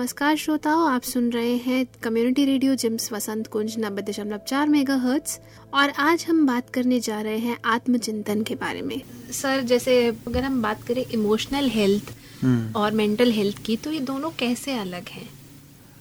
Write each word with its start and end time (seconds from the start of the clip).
नमस्कार 0.00 0.36
श्रोताओं 0.36 0.86
आप 0.90 1.02
सुन 1.02 1.28
रहे 1.30 1.56
हैं 1.56 1.84
community 2.02 2.44
radio 2.44 2.74
JIMS 2.74 3.12
Vasant 3.12 3.46
Kunj 3.46 3.74
नब्बे 3.78 4.02
दशमलव 4.02 4.38
चार 4.48 4.68
मेगा 4.68 4.94
हर्ट्स 4.96 5.38
और 5.74 5.90
आज 6.00 6.24
हम 6.28 6.46
बात 6.46 6.70
करने 6.70 7.00
जा 7.00 7.20
रहे 7.22 7.38
हैं 7.38 7.56
आत्मचिंतन 7.64 8.42
के 8.42 8.54
बारे 8.54 8.82
में। 8.82 9.00
सर 9.32 9.60
जैसे 9.62 9.96
अगर 10.06 10.44
हम 10.44 10.62
बात 10.62 10.82
करें 10.82 11.04
इमोशनल 11.04 11.68
हेल्थ 11.70 12.12
हम्म। 12.42 12.80
और 12.80 12.92
मेंटल 12.92 13.32
हेल्थ 13.32 13.62
की 13.66 13.76
तो 13.76 13.92
ये 13.92 14.00
दोनों 14.00 14.30
कैसे 14.38 14.78
अलग 14.78 15.08
हैं? 15.08 15.28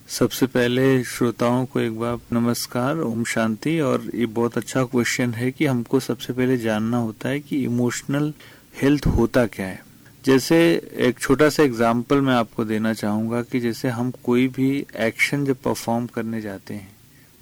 सबसे 0.09 0.48
पहले 0.48 1.04
श्रोताओं 1.05 1.66
को 1.66 1.79
एक 1.79 1.99
बार 1.99 2.18
नमस्कार 2.34 2.99
ओम 3.02 3.23
शांति। 3.34 3.79
और 3.81 4.09
ये 4.16 4.26
बहुत 4.40 4.57
अच्छा 4.57 4.84
क्वेश्चन 4.85 5.34
है 5.34 5.52
कि 5.52 5.66
हमको 5.66 5.99
सबसे 5.99 6.34
पहले 6.34 6.57
जानना 6.59 6.98
होता 6.99 7.29
है 7.29 7.40
कि 7.40 7.63
इमोशनल 7.63 8.34
हेल्थ 8.81 9.07
होता 9.20 9.45
क्या 9.49 9.68
है। 9.68 9.88
जैसे 10.23 10.58
एक 11.00 11.20
छोटा 11.20 11.48
सा 11.50 11.64
एग्ज़ाम्पल 11.64 12.22
मैं 12.22 12.34
आपको 12.36 12.64
देना 12.66 12.94
चाहूँगा 12.94 13.41
कि 13.41 13.60
जैसे 13.60 13.90
हम 13.90 14.12
कोई 14.23 14.48
भी 14.48 14.70
एक्शन 15.00 15.46
जब 15.46 15.62
परफॉर्म 15.64 16.08
करने 16.08 16.41
जाते 16.41 16.73
हैं 16.73 16.91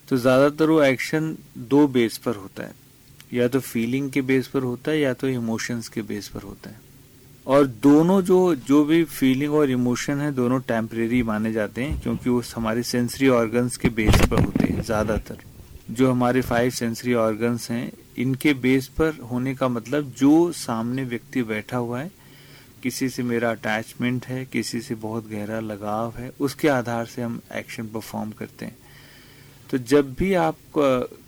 तो 0.08 0.18
ज़्यादातर 0.18 0.70
वो 0.70 0.82
एक्शन 0.84 1.36
दो 1.70 1.88
बेस 1.88 2.18
पर 2.18 2.36
होता 2.36 2.64
है। 2.64 2.74
या 3.34 3.48
तो 3.48 3.60
फीलिंग 3.60 4.10
के 4.12 4.22
बेस 4.22 4.48
पर 4.48 4.64
होता 4.64 4.92
है 4.92 5.00
या 5.00 5.14
तो 5.14 5.28
इमोशंस 5.30 5.88
के 5.90 6.02
बेस 6.04 6.28
पर 6.28 6.42
होता 6.42 6.70
है। 6.70 6.80
और 7.48 7.66
दोनों 7.66 8.22
जो 8.22 8.40
जो 8.58 8.84
भी 8.86 9.04
फीलिंग 9.06 9.54
और 9.54 9.72
इमोशन 9.72 10.20
है, 10.20 10.32
दोनों 10.32 10.60
टेम्परेरी 10.62 11.22
माने 11.24 11.52
जाते 11.54 11.84
हैं, 11.84 12.00
क्योंकि 12.02 12.30
वो 12.30 12.42
हमारे 12.56 12.84
सेंसरी 12.84 13.28
ऑर्गन्स 13.30 13.78
के 13.78 13.90
बेस 13.92 14.22
पर 14.32 14.44
होते 14.44 14.66
हैं 14.66 14.82
ज़्यादातर। 14.82 15.38
जो 15.90 16.12
हमारे 16.12 16.42
फाइव 16.44 16.70
सेंसरी 16.72 17.14
ऑर्गन्स 17.16 17.70
हैं, 17.72 17.92
इनके 18.18 18.54
बेस 18.56 18.88
पर 18.98 19.18
होने 19.32 19.56
का 19.56 19.68
मतलब 19.70 20.14
जो 20.18 20.52
सामने 20.54 21.04
व्यक्ति 21.06 21.44
बैठा 21.44 21.78
हुआ 21.78 22.00
है 22.00 22.12
किसी 22.84 23.10
से 23.10 23.24
मेरा 23.24 23.52
अटैचमेंट 23.52 24.26
है, 24.26 24.44
किसी 24.46 24.82
से 24.82 24.96
बहुत 24.98 25.30
गहरा 25.30 25.60
लगाव 25.62 26.14
है, 26.18 26.32
उसके 26.40 26.68
आधार 26.70 27.06
से 27.06 27.22
हम 27.22 27.40
एक्शन 27.56 27.88
परफॉर्म 27.88 28.32
करते 28.32 28.66
हैं। 28.66 28.78
तो 29.70 29.78
जब 29.78 30.14
भी 30.14 30.34
आप, 30.36 30.58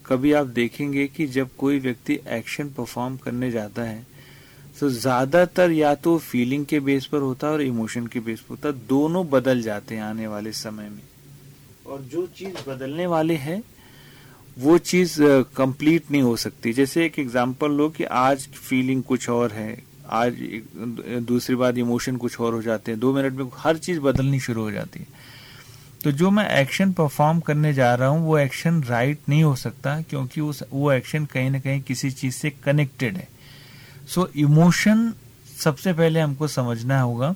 कभी 0.06 0.32
आप 0.34 0.48
देखेंगे 0.48 1.08
कि 1.08 1.28
जब 1.30 1.50
कोई 1.58 1.80
व्यक्ति 1.80 2.20
एक्शन 2.30 2.70
परफॉर्म 2.70 3.18
करने 3.18 3.52
जाता 3.52 3.84
है 3.84 4.08
तो 4.80 4.90
ज़्यादातर 4.90 5.72
या 5.72 5.94
तो 5.96 6.18
फीलिंग 6.20 6.66
के 6.66 6.80
बेस 6.80 7.06
पर 7.06 7.22
होता 7.22 7.48
है 7.48 7.54
और 7.54 7.62
इमोशन 7.62 8.06
के 8.08 8.20
बेस 8.20 8.40
पर 8.40 8.50
होता 8.50 8.72
दोनों 8.90 9.26
बदल 9.30 9.62
जाते 9.62 9.96
हैं 9.96 10.02
आने 10.02 10.28
वाले 10.28 10.52
समय 10.54 10.90
में। 10.90 11.02
और 11.86 12.02
जो 12.04 12.26
चीज़ 12.30 12.70
बदलने 12.70 13.08
वाले 13.08 13.36
है, 13.38 13.62
वो 14.58 14.78
चीज़ 14.78 15.18
कंप्लीट 15.56 16.12
नहीं 16.12 16.22
हो 16.22 16.36
सकती। 16.38 16.74
जैसे 16.74 17.06
एक 17.06 17.20
एग्जांपल 17.20 17.72
लो 17.72 17.90
कि 17.90 18.04
आज 18.04 18.48
फीलिंग 18.50 19.04
कुछ 19.04 19.30
और 19.30 19.52
है 19.52 19.72
आज 20.10 20.38
दूसरी 21.28 21.56
बात 21.56 21.78
इमोशन 21.78 22.16
कुछ 22.18 22.40
और 22.40 22.54
हो 22.54 22.62
जाते 22.62 22.92
हैं। 22.92 23.00
दो 23.00 23.14
मिनट 23.14 23.34
में 23.34 23.46
हर 23.58 23.78
चीज़ 23.78 24.00
बदलनी 24.00 24.40
शुरू 24.40 24.62
हो 24.62 24.72
जाती 24.72 25.00
है। 25.00 25.08
तो 26.04 26.12
जो 26.12 26.30
मैं 26.32 26.48
एक्शन 26.52 26.92
परफॉर्म 26.92 27.40
करने 27.40 27.74
जा 27.74 27.94
रहा 27.96 28.08
हूँ 28.08 28.26
वो 28.26 28.38
एक्शन 28.38 28.82
राइट 28.84 29.30
नहीं 29.30 29.44
हो 29.44 29.56
सकता 29.56 30.00
क्योंकि 30.02 30.42
उस 30.42 30.64
वो 30.72 30.92
एक्शन 30.92 31.26
कहीं 31.26 31.50
ना 31.52 31.60
कहीं 31.60 31.82
किसी 31.82 32.12
चीज़ 32.12 32.36
से 32.36 32.50
कनेक्टेड 32.64 33.18
है। 33.18 33.28
सो 34.08 34.22
so, 34.22 34.36
इमोशन 34.38 35.14
सबसे 35.58 35.94
पहले 35.94 36.20
हमको 36.20 36.48
समझना 36.48 37.02
होगा 37.02 37.34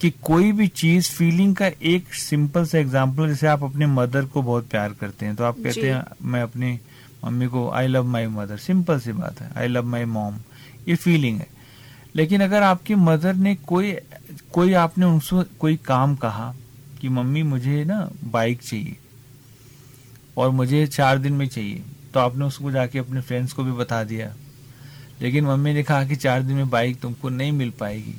कि 0.00 0.10
कोई 0.22 0.52
भी 0.52 0.66
चीज़ 0.68 1.10
फीलिंग 1.10 1.54
का 1.56 1.66
एक 1.82 2.14
सिंपल 2.14 2.64
सा 2.64 2.78
एग्ज़ाम्पल 2.78 3.28
जैसे 3.28 3.46
आप 3.46 3.62
अपने 3.62 3.86
मदर 3.86 4.24
को 4.24 4.42
बहुत 4.42 4.68
प्यार 4.70 4.92
करते 5.00 5.26
हैं 5.26 5.34
तो 5.36 5.44
आप 5.44 5.56
कहते 5.64 5.90
हैं 5.90 6.02
मैं 6.22 6.42
अपनी 6.42 6.78
मम्मी 7.24 7.46
को 7.46 7.68
I 7.70 7.86
love 7.86 8.06
my 8.06 8.26
mother 8.26 8.56
simple 8.58 9.00
सी 9.00 9.12
बात 9.12 9.40
है। 9.40 9.50
आई 9.56 9.68
लव 9.68 9.86
माई 9.86 10.04
मॉम 10.04 10.38
ये 10.88 10.94
फीलिंग 10.96 11.38
है। 11.40 11.46
लेकिन 12.16 12.40
अगर 12.40 12.62
आपकी 12.62 12.94
मदर 12.94 13.34
ने 13.34 13.54
कोई 13.54 13.92
कोई 14.52 14.72
आपने 14.72 15.06
उनसे 15.06 15.42
कोई 15.60 15.76
काम 15.76 16.14
कहा 16.16 16.54
कि 17.00 17.08
मम्मी 17.08 17.42
मुझे 17.42 17.84
ना 17.84 17.98
बाइक 18.24 18.62
चाहिए 18.62 18.96
और 20.36 20.50
मुझे 20.50 20.86
चार 20.86 21.18
दिन 21.18 21.32
में 21.32 21.46
चाहिए 21.48 21.82
तो 22.14 22.20
आपने 22.20 22.44
उसको 22.44 22.70
जाके 22.70 22.98
अपने 22.98 23.20
फ्रेंड्स 23.20 23.52
को 23.52 23.64
भी 23.64 23.72
बता 23.72 24.02
दिया। 24.04 24.34
लेकिन 25.22 25.44
मम्मी 25.44 25.72
ने 25.74 25.82
कहा 25.82 26.04
कि 26.04 26.16
चार 26.16 26.42
दिन 26.42 26.56
में 26.56 26.70
बाइक 26.70 27.00
तुमको 27.00 27.28
नहीं 27.28 27.52
मिल 27.52 27.70
पाएगी 27.70 28.14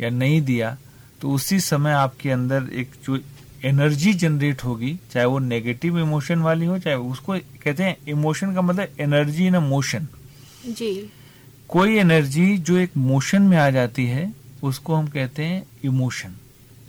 या 0.00 0.10
नहीं 0.10 0.40
दिया 0.42 0.76
तो 1.20 1.30
उसी 1.30 1.60
समय 1.60 1.92
आपके 1.92 2.30
अंदर 2.30 2.68
एक 2.72 2.90
जो 3.04 3.18
एनर्जी 3.64 4.12
जनरेट 4.14 4.64
होगी, 4.64 4.98
चाहे 5.12 5.26
वो 5.26 5.38
नेगेटिव 5.38 5.98
इमोशन 5.98 6.38
वाली 6.38 6.66
हो, 6.66 6.78
चाहे 6.78 6.96
उसको 6.96 7.36
कहते 7.62 7.82
हैं 7.82 7.96
इमोशन 8.08 8.54
का 8.54 8.62
मतलब 8.62 9.00
एनर्जी 9.00 9.46
इन 9.46 9.54
अ 9.54 9.60
मोशन 9.60 10.08
जी। 10.66 11.10
कोई 11.72 11.96
एनर्जी 11.96 12.56
जो 12.58 12.76
एक 12.76 12.96
मोशन 12.96 13.42
में 13.42 13.56
आ 13.56 13.68
जाती 13.70 14.04
है 14.06 14.32
उसको 14.62 14.94
हम 14.94 15.06
कहते 15.06 15.44
हैं 15.44 15.62
इमोशन। 15.84 16.34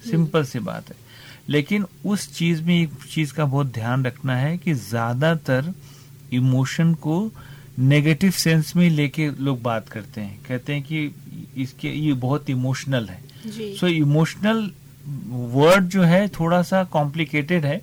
सिंपल 0.09 0.43
सी 0.43 0.59
बात 0.59 0.89
है। 0.89 0.95
लेकिन 1.49 1.85
उस 2.05 2.27
चीज़ 2.35 2.61
में 2.63 2.81
एक 2.81 2.89
चीज़ 3.11 3.33
का 3.33 3.45
बहुत 3.45 3.67
ध्यान 3.73 4.05
रखना 4.05 4.35
है 4.37 4.57
कि 4.57 4.73
ज़्यादातर 4.73 5.73
इमोशन 6.33 6.93
को 6.93 7.31
नेगेटिव 7.79 8.31
सेंस 8.31 8.75
में 8.75 8.89
लेके 8.89 9.29
लोग 9.39 9.61
बात 9.61 9.89
करते 9.89 10.21
हैं। 10.21 10.39
कहते 10.47 10.73
हैं 10.73 10.83
कि 10.83 11.15
इसके 11.57 11.89
ये 11.89 12.13
बहुत 12.13 12.49
इमोशनल 12.49 13.09
है। 13.09 13.21
सो 13.75 13.87
इमोशनल 13.87 14.71
वर्ड 15.55 15.87
जो 15.87 16.03
है 16.03 16.27
थोड़ा 16.29 16.61
सा 16.63 16.83
कॉम्प्लिकेटेड 16.83 17.65
है 17.65 17.81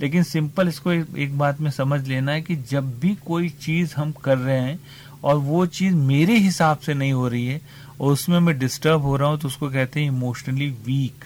लेकिन 0.00 0.22
सिंपल 0.22 0.68
इसको 0.68 0.92
एक, 0.92 1.06
एक 1.16 1.38
बात 1.38 1.60
में 1.60 1.70
समझ 1.70 2.06
लेना 2.08 2.32
है 2.32 2.42
कि 2.42 2.56
जब 2.70 2.98
भी 3.00 3.14
कोई 3.26 3.48
चीज़ 3.48 3.94
हम 3.96 4.12
कर 4.12 4.38
रहे 4.38 4.60
हैं 4.60 4.78
और 5.24 5.36
वो 5.36 5.64
चीज़ 5.68 5.94
मेरे 5.96 6.36
हिसाब 6.38 6.78
से 6.78 6.94
नहीं 6.94 7.12
हो 7.12 7.28
रही 7.28 7.46
है, 7.46 7.60
और 8.00 8.12
उसमें 8.12 8.38
मैं 8.40 8.58
डिस्टर्ब 8.58 9.02
हो 9.02 9.16
रहा 9.16 9.28
हूँ 9.28 9.38
तो 9.38 9.48
उसको 9.48 9.70
कहते 9.70 10.00
हैं 10.00 10.08
इमोशनली 10.08 10.68
वीक 10.86 11.24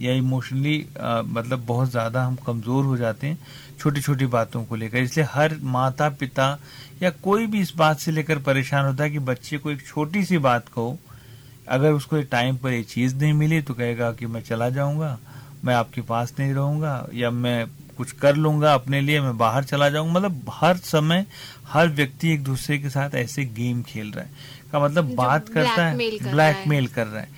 या 0.00 0.12
इमोशनली 0.14 0.78
मतलब 0.98 1.64
बहुत 1.66 1.90
ज़्यादा 1.90 2.24
हम 2.24 2.36
कमज़ोर 2.46 2.84
हो 2.84 2.96
जाते 2.96 3.26
हैं 3.26 3.38
छोटी 3.78 4.00
छोटी 4.00 4.26
बातों 4.28 4.64
को 4.64 4.76
लेकर। 4.76 4.98
इसलिए 4.98 5.26
हर 5.30 5.56
माता 5.64 6.08
पिता 6.10 6.58
या 7.02 7.10
कोई 7.22 7.46
भी 7.46 7.60
इस 7.60 7.72
बात 7.76 7.98
से 7.98 8.12
लेकर 8.12 8.38
परेशान 8.40 8.86
होता 8.86 9.04
है 9.04 9.10
कि 9.10 9.18
बच्चे 9.20 9.58
को 9.58 9.70
एक 9.70 9.86
छोटी 9.86 10.24
सी 10.24 10.38
बात 10.40 10.68
कहो। 10.68 10.98
अगर 11.68 11.92
उसको 11.92 12.20
टाइम 12.22 12.56
पर 12.56 12.72
ये 12.72 12.82
चीज़ 12.84 13.14
नहीं 13.16 13.32
मिली 13.32 13.60
तो 13.62 13.74
कहेगा 13.74 14.10
कि 14.12 14.26
मैं 14.26 14.40
चला 14.42 14.68
जाऊँगा, 14.70 15.18
मैं 15.64 15.74
आपके 15.74 16.00
पास 16.02 16.34
नहीं 16.38 16.52
रहूँगा, 16.54 17.06
या 17.14 17.30
मैं 17.30 17.64
कुछ 18.00 18.12
कर 18.12 18.36
लूँगा 18.36 18.72
अपने 18.74 19.00
लिए 19.00 19.20
मैं 19.20 19.36
बाहर 19.38 19.64
चला 19.64 19.88
जाऊँगा। 19.88 20.12
मतलब 20.12 20.50
हर 20.52 20.76
समय 20.76 21.24
हर 21.68 21.88
व्यक्ति 21.88 22.32
एक 22.32 22.42
दूसरे 22.44 22.78
के 22.78 22.90
साथ 22.90 23.14
ऐसे 23.14 23.44
गेम 23.56 23.82
खेल 23.82 24.10
रहा 24.10 24.24
है। 24.24 24.30
का 24.72 24.78
मतलब 24.80 25.14
बात 25.14 25.48
करता 25.48 25.86
है 25.86 25.96
ब्लैकमेल 26.32 26.86
कर 26.86 27.06
रहा 27.06 27.20
है। 27.20 27.28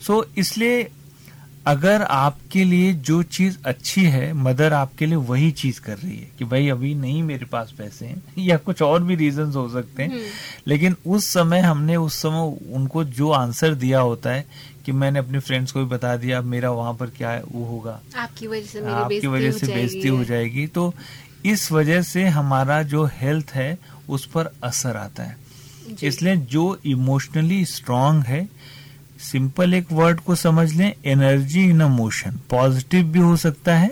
सो 0.00 0.20
so, 0.20 0.38
इसलिए 0.38 0.82
अगर 1.66 2.02
आपके 2.02 2.64
लिए 2.64 2.92
जो 2.92 3.22
चीज़ 3.22 3.58
अच्छी 3.64 4.04
है 4.04 4.32
मदर 4.32 4.72
आपके 4.72 5.06
लिए 5.06 5.16
वही 5.16 5.50
चीज़ 5.50 5.80
कर 5.80 5.98
रही 5.98 6.16
है 6.16 6.30
कि 6.38 6.44
भाई 6.44 6.68
अभी 6.68 6.94
नहीं 6.94 7.22
मेरे 7.22 7.46
पास 7.46 7.74
पैसे 7.78 8.06
हैं 8.06 8.22
या 8.38 8.56
कुछ 8.56 8.82
और 8.82 9.02
भी 9.02 9.14
रीजंस 9.14 9.56
हो 9.56 9.68
सकते 9.68 10.02
हैं। 10.02 10.10
हम्म। 10.10 10.20
लेकिन 10.66 10.96
उस 11.06 11.24
समय 11.24 11.60
हमने 11.60 11.96
उस 11.96 12.14
समय 12.14 12.58
उनको 12.72 13.04
जो 13.04 13.30
आंसर 13.30 13.74
दिया 13.74 14.00
होता 14.00 14.30
है 14.30 14.46
कि 14.86 14.92
मैंने 14.92 15.18
अपने 15.18 15.38
फ्रेंड्स 15.38 15.72
को 15.72 15.80
भी 15.80 15.86
बता 15.86 16.16
दिया 16.16 16.38
अब 16.38 16.44
मेरा 16.44 16.70
वहाँ 16.70 16.94
पर 16.94 17.06
क्या 17.06 17.30
है 17.30 17.42
वो 17.52 17.64
होगा। 17.64 18.00
आपकी 18.16 18.46
वजह 18.46 18.66
से 18.66 18.80
आपकी 18.86 19.26
वजह 19.26 19.50
से 19.50 19.66
बेइज्जती 19.66 20.08
हो 20.08 20.24
जाएगी। 20.24 20.66
तो 20.66 20.94
इस 21.44 21.72
वजह 21.72 22.02
से 22.02 22.24
हमारा 22.24 22.82
जो 22.82 23.04
हेल्थ 23.04 23.50
है 23.50 23.78
उस 24.08 24.26
पर 24.26 24.52
असर 24.62 24.96
आता 24.96 25.22
है। 25.22 25.36
इसलिए 26.02 26.36
जो 26.36 26.80
इमोशनली 26.86 27.64
स्ट्रांग 27.64 28.22
है 28.22 28.48
सिंपल 29.22 29.74
एक 29.74 29.92
वर्ड 29.92 30.20
को 30.20 30.34
समझ 30.34 30.72
लें 30.72 30.92
energy 31.06 31.64
in 31.64 31.80
a 31.80 31.88
motion 31.88 32.38
positive 32.50 33.06
भी 33.06 33.18
हो 33.18 33.36
सकता 33.36 33.76
है 33.78 33.90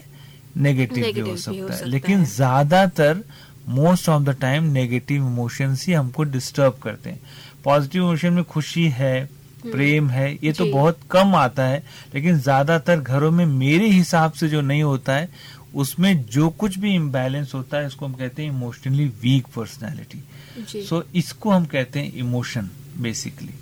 नेगेटिव 0.57 1.13
भी 1.15 1.21
हो 1.21 1.37
सकता 1.37 1.75
है. 1.75 1.87
लेकिन 1.87 2.25
ज़्यादातर 2.25 3.23
most 3.69 4.09
of 4.09 4.23
the 4.23 4.37
time 4.41 4.65
negative 4.73 5.27
emotions 5.27 5.87
ही 5.87 5.93
हमको 5.93 6.23
डिस्टर्ब 6.25 6.79
करते 6.83 7.11
हैं. 7.11 7.21
पॉजिटिव 7.65 8.03
इमोशन 8.03 8.33
में 8.33 8.45
खुशी 8.45 8.89
है 8.89 9.19
हम्म। 9.21 9.73
प्रेम 9.73 10.09
है 10.11 10.33
ये 10.35 10.53
तो 10.53 10.67
बहुत 10.67 10.99
कम 11.11 11.35
आता 11.35 11.65
है 11.65 11.83
लेकिन 12.15 12.39
ज़्यादातर 12.39 13.01
घरों 13.01 13.31
में 13.31 13.45
मेरे 13.47 13.89
हिसाब 13.89 14.33
से 14.33 14.49
जो 14.49 14.61
नहीं 14.61 14.83
होता 14.83 15.17
है 15.17 15.29
उसमें 15.75 16.25
जो 16.27 16.49
कुछ 16.59 16.79
भी 16.79 16.95
इम्बैलेंस 16.95 17.55
होता 17.55 17.79
है 17.79 17.87
इसको 17.87 18.07
हम 18.07 18.13
कहते 18.15 18.43
हैं 18.43 18.51
इमोशनली 18.51 19.07
वीक 19.23 19.47
पर्सनैलिटी 19.57 20.83
सो 20.83 21.03
इसको 21.15 21.51
हम 21.51 21.65
कहते 21.67 22.01
हैं 22.01 22.13
इमोशन 22.15 22.71
बेसिकली 22.99 23.53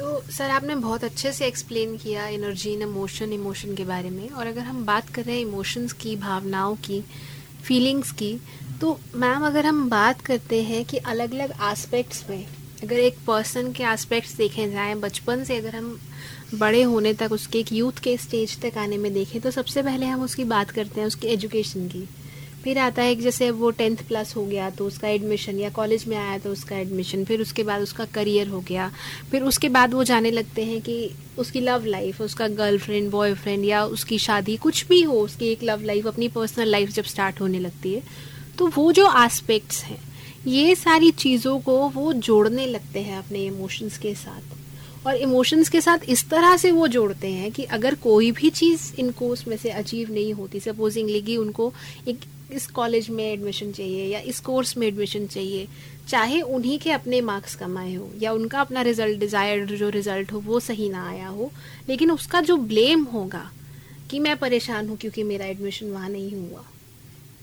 तो 0.00 0.20
सर, 0.30 0.50
आपने 0.50 0.74
बहुत 0.74 1.02
अच्छे 1.04 1.32
से 1.32 1.46
एक्सप्लेन 1.46 1.96
किया 1.96 2.26
एनर्जी 2.26 2.70
इन 2.72 2.82
इमोशन 2.82 3.32
इमोशन 3.32 3.74
के 3.74 3.84
बारे 3.84 4.10
में। 4.10 4.28
और 4.30 4.46
अगर 4.46 4.62
हम 4.62 4.84
बात 4.86 5.08
कर 5.08 5.24
रहे 5.24 5.34
हैं 5.34 5.42
इमोशंस 5.42 5.92
की, 5.92 6.14
भावनाओं 6.16 6.76
की 6.76 7.00
फीलिंग्स 7.64 8.12
की 8.12 8.32
तो 8.80 8.98
मैम 9.14 9.44
अगर 9.46 9.66
हम 9.66 9.88
बात 9.90 10.20
करते 10.20 10.62
हैं 10.62 10.84
कि 10.84 10.96
अलग 10.96 11.34
अलग 11.34 11.52
एस्पेक्ट्स 11.62 12.24
में, 12.30 12.46
अगर 12.82 12.98
एक 12.98 13.18
पर्सन 13.26 13.70
के 13.72 13.82
एस्पेक्ट्स 13.84 14.34
देखे 14.36 14.70
जाएँ, 14.70 14.94
बचपन 14.96 15.44
से 15.44 15.56
अगर 15.56 15.76
हम 15.76 15.98
बड़े 16.54 16.82
होने 16.84 17.12
तक, 17.14 17.32
उसके 17.32 17.58
एक 17.58 17.72
यूथ 17.72 18.00
के 18.02 18.16
स्टेज 18.16 18.58
तक 18.60 18.78
आने 18.78 18.98
में 18.98 19.12
देखें 19.14 19.40
तो 19.40 19.50
सबसे 19.50 19.82
पहले 19.82 20.06
हम 20.06 20.22
उसकी 20.22 20.44
बात 20.46 20.70
करते 20.70 21.00
हैं, 21.00 21.06
उसकी 21.06 21.28
एजुकेशन 21.28 21.86
की। 21.88 22.06
फिर 22.64 22.78
आता 22.78 23.02
है 23.02 23.14
जैसे 23.16 23.50
वो 23.52 23.70
टेंथ 23.70 23.96
प्लस 24.08 24.34
हो 24.36 24.44
गया 24.46 24.68
तो 24.70 24.86
उसका 24.86 25.08
एडमिशन 25.08 25.58
या 25.58 25.70
कॉलेज 25.70 26.04
में 26.08 26.16
आया 26.16 26.38
तो 26.38 26.50
उसका 26.52 26.76
एडमिशन 26.76 27.24
फिर 27.24 27.40
उसके 27.40 27.62
बाद 27.62 27.82
उसका 27.82 28.04
करियर 28.14 28.48
हो 28.48 28.60
गया। 28.60 28.90
फिर 29.30 29.42
उसके 29.42 29.68
बाद 29.68 29.94
वो 29.94 30.04
जाने 30.04 30.30
लगते 30.30 30.64
हैं 30.64 30.80
कि 30.80 31.10
उसकी 31.38 31.60
लव 31.60 31.84
लाइफ 31.86 32.20
उसका 32.20 32.48
गर्लफ्रेंड 32.56 33.10
बॉयफ्रेंड 33.10 33.64
या 33.64 33.84
उसकी 33.86 34.18
शादी 34.18 34.56
कुछ 34.58 34.86
भी 34.88 35.00
हो, 35.02 35.14
उसकी 35.14 35.48
एक 35.48 35.62
लव 35.64 35.82
लाइफ 35.82 36.06
अपनी 36.06 36.28
पर्सनल 36.28 36.68
लाइफ 36.68 36.90
जब 36.90 37.04
स्टार्ट 37.04 37.40
होने 37.40 37.58
लगती 37.58 37.92
है 37.94 38.02
तो 38.58 38.66
वो 38.68 38.90
जो 38.92 39.06
आस्पेक्ट्स 39.06 39.82
हैं, 39.84 39.98
ये 40.46 40.74
सारी 40.74 41.10
चीज़ों 41.12 41.58
को 41.60 41.78
वो 41.90 42.12
जोड़ने 42.14 42.66
लगते 42.66 43.00
हैं 43.00 43.18
अपने 43.18 43.44
इमोशंस 43.44 43.98
के 43.98 44.14
साथ। 44.14 45.06
और 45.06 45.14
इमोशंस 45.16 45.68
के 45.68 45.80
साथ 45.80 45.98
इस 46.08 46.28
तरह 46.30 46.56
से 46.56 46.70
वो 46.70 46.86
जोड़ते 46.88 47.28
हैं 47.28 47.50
कि 47.52 47.62
अगर 47.76 47.94
कोई 48.02 48.30
भी 48.32 48.50
चीज़ 48.50 48.82
इनको 48.98 49.28
उसमें 49.28 49.56
से 49.56 49.70
अचीव 49.72 50.12
नहीं 50.12 50.32
होती 50.32 50.60
सपोजिंगली 50.60 51.20
कि 51.22 51.36
उनको 51.36 51.72
एक 52.08 52.24
इस 52.52 52.66
कॉलेज 52.68 53.08
में 53.10 53.24
एडमिशन 53.24 53.72
चाहिए 53.72 54.06
या 54.06 54.20
इस 54.22 54.40
कोर्स 54.40 54.76
में 54.76 54.86
एडमिशन 54.86 55.26
चाहिए, 55.26 55.66
चाहे 56.08 56.40
उन्हीं 56.42 56.78
के 56.78 56.90
अपने 56.92 57.20
मार्क्स 57.22 57.54
कमाए 57.54 57.94
हो 57.94 58.10
या 58.18 58.32
उनका 58.32 58.60
अपना 58.60 58.82
रिज़ल्ट 58.82 59.18
डिजायर्ड 59.20 59.74
जो 59.74 59.88
रिज़ल्ट 59.90 60.32
हो, 60.32 60.40
वो 60.40 60.60
सही 60.60 60.88
ना 60.88 61.08
आया 61.08 61.28
हो, 61.28 61.50
लेकिन 61.88 62.10
उसका 62.10 62.40
जो 62.42 62.56
ब्लेम 62.56 63.04
होगा 63.06 63.50
कि 64.10 64.18
मैं 64.18 64.36
परेशान 64.38 64.88
हूँ 64.88 64.96
क्योंकि 64.96 65.22
मेरा 65.24 65.46
एडमिशन 65.46 65.90
वहाँ 65.90 66.08
नहीं 66.08 66.32
हुआ, 66.32 66.64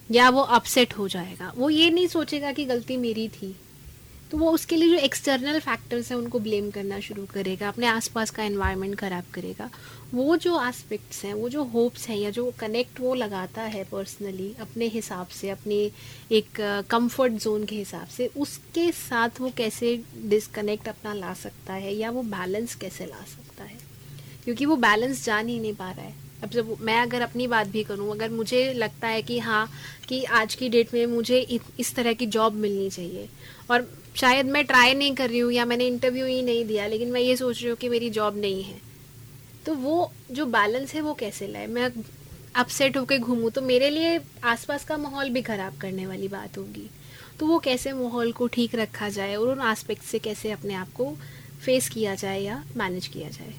या 0.10 0.30
वो 0.30 0.42
अपसेट 0.42 0.98
हो 0.98 1.08
जाएगा, 1.08 1.52
वो 1.58 1.70
ये 1.70 1.90
नहीं 1.90 2.08
सोचेगा 2.08 2.52
कि 2.52 2.66
गलती 2.66 2.98
मेरी 2.98 3.28
थी 3.30 3.56
तो 4.32 4.38
वो 4.38 4.52
उसके 4.52 4.76
लिए 4.76 4.90
जो 4.90 4.98
एक्सटर्नल 4.98 5.60
फैक्टर्स 5.60 6.10
हैं 6.12 6.18
उनको 6.18 6.40
ब्लेम 6.40 6.70
करना 6.72 7.00
शुरू 7.00 7.26
करेगा, 7.26 7.68
अपने 7.68 7.86
आसपास 7.88 8.32
का 8.32 8.44
एनवायरनमेंट 8.44 8.96
खराब 8.96 9.24
करेगा। 9.34 9.70
वो 10.14 10.36
जो 10.38 10.60
एस्पेक्ट्स 10.68 11.24
हैं, 11.26 11.34
वो 11.34 11.50
जो 11.50 11.64
होप्स 11.64 12.08
हैं 12.08 12.18
या 12.18 12.30
जो 12.30 12.52
कनेक्ट 12.60 13.00
वो 13.00 13.14
लगाता 13.14 13.62
है 13.62 13.84
पर्सनली 13.84 14.54
अपने 14.60 14.86
हिसाब 14.88 15.28
से, 15.28 15.50
अपने 15.50 15.76
एक 16.32 16.62
कंफर्ट 16.90 17.34
जोन 17.34 17.66
के 17.66 17.76
हिसाब 17.76 18.08
से, 18.08 18.28
उसके 18.38 18.92
साथ 18.92 19.42
वो 19.42 19.52
कैसे 19.58 19.96
डिसकनेक्ट 20.26 20.88
अपना 20.88 21.14
ला 21.14 21.34
सकता 21.34 21.74
है 21.74 21.94
या 21.96 22.12
वो 22.12 22.24
बैलेंस 22.24 22.76
कैसे 22.76 23.06
ला 23.06 23.24
सकता 23.26 23.64
है? 23.64 23.78
क्योंकि 24.46 24.66
वो 24.66 24.76
बैलेंस 24.76 25.26
जान 25.26 25.48
ही 25.48 25.60
नहीं 25.60 25.74
पा 25.74 25.92
रहा 25.92 26.06
है। 26.06 26.16
अब 26.44 26.50
जब 26.50 26.76
मैं 26.82 27.00
अगर 27.02 27.22
अपनी 27.22 27.48
बात 27.48 27.68
भी 27.68 27.84
करूँ, 27.84 28.12
अगर 28.12 28.30
मुझे 28.30 28.74
लगता 28.74 29.08
है 29.08 29.22
कि 29.22 29.40
हाँ 29.40 29.70
कि 30.08 30.24
आज 30.24 30.56
की 30.56 30.70
डेट 30.70 30.94
में 30.94 31.06
मुझे 31.06 31.40
इस 31.80 31.96
तरह 31.96 32.14
की 32.14 32.26
जॉब 32.26 32.54
मिलनी 32.56 32.90
चाहिए 32.90 33.30
और 33.72 33.90
शायद 34.16 34.46
मैं 34.46 34.66
ट्राई 34.66 34.94
नहीं 34.94 35.16
कर 35.16 35.30
रही 35.30 35.40
हूँ 35.40 35.52
या 35.52 35.66
मैंने 35.66 35.88
इंटरव्यू 35.88 36.26
ही 36.26 36.42
नहीं 36.42 36.66
दिया, 36.66 36.88
लेकिन 36.88 37.12
मैं 37.12 37.22
ये 37.22 37.36
सोच 37.38 37.62
रही 37.62 37.70
हूँ 37.70 37.78
कि 37.78 37.90
मेरी 37.90 38.10
जॉब 38.10 38.38
नहीं 38.38 38.64
है। 38.64 38.87
तो 39.68 39.74
वो 39.76 40.12
जो 40.32 40.46
बैलेंस 40.46 40.94
है 40.94 41.02
वो 41.02 41.14
कैसे 41.14 41.48
लाए? 41.48 41.68
मैं 41.68 41.92
अपसेट 42.56 42.98
होकर 42.98 43.18
घूमूँ 43.18 43.50
तो 43.52 43.62
मेरे 43.62 43.90
लिए 43.90 44.20
आसपास 44.44 44.86
का 44.86 44.98
माहौल 44.98 45.30
भी 45.30 45.42
खराब 45.42 45.78
करने 45.78 46.06
वाली 46.08 46.28
बात 46.28 46.58
होगी। 46.58 46.90
तो 47.40 47.48
वो 47.48 47.60
कैसे 47.60 47.94
माहौल 47.94 48.32
को 48.32 48.48
ठीक 48.48 48.76
रखा 48.76 49.10
जाए 49.10 49.36
और 49.36 49.48
उन 49.48 49.60
आस्पेक्ट 49.60 50.04
से 50.04 50.20
कैसे 50.20 50.52
अपने 50.52 50.74
आप 50.74 50.94
को 50.94 51.12
फेस 51.66 51.90
किया 51.90 52.16
जाए 52.16 52.42
या 52.42 52.64
मैनेज 52.78 53.08
किया 53.08 53.30
जाए? 53.30 53.54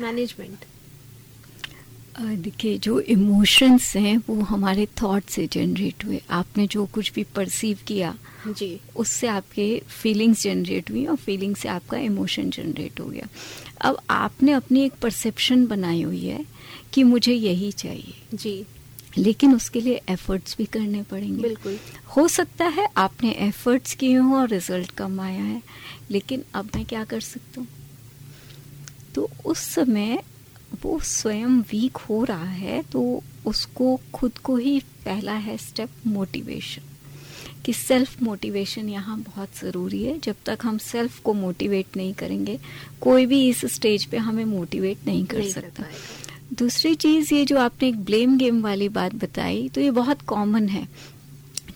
मैनेजमेंट 0.00 0.64
देखिए 2.16 2.78
जो 2.78 2.98
इमोशंस 3.00 3.94
हैं 3.96 4.16
वो 4.28 4.34
हमारे 4.42 4.86
थॉट 5.02 5.24
से 5.24 5.46
जनरेट 5.46 6.04
हुए। 6.04 6.20
आपने 6.30 6.66
जो 6.66 6.84
कुछ 6.86 7.12
भी 7.12 7.24
परसीव 7.34 7.78
किया 7.86 8.14
जी। 8.48 8.80
उससे 8.96 9.26
आपके 9.26 9.82
फीलिंग्स 10.02 10.42
जनरेट 10.42 10.90
हुई 10.90 11.04
और 11.06 11.16
फीलिंग 11.16 11.56
से 11.56 11.68
आपका 11.68 11.98
इमोशन 11.98 12.50
जनरेट 12.50 13.00
हो 13.00 13.06
गया। 13.06 13.28
अब 13.80 13.98
आपने 14.10 14.52
अपनी 14.52 14.84
एक 14.84 14.92
परसेप्शन 15.02 15.66
बनाई 15.66 16.02
हुई 16.02 16.20
है 16.20 16.44
कि 16.92 17.02
मुझे 17.02 17.32
यही 17.32 17.70
चाहिए। 17.72 18.14
जी। 18.34 18.64
लेकिन 19.18 19.54
उसके 19.54 19.80
लिए 19.80 20.00
एफर्ट्स 20.08 20.56
भी 20.58 20.64
करने 20.64 21.02
पड़ेंगे। 21.02 21.42
बिल्कुल। 21.42 21.78
हो 22.16 22.26
सकता 22.28 22.64
है 22.64 22.88
आपने 22.96 23.30
एफर्ट्स 23.38 23.94
किए 23.94 24.16
हों 24.16 24.38
और 24.38 24.48
रिज़ल्ट 24.48 24.90
कम 24.90 25.20
आया 25.20 25.42
है 25.42 25.62
लेकिन 26.10 26.44
अब 26.54 26.70
मैं 26.76 26.84
क्या 26.84 27.04
कर 27.04 27.20
सकता 27.20 27.60
हूँ? 27.60 27.68
तो 29.14 29.30
उस 29.44 29.58
समय 29.58 30.22
वो 30.82 30.98
स्वयं 31.04 31.60
वीक 31.70 31.96
हो 32.08 32.22
रहा 32.24 32.44
है 32.44 32.82
तो 32.82 33.22
उसको 33.46 33.98
खुद 34.14 34.38
को 34.38 34.56
ही 34.56 34.78
पहला 35.04 35.32
है 35.32 35.56
स्टेप 35.56 35.90
मोटिवेशन 36.06 36.82
कि 37.64 37.72
सेल्फ 37.72 38.22
मोटिवेशन 38.22 38.88
यहाँ 38.88 39.18
बहुत 39.20 39.58
ज़रूरी 39.60 40.02
है। 40.02 40.18
जब 40.20 40.34
तक 40.46 40.58
हम 40.62 40.78
सेल्फ 40.78 41.18
को 41.20 41.32
मोटिवेट 41.34 41.96
नहीं 41.96 42.12
करेंगे 42.14 42.58
कोई 43.00 43.26
भी 43.26 43.48
इस 43.48 43.64
स्टेज 43.74 44.04
पे 44.04 44.16
हमें 44.18 44.44
मोटिवेट 44.44 45.06
नहीं 45.06 45.24
कर 45.26 45.38
नहीं 45.38 45.50
सकता। 45.50 45.84
दूसरी 46.54 46.94
चीज़ 46.94 47.34
ये 47.34 47.44
जो 47.44 47.58
आपने 47.58 47.88
एक 47.88 47.98
ब्लेम 48.04 48.36
गेम 48.38 48.60
वाली 48.62 48.88
बात 48.90 49.14
बताई 49.14 49.68
तो 49.68 49.80
ये 49.80 49.90
बहुत 49.90 50.22
कॉमन 50.26 50.68
है। 50.68 50.86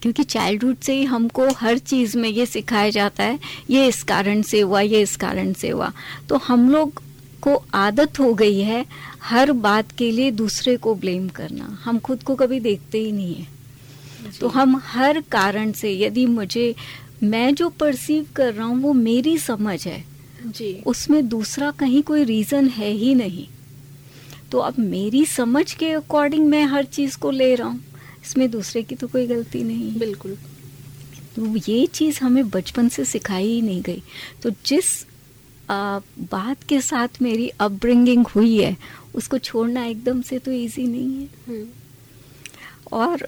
क्योंकि 0.02 0.22
चाइल्डहुड 0.24 0.76
से 0.76 0.94
ही 0.94 1.04
हमको 1.04 1.48
हर 1.54 1.78
चीज़ 1.78 2.16
में 2.18 2.28
ये 2.28 2.46
सिखाया 2.46 2.90
जाता 2.90 3.24
है 3.24 3.38
ये 3.70 3.86
इस 3.88 4.02
कारण 4.02 4.42
से 4.42 4.60
हुआ 4.60 4.80
ये 4.80 5.00
इस 5.02 5.16
कारण 5.16 5.52
से 5.52 5.68
हुआ। 5.68 5.92
तो 6.28 6.36
हम 6.38 6.70
लोग 6.70 7.02
को 7.42 7.54
आदत 7.74 8.18
हो 8.20 8.32
गई 8.34 8.60
है 8.60 8.84
हर 9.22 9.52
बात 9.52 9.92
के 9.92 10.10
लिए 10.12 10.30
दूसरे 10.30 10.76
को 10.76 10.94
ब्लेम 10.94 11.28
करना। 11.28 11.78
हम 11.84 11.98
खुद 11.98 12.22
को 12.22 12.34
कभी 12.34 12.60
देखते 12.60 12.98
ही 12.98 13.12
नहीं 13.12 13.34
है। 13.34 13.46
तो 14.40 14.48
हम 14.48 14.80
हर 14.84 15.20
कारण 15.32 15.72
से 15.72 15.92
यदि 15.98 16.26
मुझे 16.26 16.74
मैं 17.22 17.54
जो 17.54 17.68
परसीव 17.70 18.26
कर 18.36 18.52
रहा 18.54 18.66
हूँ 18.66 18.80
वो 18.82 18.92
मेरी 18.92 19.36
समझ 19.38 19.86
है 19.86 20.04
जी। 20.46 20.72
उसमें 20.86 21.28
दूसरा 21.28 21.70
कहीं 21.70 22.02
कोई 22.02 22.24
रीजन 22.24 22.68
है 22.68 22.90
ही 22.90 23.14
नहीं। 23.14 23.46
तो 24.50 24.58
अब 24.58 24.78
मेरी 24.78 25.24
समझ 25.26 25.72
के 25.72 25.90
अकॉर्डिंग 25.92 26.46
मैं 26.46 26.64
हर 26.64 26.84
चीज़ 26.84 27.18
को 27.18 27.30
ले 27.30 27.54
रहा 27.54 27.68
हूँ 27.68 27.80
इसमें 28.24 28.50
दूसरे 28.50 28.82
की 28.82 28.94
तो 28.94 29.06
कोई 29.06 29.26
गलती 29.26 29.62
नहीं 29.64 29.98
बिल्कुल। 29.98 30.36
तो 31.36 31.54
ये 31.68 31.86
चीज़ 31.86 32.18
हमें 32.20 32.48
बचपन 32.50 32.88
से 32.88 33.04
सिखाई 33.04 33.46
ही 33.46 33.60
नहीं 33.62 33.82
गई। 33.82 34.02
तो 34.42 34.50
जिस 34.66 35.06
बात 35.70 36.62
के 36.68 36.80
साथ 36.80 37.22
मेरी 37.22 37.48
अपब्रिंगिंग 37.60 38.26
हुई 38.26 38.56
है। 38.58 38.76
उसको 39.14 39.38
छोड़ना 39.40 39.84
एकदम 39.84 40.22
से 40.22 40.38
तो 40.38 40.52
इजी 40.52 40.86
नहीं 40.86 41.20
है। 41.20 41.28
हम्म। 41.48 41.66
और 42.92 43.26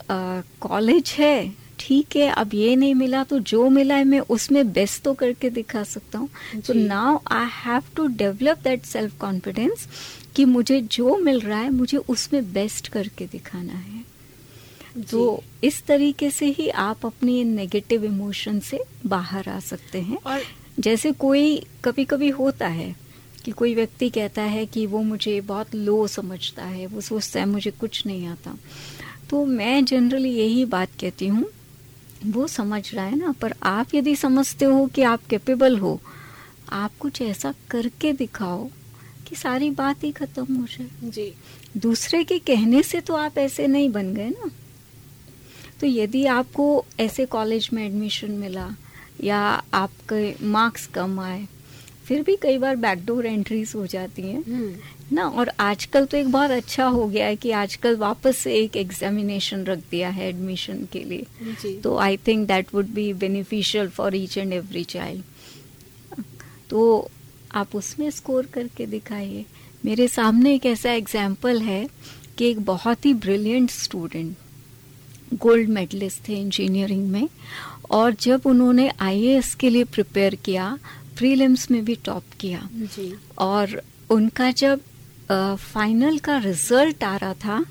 कॉलेज 0.60 1.14
है 1.18 1.52
ठीक 1.78 2.16
है 2.16 2.28
अब 2.30 2.54
ये 2.54 2.74
नहीं 2.76 2.94
मिला 2.94 3.22
तो 3.24 3.38
जो 3.40 3.68
मिला 3.68 3.94
है 3.94 4.04
मैं 4.04 4.20
उसमें 4.30 4.72
बेस्ट 4.72 5.02
तो 5.02 5.14
करके 5.14 5.50
दिखा 5.50 5.82
सकता 5.84 6.18
हूँ। 6.18 6.60
तो 6.66 6.74
now 6.74 7.18
I 7.32 7.48
have 7.54 7.82
to 7.96 8.06
develop 8.16 8.58
that 8.64 8.84
self 8.84 9.18
confidence 9.20 9.86
कि 10.36 10.44
मुझे 10.44 10.80
जो 10.80 11.16
मिल 11.18 11.40
रहा 11.40 11.58
है 11.58 11.70
मुझे 11.70 11.96
उसमें 11.96 12.52
बेस्ट 12.52 12.88
करके 12.88 13.26
दिखाना 13.26 13.72
है। 13.72 14.04
तो 15.02 15.42
इस 15.64 15.82
तरीके 15.86 16.30
से 16.30 16.46
ही 16.50 16.68
आप 16.68 17.06
अपनी 17.06 17.42
नेगेटिव 17.44 18.04
इमोशन 18.04 18.58
से 18.60 18.80
बाहर 19.06 19.48
आ 19.48 19.58
सकते 19.60 20.00
हैं। 20.00 20.18
और 20.26 20.42
जैसे 20.82 21.12
कोई 21.12 21.56
कभी 21.84 22.04
कभी 22.04 22.28
होता 22.30 22.66
है 22.66 22.94
कि 23.44 23.50
कोई 23.50 23.74
व्यक्ति 23.74 24.08
कहता 24.10 24.42
है 24.42 24.64
कि 24.66 24.86
वो 24.86 25.02
मुझे 25.02 25.40
बहुत 25.40 25.74
लो 25.74 26.06
समझता 26.06 26.64
है 26.64 26.86
वो 26.86 27.00
सोचता 27.00 27.40
है 27.40 27.46
मुझे 27.46 27.70
कुछ 27.70 28.06
नहीं 28.06 28.26
आता। 28.26 28.56
तो 29.30 29.44
मैं 29.46 29.84
जनरली 29.84 30.30
यही 30.30 30.64
बात 30.64 30.88
कहती 31.00 31.26
हूँ 31.26 31.46
वो 32.26 32.46
समझ 32.46 32.82
रहा 32.94 33.04
है 33.04 33.16
ना 33.16 33.32
पर 33.32 33.54
आप 33.62 33.94
यदि 33.94 34.16
समझते 34.16 34.64
हो 34.64 34.86
कि 34.86 35.02
आप 35.02 35.26
कैपेबल 35.30 35.78
हो 35.78 36.00
आप 36.72 36.92
कुछ 37.00 37.22
ऐसा 37.22 37.54
करके 37.70 38.12
दिखाओ 38.12 38.68
कि 39.28 39.36
सारी 39.36 39.70
बात 39.70 40.04
ही 40.04 40.12
खत्म 40.12 40.54
हो 40.54 40.66
जाए। 40.66 41.10
जी। 41.10 41.32
दूसरे 41.76 42.22
के 42.24 42.38
कहने 42.38 42.82
से 42.82 43.00
तो 43.00 43.14
आप 43.14 43.38
ऐसे 43.38 43.66
नहीं 43.66 43.90
बन 43.90 44.14
गए 44.14 44.28
ना। 44.28 44.50
तो 45.80 45.86
यदि 45.86 46.24
आपको 46.26 46.84
ऐसे 47.00 47.26
कॉलेज 47.26 47.68
में 47.72 47.84
एडमिशन 47.86 48.30
मिला 48.30 48.68
या 49.22 49.38
आपके 49.74 50.34
मार्क्स 50.48 50.86
कम 50.94 51.18
आए 51.20 51.46
फिर 52.06 52.22
भी 52.22 52.36
कई 52.42 52.58
बार 52.58 52.76
बैकडोर 52.76 53.26
एंट्रीज 53.26 53.72
हो 53.76 53.86
जाती 53.86 54.22
हैं। 54.22 54.42
हम्म। 54.44 55.14
ना 55.14 55.26
और 55.30 55.50
आजकल 55.60 56.04
तो 56.04 56.16
एक 56.16 56.30
बहुत 56.32 56.50
अच्छा 56.50 56.84
हो 56.86 57.06
गया 57.08 57.26
है 57.26 57.36
कि 57.36 57.50
आजकल 57.52 57.96
वापस 57.96 58.36
से 58.36 58.54
एक 58.54 58.76
एग्जामिनेशन 58.76 59.64
रख 59.64 59.78
दिया 59.90 60.08
है 60.10 60.28
एडमिशन 60.28 60.84
के 60.92 61.02
लिए। 61.04 61.80
तो 61.82 61.96
I 61.98 62.16
think 62.26 62.46
that 62.48 62.74
would 62.74 62.86
be 62.94 63.12
beneficial 63.14 63.88
for 63.90 64.16
each 64.16 64.36
and 64.38 64.52
every 64.52 64.84
child 64.86 66.22
तो 66.70 67.10
आप 67.54 67.76
उसमें 67.76 68.10
स्कोर 68.10 68.46
करके 68.54 68.86
दिखाइए। 68.86 69.44
मेरे 69.84 70.08
सामने 70.08 70.54
एक 70.54 70.66
ऐसा 70.66 70.92
एग्ज़ाम्पल 70.92 71.60
है 71.62 71.86
कि 72.38 72.50
एक 72.50 72.64
बहुत 72.64 73.06
ही 73.06 73.14
ब्रिलियंट 73.16 73.70
स्टूडेंट 73.70 74.36
गोल्ड 75.34 75.68
मेडलिस्ट 75.68 76.28
थे 76.28 76.40
इंजीनियरिंग 76.40 77.08
में 77.08 77.28
और 77.92 78.14
जब 78.20 78.42
उन्होंने 78.46 78.88
आईएएस 79.00 79.54
के 79.54 79.70
लिए 79.70 79.84
प्रिपेयर 79.84 80.34
किया 80.34 80.78
प्रीलिम्स 81.18 81.70
में 81.70 81.84
भी 81.84 81.94
टॉप 82.04 82.24
किया। 82.40 82.68
जी। 82.74 83.12
और 83.38 83.82
उनका 84.10 84.50
जब 84.50 84.80
फाइनल 85.30 86.18
का 86.18 86.36
रिज़ल्ट 86.38 87.04
आ 87.04 87.16
रहा 87.16 87.34
था 87.34 87.64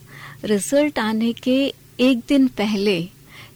रिज़ल्ट 0.46 1.00
आने 1.00 1.32
के 1.34 1.58
एक 2.00 2.20
दिन 2.28 2.48
पहले 2.58 2.98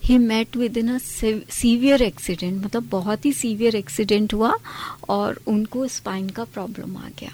ही 0.04 0.18
met 0.18 0.56
with 0.58 0.78
in 0.78 0.98
severe 0.98 2.02
accident 2.02 2.64
मतलब 2.66 2.88
बहुत 2.90 3.26
ही 3.26 3.32
सीवियर 3.34 3.76
एक्सीडेंट 3.76 4.34
हुआ 4.34 4.54
और 5.10 5.40
उनको 5.48 5.88
स्पाइन 5.88 6.30
का 6.30 6.44
प्रॉब्लम 6.44 6.98
आ 6.98 7.10
गया। 7.20 7.32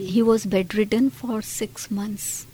He 0.00 0.22
was 0.22 0.48
bedridden 0.74 1.08
for 1.08 1.42
six 1.42 1.88
months 1.92 2.46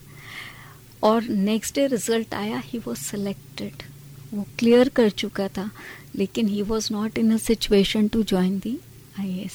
और 1.03 1.23
नेक्स्ट 1.23 1.75
डे 1.75 1.87
रिज़ल्ट 1.87 2.35
आया 2.35 2.63
ही 2.67 2.79
वॉज़ 2.79 2.99
सेलेक्टेड 3.01 3.83
वो 4.33 4.47
क्लियर 4.59 4.89
कर 4.89 5.11
चुका 5.11 5.49
था, 5.49 5.71
लेकिन 6.17 6.49
he 6.49 6.63
was 6.63 6.89
not 6.93 7.19
in 7.19 7.33
a 7.35 7.37
situation 7.37 8.09
to 8.09 8.23
join 8.23 8.59
the 8.59 8.79
I 9.19 9.49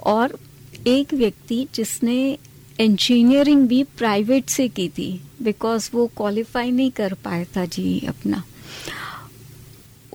और 0.00 0.38
एक 0.86 1.14
व्यक्ति 1.14 1.66
जिसने 1.74 2.38
इंजीनियरिंग 2.80 3.66
भी 3.68 3.82
प्राइवेट 3.98 4.48
से 4.48 4.68
की 4.68 4.88
थी 4.88 5.10
बिकॉज़ 5.42 5.90
वो 5.94 6.06
क्वालिफाई 6.06 6.70
नहीं 6.70 6.90
कर 6.90 7.14
पाया 7.14 7.44
था 7.56 7.64
जी 7.66 8.00
अपना। 8.08 8.42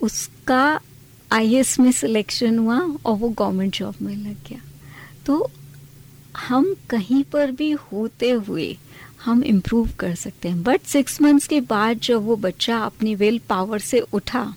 उसका 0.02 0.80
आईएएस 1.32 1.80
में 1.80 1.92
सिलेक्शन 1.92 2.60
हुआ 2.60 2.80
और 3.06 3.16
वो 3.16 3.30
गवर्नमेंट 3.30 3.76
जॉब 3.76 3.96
में 4.02 4.16
लग 4.16 4.50
गया। 4.50 4.62
तो 5.26 5.50
हम 6.38 6.76
कहीं 6.90 7.24
पर 7.24 7.52
भी 7.52 7.72
होते 7.72 8.30
हुए 8.30 8.78
हम 9.24 9.44
इम्प्रूव 9.44 9.90
कर 10.00 10.16
सकते 10.16 10.50
हैं। 10.50 10.64
बट 10.64 10.82
सिक्स 10.88 11.22
मंथ्स 11.22 11.48
के 11.48 11.62
बाद 11.68 12.00
जब 12.04 12.26
वो 12.26 12.36
बच्चा 12.38 12.78
अपनी 12.80 13.16
विल 13.16 13.40
पावर 13.50 13.80
से 13.82 14.00
उठा 14.14 14.54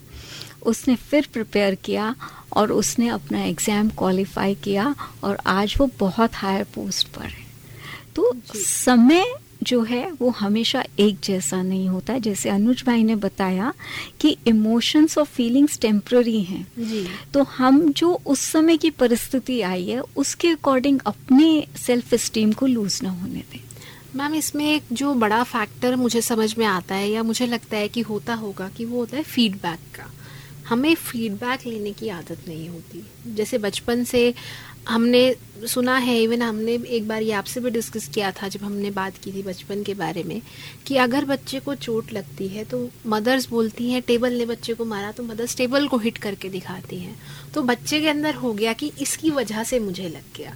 उसने 0.63 0.95
फिर 0.95 1.27
प्रिपेयर 1.33 1.75
किया 1.75 2.13
और 2.53 2.71
उसने 2.71 3.07
अपना 3.09 3.43
एग्ज़ाम 3.43 3.89
क्वालिफाई 3.89 4.55
किया 4.55 4.93
और 5.23 5.37
आज 5.47 5.75
वो 5.79 5.89
बहुत 5.99 6.35
हायर 6.35 6.63
पोस्ट 6.75 7.07
पर 7.07 7.25
है। 7.25 7.43
तो 8.15 8.31
समय 8.55 9.25
जो 9.63 9.81
है 9.83 10.11
वो 10.11 10.29
हमेशा 10.29 10.83
एक 10.99 11.17
जैसा 11.23 11.61
नहीं 11.61 11.87
होता। 11.89 12.17
जैसे 12.17 12.49
अनुज 12.49 12.83
भाई 12.85 13.03
ने 13.03 13.15
बताया 13.17 13.73
कि 14.21 14.35
इमोशंस 14.47 15.17
और 15.17 15.25
फीलिंग्स 15.25 15.79
टेम्प्ररी 15.79 16.41
हैं। 16.41 16.65
तो 17.33 17.43
हम 17.57 17.81
जो 17.91 18.11
उस 18.25 18.39
समय 18.51 18.77
की 18.77 18.89
परिस्थिति 18.91 19.61
आई 19.63 19.85
है 19.85 20.01
उसके 20.15 20.49
अकॉर्डिंग 20.49 20.99
अपने 21.05 21.67
सेल्फ 21.77 22.13
स्टीम 22.15 22.51
को 22.51 22.67
लूज 22.67 22.99
ना 23.03 23.09
होने 23.11 23.43
दें। 23.51 23.59
मैम, 24.15 24.35
इसमें 24.35 24.65
एक 24.65 24.83
जो 24.91 25.13
बड़ा 25.13 25.41
फैक्टर 25.43 25.95
मुझे 25.95 26.21
समझ 26.21 26.57
में 26.57 26.65
आता 26.65 26.95
है 26.95 27.09
या 27.09 27.23
मुझे 27.23 27.45
लगता 27.47 27.77
है 27.77 27.87
कि 27.87 28.01
होता 28.01 28.33
होगा 28.33 28.67
कि 28.67 28.85
वो 28.85 28.99
होता 28.99 29.17
है 29.17 29.23
फीडबैक 29.23 29.79
का। 29.95 30.05
हमें 30.67 30.93
फीडबैक 30.95 31.65
लेने 31.67 31.91
की 31.91 32.09
आदत 32.09 32.47
नहीं 32.47 32.67
होती। 32.69 33.03
जैसे 33.35 33.57
बचपन 33.57 34.03
से 34.03 34.33
हमने 34.87 35.35
सुना 35.67 35.97
है 35.97 36.17
इवन 36.23 36.41
हमने 36.41 36.73
एक 36.89 37.07
बार 37.07 37.21
ये 37.21 37.31
आपसे 37.31 37.59
भी 37.59 37.69
डिस्कस 37.69 38.07
किया 38.07 38.31
था 38.31 38.47
जब 38.47 38.63
हमने 38.63 38.91
बात 38.91 39.17
की 39.17 39.31
थी 39.31 39.43
बचपन 39.43 39.83
के 39.83 39.93
बारे 39.93 40.23
में, 40.23 40.41
कि 40.87 40.97
अगर 40.97 41.25
बच्चे 41.25 41.59
को 41.59 41.75
चोट 41.75 42.13
लगती 42.13 42.47
है 42.47 42.63
तो 42.65 42.87
मदर्स 43.07 43.49
बोलती 43.49 43.89
हैं, 43.91 44.01
टेबल 44.01 44.33
ने 44.33 44.45
बच्चे 44.45 44.73
को 44.73 44.85
मारा 44.85 45.11
तो 45.11 45.23
मदर्स 45.23 45.57
टेबल 45.57 45.87
को 45.87 45.97
हिट 45.97 46.17
करके 46.17 46.49
दिखाती 46.49 46.99
हैं। 46.99 47.15
तो 47.53 47.63
बच्चे 47.63 48.01
के 48.01 48.09
अंदर 48.09 48.35
हो 48.35 48.53
गया 48.53 48.73
कि 48.73 48.91
इसकी 49.01 49.29
वजह 49.31 49.63
से 49.63 49.79
मुझे 49.79 50.07
लग 50.09 50.37
गया। 50.37 50.55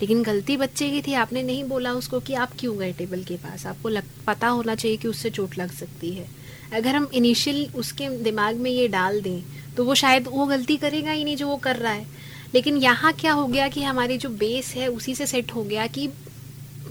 लेकिन 0.00 0.22
गलती 0.22 0.56
बच्चे 0.56 0.88
की 0.90 1.00
थी 1.02 1.14
आपने 1.14 1.42
नहीं 1.42 1.64
बोला 1.64 1.92
उसको 1.92 2.20
कि 2.20 2.34
आप 2.34 2.52
क्यों 2.58 2.76
गए 2.78 2.92
टेबल 2.92 3.22
के 3.22 3.36
पास? 3.36 3.66
आपको 3.66 3.88
लग, 3.88 4.04
पता 4.26 4.48
होना 4.48 4.74
चाहिए 4.74 4.96
कि 4.96 5.08
उससे 5.08 5.30
चोट 5.30 5.58
लग 5.58 5.72
सकती 5.72 6.10
है। 6.10 6.26
अगर 6.72 6.96
हम 6.96 7.08
इनिशियल 7.14 7.66
उसके 7.74 8.08
दिमाग 8.22 8.56
में 8.56 8.70
ये 8.70 8.88
डाल 8.88 9.20
दें 9.20 9.42
तो 9.76 9.84
वो 9.84 9.94
शायद 9.94 10.28
वो 10.28 10.46
गलती 10.46 10.76
करेगा 10.76 11.10
ही 11.10 11.24
नहीं 11.24 11.36
जो 11.36 11.48
वो 11.48 11.56
कर 11.56 11.76
रहा 11.76 11.92
है। 11.92 12.06
लेकिन 12.54 12.76
यहाँ 12.76 13.12
क्या 13.12 13.32
हो 13.32 13.46
गया 13.46 13.68
कि 13.68 13.82
हमारी 13.82 14.18
जो 14.18 14.28
बेस 14.28 14.72
है 14.76 14.88
उसी 14.88 15.14
से 15.14 15.26
सेट 15.26 15.54
हो 15.54 15.62
गया 15.64 15.86
कि 15.86 16.08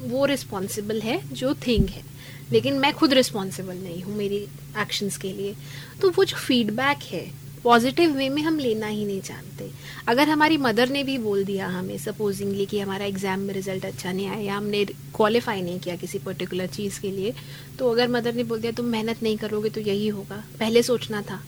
वो 0.01 0.25
रिस्पॉन्सिबल 0.25 1.01
है 1.01 1.19
जो 1.33 1.53
थिंग 1.67 1.89
है। 1.89 2.03
लेकिन 2.51 2.79
मैं 2.79 2.93
खुद 2.93 3.13
रिस्पॉन्सिबल 3.13 3.75
नहीं 3.75 4.01
हूँ 4.03 4.15
मेरी 4.15 4.37
एक्शंस 4.79 5.17
के 5.17 5.31
लिए। 5.33 5.55
तो 6.01 6.09
वो 6.09 6.23
जो 6.23 6.37
फीडबैक 6.37 7.03
है 7.03 7.25
पॉजिटिव 7.63 8.11
वे 8.11 8.29
में 8.29 8.41
हम 8.41 8.59
लेना 8.59 8.87
ही 8.87 9.05
नहीं 9.05 9.21
जानते। 9.21 9.69
अगर 10.07 10.29
हमारी 10.29 10.57
मदर 10.57 10.89
ने 10.89 11.03
भी 11.03 11.17
बोल 11.17 11.43
दिया 11.45 11.67
हमें 11.69 11.97
सपोजिंगली 11.97 12.65
कि 12.65 12.79
हमारा 12.79 13.05
एग्ज़ाम 13.05 13.39
में 13.39 13.53
रिज़ल्ट 13.53 13.85
अच्छा 13.85 14.11
नहीं 14.11 14.27
आया 14.27 14.39
या 14.39 14.55
हमने 14.55 14.83
क्वालिफाई 14.85 15.61
नहीं 15.61 15.79
किया 15.79 15.95
किसी 15.97 16.19
पर्टिकुलर 16.19 16.67
चीज़ 16.69 16.99
के 17.01 17.11
लिए 17.11 17.33
तो 17.79 17.91
अगर 17.91 18.07
मदर 18.09 18.33
ने 18.33 18.43
बोल 18.43 18.59
दिया, 18.61 18.71
तुम 18.71 18.85
मेहनत 18.87 19.23
नहीं 19.23 19.37
करोगे 19.37 19.69
तो 19.69 19.81
यही 19.81 20.07
होगा। 20.09 20.43
पहले 20.59 20.83
सोचना 20.83 21.21
था, 21.21 21.41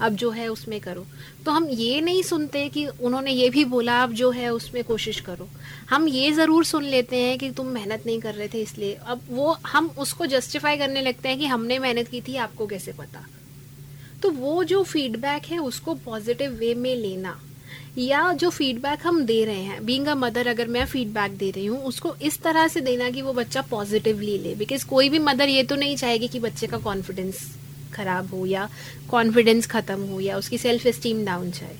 अब 0.00 0.14
जो 0.14 0.30
है 0.30 0.48
उसमें 0.48 0.78
करो। 0.80 1.06
तो 1.44 1.50
हम 1.50 1.68
ये 1.70 2.00
नहीं 2.00 2.22
सुनते 2.22 2.68
कि 2.68 2.86
उन्होंने 2.86 3.32
ये 3.32 3.48
भी 3.50 3.64
बोला, 3.66 4.02
अब 4.02 4.12
जो 4.12 4.30
है 4.30 4.52
उसमें 4.52 4.82
कोशिश 4.84 5.20
करो। 5.20 5.48
हम 5.90 6.08
ये 6.08 6.30
ज़रूर 6.32 6.64
सुन 6.64 6.84
लेते 6.86 7.16
हैं 7.16 7.38
कि 7.38 7.50
तुम 7.50 7.66
मेहनत 7.68 8.06
नहीं 8.06 8.20
कर 8.20 8.34
रहे 8.34 8.48
थे 8.48 8.62
इसलिए। 8.62 8.92
अब 8.94 9.22
वो, 9.30 9.56
हम 9.66 9.90
उसको 9.98 10.26
जस्टिफाई 10.26 10.76
करने 10.76 11.02
लगते 11.02 11.28
हैं 11.28 11.38
कि 11.38 11.46
हमने 11.46 11.78
मेहनत 11.78 12.08
की 12.08 12.20
थी, 12.20 12.36
आपको 12.38 12.66
कैसे 12.66 12.92
पता? 12.92 13.26
तो 14.22 14.30
वो 14.30 14.62
जो 14.64 14.82
फीडबैक 14.84 15.46
है, 15.46 15.58
उसको 15.60 15.94
पॉजिटिव 15.96 16.52
वे 16.52 16.74
में 16.74 16.94
लेना। 16.96 17.38
या 17.98 18.32
जो 18.32 18.50
फीडबैक 18.50 19.06
हम 19.06 19.24
दे 19.24 19.44
रहे 19.44 19.62
हैं 19.62 19.84
बींग 19.86 20.06
अ 20.06 20.14
मदर 20.14 20.46
अगर 20.46 20.68
मैं 20.68 20.84
फीडबैक 20.86 21.36
दे 21.38 21.50
रही 21.50 21.66
हूँ, 21.66 21.78
उसको 21.82 22.14
इस 22.22 22.40
तरह 22.42 22.68
से 22.68 22.80
देना 22.80 23.10
कि 23.10 23.22
वो 23.22 23.32
बच्चा 23.32 23.62
पॉजिटिवली 23.70 24.36
ले 24.38 24.54
बिकॉज़ 24.54 24.86
कोई 24.86 25.08
भी 25.08 25.18
मदर 25.20 25.48
ये 25.48 25.62
तो 25.62 25.76
नहीं 25.76 25.96
चाहेगी 25.96 26.28
कि 26.28 26.40
बच्चे 26.40 26.66
का 26.66 26.78
कॉन्फिडेंस 26.78 27.40
खराब 27.94 28.30
हो 28.34 28.44
या 28.46 28.68
कॉन्फिडेंस 29.10 29.66
खत्म 29.66 30.00
हो 30.02 30.20
या 30.20 30.36
उसकी 30.38 30.58
सेल्फ 30.58 30.86
एस्टीम 30.86 31.24
डाउन 31.24 31.50
जाए। 31.50 31.76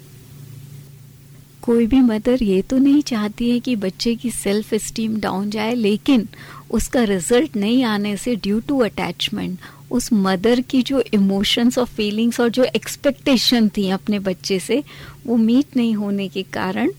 कोई 1.62 1.86
भी 1.86 2.00
मदर 2.00 2.42
ये 2.42 2.60
तो 2.62 2.78
नहीं 2.78 3.02
चाहती 3.02 3.50
है 3.50 3.58
कि 3.60 3.74
बच्चे 3.76 4.14
की 4.14 4.30
सेल्फ 4.30 4.72
एस्टीम 4.74 5.18
डाउन 5.20 5.50
जाए, 5.50 5.74
लेकिन 5.74 6.28
उसका 6.70 7.02
रिज़ल्ट 7.04 7.56
नहीं 7.56 7.82
आने 7.84 8.16
से 8.16 8.36
ड्यू 8.36 8.60
टू 8.60 8.78
अटैचमेंट 8.80 9.58
उस 9.90 10.12
मदर 10.12 10.60
की 10.60 10.82
जो 10.82 11.02
इमोशंस 11.14 11.78
और 11.78 11.86
फीलिंग्स 11.86 12.40
और 12.40 12.48
जो 12.48 12.64
एक्सपेक्टेशन 12.64 13.68
थी 13.68 13.88
अपने 13.90 14.18
बच्चे 14.18 14.58
से 14.58 14.82
वो 15.26 15.36
मीट 15.36 15.76
नहीं 15.76 15.94
होने 15.94 16.28
के 16.28 16.42
कारण 16.52 16.90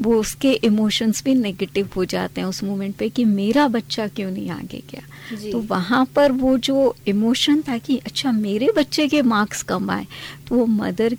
वो 0.00 0.14
उसके 0.14 0.52
इमोशंस 0.64 1.22
भी 1.24 1.34
नेगेटिव 1.34 1.88
हो 1.96 2.04
जाते 2.04 2.40
हैं 2.40 2.48
उस 2.48 2.62
मोमेंट 2.64 2.94
पे 2.96 3.08
कि 3.08 3.24
मेरा 3.24 3.66
बच्चा 3.68 4.06
क्यों 4.08 4.30
नहीं 4.30 4.50
आगे 4.50 4.82
गया। 4.90 5.50
तो 5.50 5.60
वहाँ 5.60 6.04
पर 6.16 6.32
वो 6.32 6.56
जो 6.58 6.94
इमोशन 7.08 7.62
था 7.68 7.78
कि 7.78 7.96
अच्छा 8.06 8.32
मेरे 8.32 8.68
बच्चे 8.76 9.08
के 9.08 9.22
मार्क्स 9.24 9.62
कम 9.62 9.90
आए 9.90 10.06
तो 10.48 10.54
वो 10.54 10.66
मदर 10.66 11.16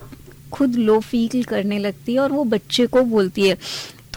खुद 0.52 0.76
लो 0.76 1.00
फील 1.00 1.44
करने 1.44 1.80
लगती 1.80 2.14
है 2.14 2.20
और 2.20 2.32
वो 2.32 2.44
बच्चे 2.46 2.86
को 2.88 3.02
बोलती 3.02 3.48
है 3.48 3.58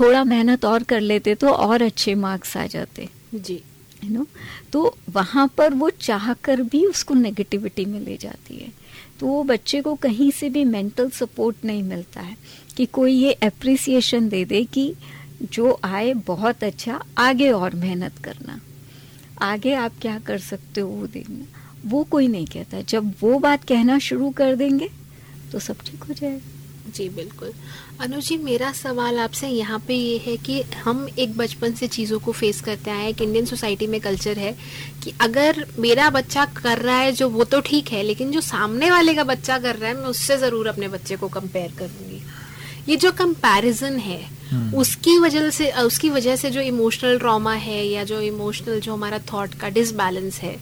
थोड़ा 0.00 0.22
मेहनत 0.24 0.64
और 0.64 0.82
कर 0.82 1.00
लेते 1.00 1.34
तो 1.34 1.48
और 1.48 1.82
अच्छे 1.82 2.14
मार्क्स 2.14 2.56
आ 2.56 2.66
जाते। 2.66 3.08
जी। 3.34 3.62
You 4.04 4.10
know? 4.10 4.26
तो 4.72 4.96
वहाँ 5.10 5.48
पर 5.56 5.74
वो 5.74 5.90
चाह 5.90 6.32
कर 6.34 6.62
भी 6.62 6.86
उसको 6.86 7.14
नेगेटिविटी 7.14 7.84
में 7.84 8.00
ले 8.00 8.16
जाती 8.16 8.56
है। 8.56 8.72
तो 9.20 9.26
वो 9.26 9.42
बच्चे 9.44 9.80
को 9.82 9.94
कहीं 9.94 10.30
से 10.30 10.50
भी 10.50 10.64
मेंटल 10.64 11.10
सपोर्ट 11.10 11.56
नहीं 11.64 11.82
मिलता 11.82 12.20
है 12.20 12.36
कि 12.76 12.86
कोई 12.86 13.12
ये 13.12 13.32
अप्रिसिएशन 13.32 14.28
दे 14.28 14.44
दे 14.44 14.64
कि 14.64 14.94
जो 15.42 15.80
आए 15.84 16.12
बहुत 16.14 16.64
अच्छा 16.64 17.04
आगे 17.18 17.50
और 17.50 17.74
मेहनत 17.74 18.18
करना। 18.18 18.60
आगे 19.42 19.74
आप 19.74 19.92
क्या 20.00 20.18
कर 20.18 20.38
सकते 20.38 20.80
हो 20.80 20.88
वो 20.88 21.06
देखना। 21.06 21.44
वो 21.86 22.04
कोई 22.04 22.28
नहीं 22.28 22.46
कहता। 22.46 22.80
जब 22.80 23.14
वो 23.20 23.38
बात 23.38 23.64
कहना 23.64 23.98
शुरू 23.98 24.30
कर 24.30 24.56
देंगे 24.56 24.88
तो 25.52 25.58
सब 25.58 25.76
ठीक 25.86 26.02
हो 26.02 26.14
जाएगा। 26.14 26.90
जी, 26.90 27.08
बिल्कुल। 27.08 27.52
अनुज 28.02 28.26
जी 28.26 28.36
मेरा 28.36 28.70
सवाल 28.72 29.18
आपसे 29.20 29.48
यहाँ 29.48 29.78
पे 29.78 29.94
ये 29.94 30.16
है 30.18 30.36
कि 30.36 30.60
हम 30.76 31.06
एक 31.18 31.36
बचपन 31.36 31.72
से 31.72 31.88
चीज़ों 31.88 32.18
को 32.18 32.32
फेस 32.32 32.60
करते 32.60 32.90
आए 32.90 33.08
एक 33.08 33.20
इंडियन 33.22 33.44
सोसाइटी 33.46 33.86
में 33.86 34.00
कल्चर 34.00 34.38
है 34.38 34.52
कि 35.02 35.12
अगर 35.20 35.64
मेरा 35.78 36.08
बच्चा 36.10 36.44
कर 36.56 36.78
रहा 36.78 36.96
है 36.96 37.12
जो 37.12 37.28
वो 37.28 37.44
तो 37.44 37.60
ठीक 37.60 37.92
है 37.92 38.02
लेकिन 38.02 38.32
जो 38.32 38.40
सामने 38.40 38.90
वाले 38.90 39.14
का 39.14 39.24
बच्चा 39.24 39.58
कर 39.58 39.76
रहा 39.76 39.90
है 39.90 39.96
मैं 39.96 40.06
उससे 40.06 40.36
ज़रूर 40.38 40.68
अपने 40.68 40.88
बच्चे 40.88 41.16
को 41.16 41.28
कंपेयर 41.30 41.72
करूँगी 41.78 42.20
ये 42.88 42.96
जो 42.96 43.12
कंपैरिजन 43.14 43.96
है 44.00 44.20
हम्म। 44.50 44.76
उसकी 44.76 45.18
वजह 45.18 45.48
से 45.50 45.70
उसकी 45.80 46.10
वजह 46.10 46.36
से 46.36 46.50
जो 46.50 46.60
इमोशनल 46.62 47.18
ट्रॉमा 47.18 47.52
है 47.60 47.84
या 47.84 48.04
जो 48.04 48.20
इमोशनल 48.22 48.80
जो 48.80 48.92
हमारा 48.92 49.18
थॉट 49.32 49.54
का 49.54 49.68
डिसबैलेंस 49.70 50.40
है 50.40 50.56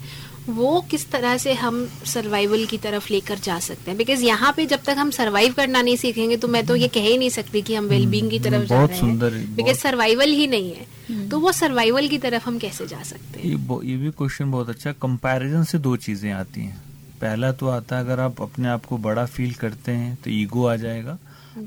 वो 0.49 0.81
किस 0.91 1.11
तरह 1.11 1.37
से 1.37 1.55
हम 1.55 1.89
सर्वाइवल 2.05 2.67
की 2.67 2.79
तरफ़ 2.79 3.13
लेकर 3.13 3.39
जा 3.39 3.59
सकते 3.59 3.91
हैं? 3.91 3.99
बिकॉज़ 3.99 4.25
यहाँ 4.25 4.53
पे 4.57 4.67
जब 4.67 4.83
तक 4.83 4.95
हम 4.99 5.11
सर्वाइव 5.11 5.53
करना 5.53 5.83
नहीं 5.83 5.97
सीखेंगे 5.97 6.37
तो 6.37 6.49
मैं 6.49 6.67
तो 6.67 6.77
ये 6.77 6.89
कह 6.89 7.01
ही 7.01 7.19
नहीं 7.19 7.31
सकती 7.31 7.63
कि 7.63 7.75
हम 7.75 7.85
वेलबींग 7.85 8.31
की 8.31 8.39
हम्म, 8.39 8.51
तरफ़ 8.51 8.69
जा 8.69 8.85
रहे 8.85 9.41
हैं। 9.41 9.57
बिकॉज़ 9.57 9.77
सर्वाइवल 9.77 10.31
ही 10.31 10.47
नहीं 10.47 10.75
है। 10.75 10.87
हम्म। 11.09 11.29
तो 11.29 11.41
वो 11.41 11.53
सर्वाइवल 11.53 12.09
की 12.09 12.19
तरफ़ 12.19 12.47
हम 12.47 12.59
कैसे 12.59 12.87
जा 12.87 13.03
सकते 13.03 13.41
हैं? 13.41 13.47
ये, 13.47 13.91
ये 13.91 13.97
भी 13.97 14.11
क्वेश्चन 14.11 14.51
बहुत 14.51 14.69
अच्छा। 14.69 14.93
कंपैरिजन 14.93 15.65
से 15.65 15.79
दो 15.79 15.97
चीज़ें 15.97 16.33
आती 16.33 16.61
हैं। 16.61 16.83
पहला 17.21 17.53
तो 17.53 17.69
आता 17.69 17.97
है 17.97 18.05
अगर 18.05 18.21
आप 18.21 18.43
अपने 18.43 18.69
आप 18.69 18.85
को 18.85 18.99
बड़ा 18.99 19.27
फील 19.27 19.53
करते 19.53 19.93
हैं 19.93 20.19
तो 20.25 20.31
ईगो 20.31 20.67
आ 20.67 20.77
जाएगा। 20.77 21.19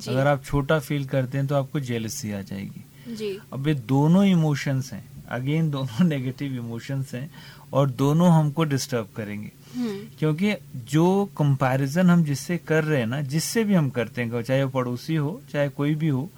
अगर 0.08 0.28
आप 0.28 0.46
छोटा 0.46 0.80
फील 0.80 1.06
करते 1.06 1.38
हैं 1.38 1.48
तो 1.48 1.56
आपको 1.56 1.80
जेलसी 1.80 2.32
आ 2.32 2.42
जाएगी। 2.42 3.16
जी। 3.16 3.40
अब 3.54 3.68
ये 3.68 3.74
दोनों 3.74 4.26
इमोशंस 4.26 4.94
हैं। 4.94 5.06
अगेन 5.30 5.72
दोनों 5.72 6.06
नेगेटिव 6.08 6.54
इमोशंस 6.54 7.12
हैं। 7.14 7.32
और 7.74 7.90
दोनों 7.92 8.32
हमको 8.32 8.64
डिस्टर्ब 8.66 9.08
करेंगे। 9.16 9.52
हम्म। 9.76 10.00
क्योंकि 10.20 10.54
जो 10.92 11.08
कंपैरिजन 11.38 12.10
हम 12.10 12.24
जिससे 12.24 12.58
कर 12.68 12.84
रहे 12.84 13.00
हैं 13.00 13.08
ना 13.08 13.22
जिससे 13.28 13.64
भी 13.64 13.74
हम 13.74 13.90
करते 13.92 14.22
हैं 14.22 14.42
चाहे 14.42 14.64
वो 14.64 14.70
पड़ोसी 14.72 15.16
हो 15.18 15.40
चाहे 15.52 15.70
कोई 15.72 15.96
भी 15.96 16.08
हो 16.10 16.30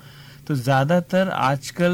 तो 0.47 0.55
ज़्यादातर 0.55 1.29
आजकल 1.29 1.93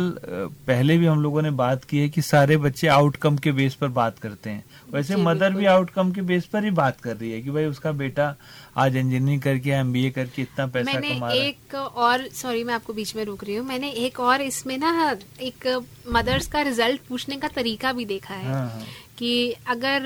पहले 0.68 0.98
भी 0.98 1.06
हम 1.06 1.22
लोगों 1.22 1.42
ने 1.42 1.50
बात 1.58 1.84
की 1.84 2.00
है 2.00 2.08
कि 2.10 2.22
सारे 2.22 2.58
बच्चे 2.58 2.88
आउटकम 2.88 3.38
के 3.38 3.52
बेस 3.52 3.76
पर 3.76 3.88
बात 3.90 4.18
करते 4.20 4.50
हैं। 4.50 4.64
वैसे 4.94 5.16
मदर 5.18 5.54
भी 5.54 5.66
आउटकम 5.66 6.12
के 6.12 6.22
बेस 6.22 6.46
पर 6.46 6.64
ही 6.64 6.72
बात 6.72 7.00
कर 7.02 7.16
रही 7.16 7.32
है 7.32 7.42
कि 7.42 7.52
भाई 7.52 7.66
उसका 7.66 7.92
बेटा 7.94 8.36
आज 8.78 8.96
इंजीनियरिंग 8.96 9.42
करके 9.42 9.70
एम 9.70 9.80
एमबीए 9.80 10.10
करके 10.10 10.42
इतना 10.42 10.66
पैसा 10.68 10.92
मैंने 10.92 11.16
कमा 11.16 11.32
एक 11.34 11.76
और 11.76 12.28
सॉरी 12.34 12.64
मैं 12.64 12.74
आपको 12.74 12.94
बीच 12.94 13.16
में 13.16 13.24
रोक 13.26 13.44
रही 13.44 13.56
हूँ। 13.56 13.66
मैंने 13.68 13.90
एक 14.06 14.20
और 14.20 14.42
इसमें 14.42 14.78
ना 14.78 15.16
एक 15.42 15.68
मदर्स 16.10 16.48
का 16.48 16.62
रिज़ल्ट 16.62 17.02
पूछने 17.08 17.36
का 17.36 17.48
तरीका 17.56 17.94
भी 17.94 18.06
देखा 18.06 18.34
है। 18.34 18.48
हाँ, 18.48 18.70
हाँ. 18.70 18.86
कि 19.22 19.34
अगर 19.70 20.06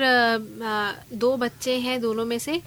दो 1.14 1.36
बच्चे 1.36 1.76
हैं 1.80 2.00
दोनों 2.00 2.24
में 2.24 2.38
से 2.38 2.60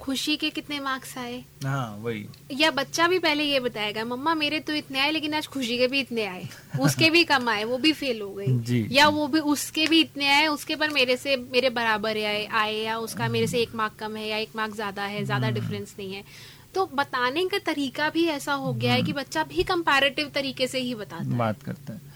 खुशी 0.00 0.36
के 0.36 0.48
कितने 0.50 0.78
मार्क्स 0.80 1.16
आए? 1.18 1.42
हाँ 1.64 1.96
वही। 2.02 2.24
या 2.52 2.70
बच्चा 2.70 3.06
भी 3.08 3.18
पहले 3.18 3.44
ये 3.44 3.60
बताएगा 3.60 4.04
मम्मा 4.04 4.34
मेरे 4.34 4.60
तो 4.60 4.74
इतने 4.74 5.00
आए 5.00 5.10
लेकिन 5.10 5.34
आज 5.34 5.46
खुशी 5.46 5.78
के 5.78 5.86
भी 5.88 6.00
इतने 6.00 6.24
आए। 6.26 6.46
उसके 6.80 7.10
भी 7.10 7.24
कम 7.24 7.48
आए 7.48 7.64
वो 7.64 7.78
भी 7.78 7.92
फेल 7.92 8.20
हो। 8.20 8.28
गई। 8.30 8.86
या 8.92 9.08
वो 9.08 9.26
भी 9.28 9.40
उसके 9.52 9.86
भी 9.86 10.00
इतने 10.00 10.28
आए 10.28 10.46
उसके 10.46 10.76
पर 10.76 10.90
मेरे 10.90 11.16
से 11.16 11.36
मेरे 11.52 11.70
बराबर 11.70 12.16
आए 12.24 12.44
आए 12.52 12.74
या 12.74 12.98
उसका 12.98 13.28
मेरे 13.28 13.46
से 13.46 13.60
एक 13.60 13.74
मार्क 13.74 13.92
कम 13.98 14.16
है 14.16 14.26
या 14.28 14.36
एक 14.38 14.56
मार्क 14.56 14.74
ज़्यादा 14.74 15.02
है 15.04 15.24
ज़्यादा 15.24 15.46
हम्म। 15.46 15.60
डिफरेंस 15.60 15.94
नहीं 15.98 16.12
है। 16.14 16.24
तो 16.74 16.86
बताने 16.94 17.44
का 17.48 17.58
तरीका 17.66 18.08
भी 18.10 18.26
ऐसा 18.30 18.52
हो 18.54 18.72
गया 18.74 18.92
है 18.92 19.02
कि 19.02 19.12
बच्चा 19.12 19.42
भी 19.44 19.62
कंपैरेटिव 19.62 20.30
तरीके 20.34 20.66
से 20.66 20.78
ही 20.80 20.94
बताता 20.94 21.36
बात 21.38 21.62
करता 21.62 21.92
हैं। 21.92 22.11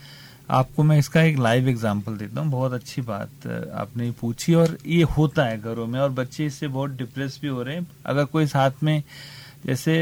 आपको 0.48 0.82
मैं 0.82 0.98
इसका 0.98 1.22
एक 1.22 1.38
लाइव 1.38 1.68
एग्जांपल 1.68 2.16
देता 2.16 2.40
हूँ। 2.40 2.50
बहुत 2.50 2.72
अच्छी 2.72 3.02
बात 3.02 3.46
आपने 3.74 4.10
पूछी 4.20 4.54
और 4.54 4.76
ये 4.86 5.02
होता 5.16 5.44
है 5.44 5.60
घरों 5.60 5.86
में 5.86 5.98
और 6.00 6.10
बच्चे 6.10 6.46
इससे 6.46 6.68
बहुत 6.68 6.90
डिप्रेस 6.90 7.38
भी 7.42 7.48
हो 7.48 7.62
रहे 7.62 7.76
हैं। 7.76 7.86
अगर 8.06 8.24
कोई 8.24 8.46
साथ 8.46 8.82
में 8.82 9.02
जैसे 9.66 9.96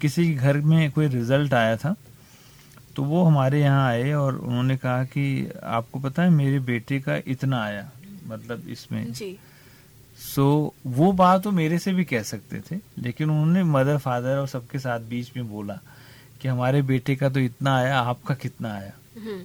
किसी 0.00 0.32
घर 0.34 0.56
में 0.62 0.90
कोई 0.90 1.06
रिज़ल्ट 1.08 1.54
आया 1.54 1.76
था 1.76 1.94
तो 2.96 3.02
वो 3.04 3.22
हमारे 3.24 3.60
यहाँ 3.60 3.88
आए 3.88 4.12
और 4.12 4.36
उन्होंने 4.36 4.76
कहा 4.76 5.04
कि 5.04 5.50
आपको 5.64 6.00
पता 6.00 6.22
है 6.22 6.30
मेरे 6.30 6.58
बेटे 6.60 7.00
का 7.00 7.16
इतना 7.26 7.62
आया 7.64 7.90
मतलब 8.26 8.68
इसमें। 8.68 9.12
जी। 9.12 9.36
सो 10.18 10.74
so, 10.74 10.96
वो 10.96 11.10
बात 11.12 11.46
वो 11.46 11.52
मेरे 11.52 11.78
से 11.78 11.92
भी 11.92 12.04
कह 12.04 12.22
सकते 12.22 12.60
थे 12.70 12.80
लेकिन 12.98 13.30
उन्होंने 13.30 13.62
मदर 13.64 13.98
फादर 13.98 14.36
और 14.36 14.46
सबके 14.48 14.78
साथ 14.78 15.00
बीच 15.00 15.36
में 15.36 15.48
बोला 15.48 15.78
कि 16.40 16.48
हमारे 16.48 16.82
बेटे 16.82 17.16
का 17.16 17.28
तो 17.28 17.40
इतना 17.40 17.76
आया 17.76 17.98
आपका 18.00 18.34
कितना 18.34 18.72
आया? 18.74 18.92
हम्म। 19.16 19.44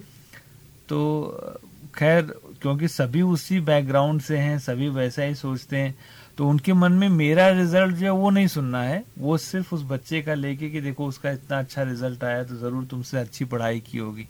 तो 0.92 1.58
खैर, 1.94 2.22
क्योंकि 2.62 2.88
सभी 2.88 3.20
उसी 3.24 3.58
बैकग्राउंड 3.62 4.20
से 4.20 4.38
हैं, 4.38 4.58
सभी 4.60 4.88
वैसा 4.90 5.22
ही 5.22 5.34
सोचते 5.34 5.76
हैं 5.76 5.94
तो 6.38 6.48
उनके 6.48 6.72
मन 6.72 6.92
में 6.92 7.08
मेरा 7.08 7.48
रिज़ल्ट 7.50 7.94
जो 7.96 8.04
है 8.04 8.10
वो 8.12 8.30
नहीं 8.30 8.46
सुनना 8.46 8.82
है। 8.82 9.02
वो 9.18 9.36
सिर्फ़ 9.38 9.74
उस 9.74 9.82
बच्चे 9.82 10.20
का 10.22 10.34
लेके 10.34 10.68
कि 10.70 10.80
देखो, 10.80 11.06
उसका 11.06 11.30
इतना 11.30 11.58
अच्छा 11.58 11.82
रिज़ल्ट 11.82 12.24
आया 12.24 12.42
तो 12.44 12.56
ज़रूर 12.56 12.84
तुमसे 12.84 13.18
अच्छी 13.18 13.44
पढ़ाई 13.44 13.80
की 13.80 13.98
होगी। 13.98 14.26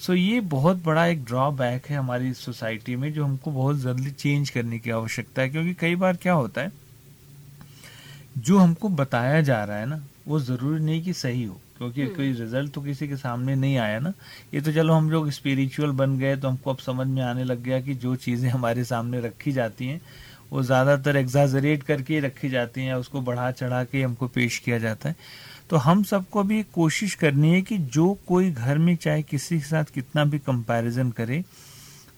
सो 0.00 0.14
ये 0.14 0.40
बहुत 0.40 0.82
बड़ा 0.84 1.06
एक 1.06 1.24
ड्रॉबैक 1.24 1.86
है 1.86 1.96
हमारी 1.96 2.32
सोसाइटी 2.34 2.96
में, 2.96 3.12
जो 3.12 3.24
हमको 3.24 3.50
बहुत 3.50 3.78
जल्दी 3.78 4.10
चेंज 4.10 4.50
करने 4.50 4.78
की 4.78 4.90
आवश्यकता 4.90 5.42
है। 5.42 5.48
क्योंकि 5.48 5.74
कई 5.74 5.96
बार 5.96 6.16
क्या 6.16 6.32
होता 6.32 6.60
है, 6.60 6.72
जो 8.38 8.58
हमको 8.58 8.88
बताया 8.90 9.40
जा 9.40 9.62
रहा 9.64 9.78
है 9.78 9.86
ना, 9.86 10.02
वो 10.28 10.40
ज़रूरी 10.40 10.84
नहीं 10.84 11.02
कि 11.02 11.12
सही 11.14 11.44
हो। 11.44 11.60
क्योंकि 11.80 12.06
कोई 12.06 12.32
रिज़ल्ट 12.32 12.72
तो 12.72 12.80
किसी 12.80 13.06
के 13.08 13.16
सामने 13.16 13.54
नहीं 13.56 13.76
आया 13.78 13.98
ना। 14.00 14.12
ये 14.54 14.60
तो 14.60 14.72
चलो 14.72 14.94
हम 14.94 15.10
लोग 15.10 15.30
स्पिरिचुअल 15.32 15.90
बन 15.96 16.18
गए 16.18 16.36
तो 16.36 16.48
हमको 16.48 16.70
अब 16.70 16.78
समझ 16.78 17.06
में 17.06 17.22
आने 17.22 17.44
लग 17.44 17.62
गया 17.62 17.80
कि 17.80 17.94
जो 17.96 18.14
चीज़ें 18.16 18.48
हमारे 18.50 18.84
सामने 18.84 19.20
रखी 19.20 19.52
जाती 19.52 19.86
हैं 19.86 20.00
वो 20.52 20.62
ज़्यादातर 20.62 21.16
एग्जाजरेट 21.16 21.82
करके 21.82 22.20
रखी 22.20 22.48
जाती 22.50 22.84
हैं 22.84 22.94
उसको 22.94 23.20
बढ़ा 23.20 23.50
चढ़ा 23.52 23.82
के 23.84 24.02
हमको 24.02 24.26
पेश 24.28 24.58
किया 24.58 24.78
जाता 24.78 25.08
है। 25.08 25.16
तो 25.70 25.76
हम 25.78 26.02
सबको 26.02 26.42
भी 26.44 26.62
कोशिश 26.74 27.14
करनी 27.14 27.52
है 27.52 27.62
कि 27.62 27.78
जो 27.88 28.12
कोई 28.28 28.50
घर 28.50 28.78
में 28.78 28.94
चाहे 28.96 29.22
किसी 29.22 29.58
के 29.58 29.64
साथ 29.64 29.94
कितना 29.94 30.24
भी 30.24 30.38
कंपैरिजन 30.40 31.10
करे 31.10 31.42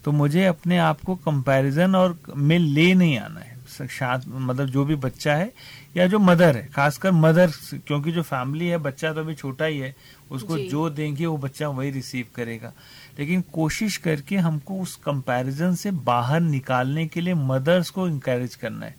तो 0.04 0.12
मुझे 0.12 0.44
अपने 0.46 0.78
आप 0.80 1.00
को 1.00 1.14
कंपैरिजन 1.24 1.94
और 1.94 2.18
में 2.36 2.58
ले 2.58 2.92
नहीं 2.94 3.18
आना 3.18 3.40
है। 3.40 3.51
साथ 3.72 4.20
मतलब 4.28 4.66
जो 4.66 4.84
भी 4.84 4.94
बच्चा 4.96 5.34
है 5.34 5.52
या 5.96 6.06
जो 6.06 6.18
मदर 6.18 6.56
है 6.56 6.66
खासकर 6.66 7.12
मदर 7.12 7.50
क्योंकि 7.86 8.12
जो 8.12 8.22
फैमिली 8.22 8.68
है 8.68 8.78
बच्चा 8.78 9.12
तो 9.12 9.20
अभी 9.20 9.34
छोटा 9.34 9.64
ही 9.64 9.78
है 9.78 9.94
उसको 10.30 10.58
जो। 10.58 10.88
देंगे 10.90 11.26
वो 11.26 11.36
बच्चा 11.36 11.68
वही 11.68 11.90
रिसीव 11.90 12.26
करेगा। 12.34 12.72
लेकिन 13.18 13.40
कोशिश 13.52 13.96
करके 13.96 14.36
हमको 14.36 14.80
उस 14.80 14.96
कंपैरिजन 14.96 15.74
से 15.74 15.90
बाहर 15.90 16.40
निकालने 16.40 17.06
के 17.06 17.20
लिए 17.20 17.34
मदर्स 17.34 17.90
को 17.90 18.08
इंकरेज 18.08 18.54
करना 18.54 18.86
है 18.86 18.94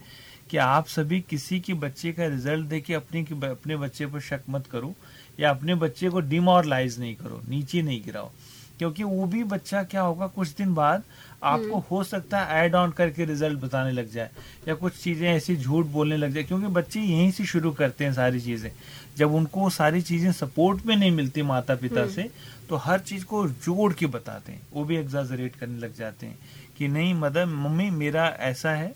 कि 0.50 0.58
आप 0.58 0.88
सभी 0.88 1.20
किसी 1.22 1.60
के 1.60 1.74
बच्चे 1.74 2.12
का 2.12 2.28
रिज़ल्ट 2.28 2.66
देके 2.66 2.94
अपने 2.94 3.22
अपने 3.50 3.78
बच्चे 3.78 4.06
पर 4.06 4.20
शक 4.20 4.42
मत 4.50 4.68
करो 4.68 4.94
या 5.40 5.50
अपने 5.50 5.76
बच्चे 5.76 6.10
को 6.10 6.20
डिमोरलाइज 6.20 7.00
नहीं 7.00 7.16
करो 7.16 7.42
नीचे 7.50 7.82
नहीं 7.82 8.04
गिराओ। 8.06 8.32
क्योंकि 8.80 9.04
वो 9.04 9.26
भी 9.26 9.44
बच्चा 9.44 9.84
क्या 9.84 10.02
होगा 10.02 10.28
कुछ 10.28 10.56
दिन 10.56 10.74
बाद 10.74 11.04
आपको 11.44 11.80
हो 11.90 12.04
सकता 12.04 12.40
है 12.40 12.64
एड 12.66 12.76
ऑन 12.76 12.92
करके 12.92 13.26
रिज़ल्ट 13.26 13.60
बताने 13.60 13.92
लग 13.92 14.12
जाए 14.12 14.30
या 14.68 14.74
कुछ 14.76 14.94
चीज़ें 14.94 15.28
ऐसी 15.30 15.56
झूठ 15.56 15.86
बोलने 15.86 16.18
लग 16.18 16.34
जाए 16.34 16.44
क्योंकि 16.44 16.68
बच्चे 16.74 17.00
यहीं 17.00 17.32
से 17.32 17.46
शुरू 17.46 17.72
करते 17.72 18.06
हैं 18.06 18.14
सारी 18.14 18.40
चीज़ें। 18.42 18.72
जब 19.18 19.34
उनको 19.36 19.70
सारी 19.72 20.02
चीज़ें 20.02 20.32
सपोर्ट 20.32 20.86
में 20.86 20.96
नहीं 20.96 21.12
मिलती 21.12 21.42
माता 21.44 21.76
पिता 21.76 22.08
से 22.08 22.30
तो 22.70 22.76
हर 22.78 23.00
चीज़ 23.02 23.26
को 23.26 23.48
जोड़ 23.48 23.94
के 23.94 24.06
बताते 24.08 24.52
हैं। 24.52 24.62
वो 24.74 24.84
भी 24.84 24.96
एग्जाजरेट 24.98 25.56
करने 25.56 25.80
लग 25.80 25.96
जाते 25.96 26.26
हैं 26.26 26.38
कि 26.78 26.88
नहीं 26.88 27.14
मदर 27.14 27.46
मम्मी 27.46 27.90
मेरा 27.92 28.28
ऐसा 28.42 28.72
है 28.72 28.94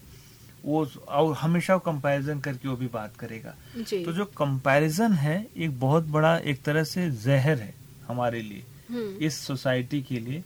वो 0.66 0.86
और 1.10 1.34
हमेशा 1.36 1.78
कंपैरिजन 1.80 2.40
करके 2.40 2.68
वो 2.68 2.76
भी 2.76 2.88
बात 2.94 3.16
करेगा। 3.16 3.54
तो 4.04 4.14
जो 4.14 4.26
कंपैरिजन 4.38 5.14
है 5.16 5.46
एक 5.58 5.80
बहुत 5.80 6.08
बड़ा 6.10 6.38
एक 6.38 6.62
तरह 6.64 6.84
से 6.86 7.10
जहर 7.24 7.60
है 7.60 7.74
हमारे 8.08 8.42
लिए 8.42 8.64
हम्म। 8.90 9.26
इस 9.26 9.38
सोसाइटी 9.38 10.02
के 10.02 10.20
लिए। 10.20 10.44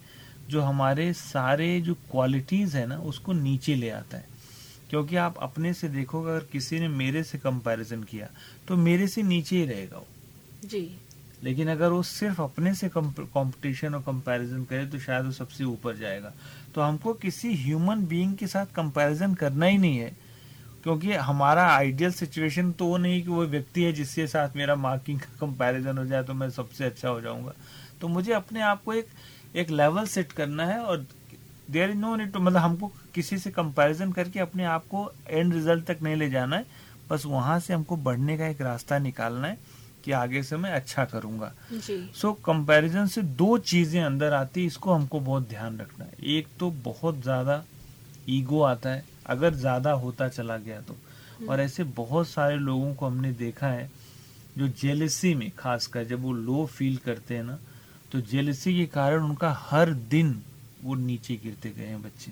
जो 0.51 0.61
हमारे 0.61 1.11
सारे 1.13 1.79
जो 1.81 1.93
क्वालिटीज 2.11 2.75
है 2.75 2.85
ना 2.87 2.97
उसको 3.03 3.33
नीचे 3.33 3.75
ले 3.75 3.89
आता 3.89 4.17
है। 4.17 4.29
क्योंकि 4.89 5.15
आप 5.15 5.37
अपने 5.41 5.73
से 5.73 5.89
देखोगे 5.89 6.29
अगर 6.31 6.45
किसी 6.51 6.79
ने 6.79 6.87
मेरे 6.87 7.23
से 7.23 7.37
कंपैरिजन 7.37 8.03
किया 8.03 8.27
तो 8.67 8.77
मेरे 8.77 9.07
से 9.07 9.23
नीचे 9.23 9.55
ही 9.55 9.65
रहेगा 9.65 9.97
वो। 9.97 10.07
जी। 10.65 10.89
लेकिन 11.43 11.69
अगर 11.69 11.89
वो 11.89 12.01
सिर्फ़ 12.03 12.41
अपने 12.41 12.73
से 12.75 12.89
कंपटीशन 12.89 13.95
और 13.95 14.01
कंपैरिजन 14.01 14.63
करे 14.63 14.85
तो 14.85 14.99
शायद 14.99 15.25
वो 15.25 15.31
सबसे 15.31 15.63
ऊपर 15.63 15.95
जाएगा। 15.97 16.33
तो 16.75 16.81
हमको 16.81 17.13
किसी 17.13 17.53
ह्यूमन 17.63 18.05
बीइंग 18.05 18.35
के 18.35 18.47
साथ 18.47 18.65
कंपैरिजन 18.75 19.33
करना 19.33 19.65
ही 19.65 19.77
नहीं 19.77 19.97
है। 19.97 20.11
क्योंकि 20.83 21.13
हमारा 21.13 21.65
आइडियल 21.67 22.11
सिचुएशन 22.11 22.71
तो 22.71 22.85
वो 22.85 22.97
नहीं 22.97 23.21
कि 23.23 23.29
वो 23.29 23.45
व्यक्ति 23.45 23.83
है 23.83 23.91
जिसके 23.93 24.27
साथ 24.27 24.55
मेरा 24.55 24.75
मार्किंग 24.75 25.19
का 25.19 25.35
कंपैरिजन 25.39 25.97
हो 25.97 26.05
जाए 26.05 26.23
तो 26.23 26.33
मैं 26.33 26.49
सबसे 26.49 26.85
अच्छा 26.85 27.09
हो 27.09 27.21
जाऊँगा। 27.21 27.53
तो 28.01 28.07
मुझे 28.07 28.31
अपने 28.33 28.61
आप 28.61 28.83
को 28.83 28.93
एक 28.93 29.07
एक 29.55 29.69
लेवल 29.71 30.05
सेट 30.07 30.31
करना 30.31 30.65
है 30.65 30.79
और 30.79 31.05
there 31.69 31.89
is 31.89 31.97
no 31.97 32.15
need 32.15 32.31
to 32.33 32.39
मतलब 32.39 32.61
हमको 32.61 32.91
किसी 33.15 33.37
से 33.37 33.51
कंपैरिजन 33.51 34.11
करके 34.11 34.39
अपने 34.39 34.63
आप 34.65 34.85
को 34.87 35.11
एंड 35.29 35.53
रिज़ल्ट 35.53 35.85
तक 35.85 36.01
नहीं 36.03 36.15
ले 36.15 36.29
जाना 36.29 36.57
है। 36.57 36.65
बस 37.09 37.25
वहाँ 37.25 37.59
से 37.59 37.73
हमको 37.73 37.95
बढ़ने 37.97 38.37
का 38.37 38.47
एक 38.47 38.61
रास्ता 38.61 38.97
निकालना 38.99 39.47
है 39.47 39.57
कि 40.05 40.11
आगे 40.11 40.41
से 40.43 40.57
मैं 40.57 40.71
अच्छा 40.71 41.05
करूँगा। 41.05 41.51
सो 42.13 42.31
कंपैरिजन 42.45 43.05
so, 43.05 43.11
से 43.11 43.21
दो 43.21 43.57
चीज़ें 43.57 44.01
अंदर 44.03 44.33
आती 44.33 44.65
इसको 44.65 44.93
हमको 44.93 45.19
बहुत 45.19 45.47
ध्यान 45.49 45.77
रखना 45.79 46.05
है। 46.05 46.11
एक 46.29 46.47
तो 46.59 46.69
बहुत 46.83 47.21
ज़्यादा 47.21 47.63
ईगो 48.29 48.61
आता 48.63 48.89
है 48.89 49.03
अगर 49.25 49.53
ज़्यादा 49.55 49.91
होता 49.93 50.27
चला 50.29 50.57
गया 50.57 50.79
तो। 50.81 50.95
और 51.49 51.61
ऐसे 51.61 51.83
बहुत 51.83 52.27
सारे 52.27 52.55
लोगों 52.57 52.93
को 52.93 53.05
हमने 53.05 53.31
देखा 53.33 53.67
है 53.67 53.89
जो 54.57 54.67
जेलसी 54.81 55.33
में 55.35 55.49
खासकर 55.57 56.03
जब 56.03 56.21
वो 56.21 56.33
लो 56.33 56.65
फील 56.67 56.97
करते 56.97 57.35
हैं 57.35 57.43
ना 57.43 57.57
तो 58.11 58.21
जेलसी 58.21 58.75
के 58.77 58.85
कारण 58.85 59.23
उनका 59.23 59.51
हर 59.59 59.93
दिन 60.11 60.41
वो 60.83 60.95
नीचे 60.95 61.35
गिरते 61.43 61.69
गए 61.69 61.85
हैं 61.85 62.01
बच्चे। 62.01 62.31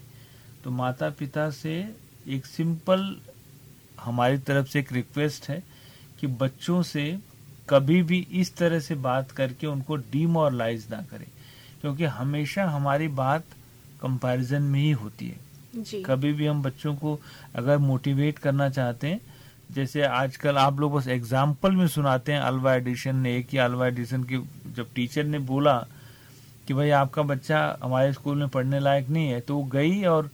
तो 0.64 0.72
माता 0.72 1.10
पिता 1.10 1.50
से 1.52 1.74
एक 2.28 2.46
सिंपल 2.46 3.16
हमारी 4.00 4.38
तरफ़ 4.38 4.68
से 4.68 4.80
एक 4.80 4.92
रिक्वेस्ट 4.94 5.50
है 5.50 5.64
कि 6.20 6.28
बच्चों 6.28 6.82
से 6.84 7.06
कभी 7.70 8.02
भी 8.04 8.20
इस 8.32 8.56
तरह 8.56 8.80
से 8.80 8.96
बात 8.96 9.32
करके 9.32 9.68
उनको 9.68 9.96
डीमोरलाइज 10.12 10.88
ना 10.92 11.02
करें 11.02 11.28
क्योंकि 11.82 12.04
हमेशा 12.04 12.66
हमारी 12.66 13.08
बात 13.08 13.46
कंपैरिजन 14.02 14.62
में 14.62 14.80
ही 14.80 14.92
होती 14.92 15.28
है। 15.28 15.84
जी। 15.84 16.04
कभी 16.04 16.34
भी 16.34 16.46
हम 16.46 16.62
बच्चों 16.64 16.96
को 16.96 17.20
अगर 17.56 17.78
मोटिवेट 17.78 18.40
करना 18.40 18.70
चाहते 18.70 19.08
हैं 19.08 19.20
जैसे 19.70 20.02
आजकल 20.02 20.58
आप 20.58 20.80
लोग 20.80 20.94
बस 20.94 21.08
एग्ज़ाम्पल 21.08 21.72
में 21.72 21.88
सुनाते 21.88 22.32
हैं 22.32 22.40
अलवा 22.40 22.74
एडिशन 22.76 23.16
ने 23.16 23.36
एक 23.38 23.48
ही 23.52 23.58
अलवा 23.58 23.88
एडिशन 23.88 24.24
की 24.24 24.38
जब 24.76 24.88
टीचर 24.96 25.24
ने 25.24 25.40
बोला 25.40 25.78
कि 26.68 26.74
भाई 26.74 26.90
आपका 26.90 27.22
बच्चा 27.24 27.78
हमारे 27.84 28.14
स्कूल 28.14 28.38
में 28.38 28.50
पढ़ने 28.50 28.80
लायक 28.80 29.10
नहीं 29.10 29.30
है 29.30 29.40
तो 29.40 29.56
वो 29.58 29.64
गई 29.64 30.04
और, 30.04 30.30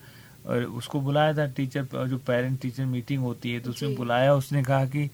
और 0.46 0.64
उसको 0.80 1.00
बुलाया 1.02 1.34
था 1.34 1.46
टीचर 1.48 2.08
जो 2.08 2.18
पेरेंट 2.18 2.60
टीचर 2.62 2.86
मीटिंग 2.86 3.22
होती 3.24 3.52
है 3.52 3.60
तो 3.60 3.70
उसने 3.70 3.96
बुलाया 3.96 4.34
उसने 4.34 4.64
कहा 4.64 4.86
कि 4.86 5.08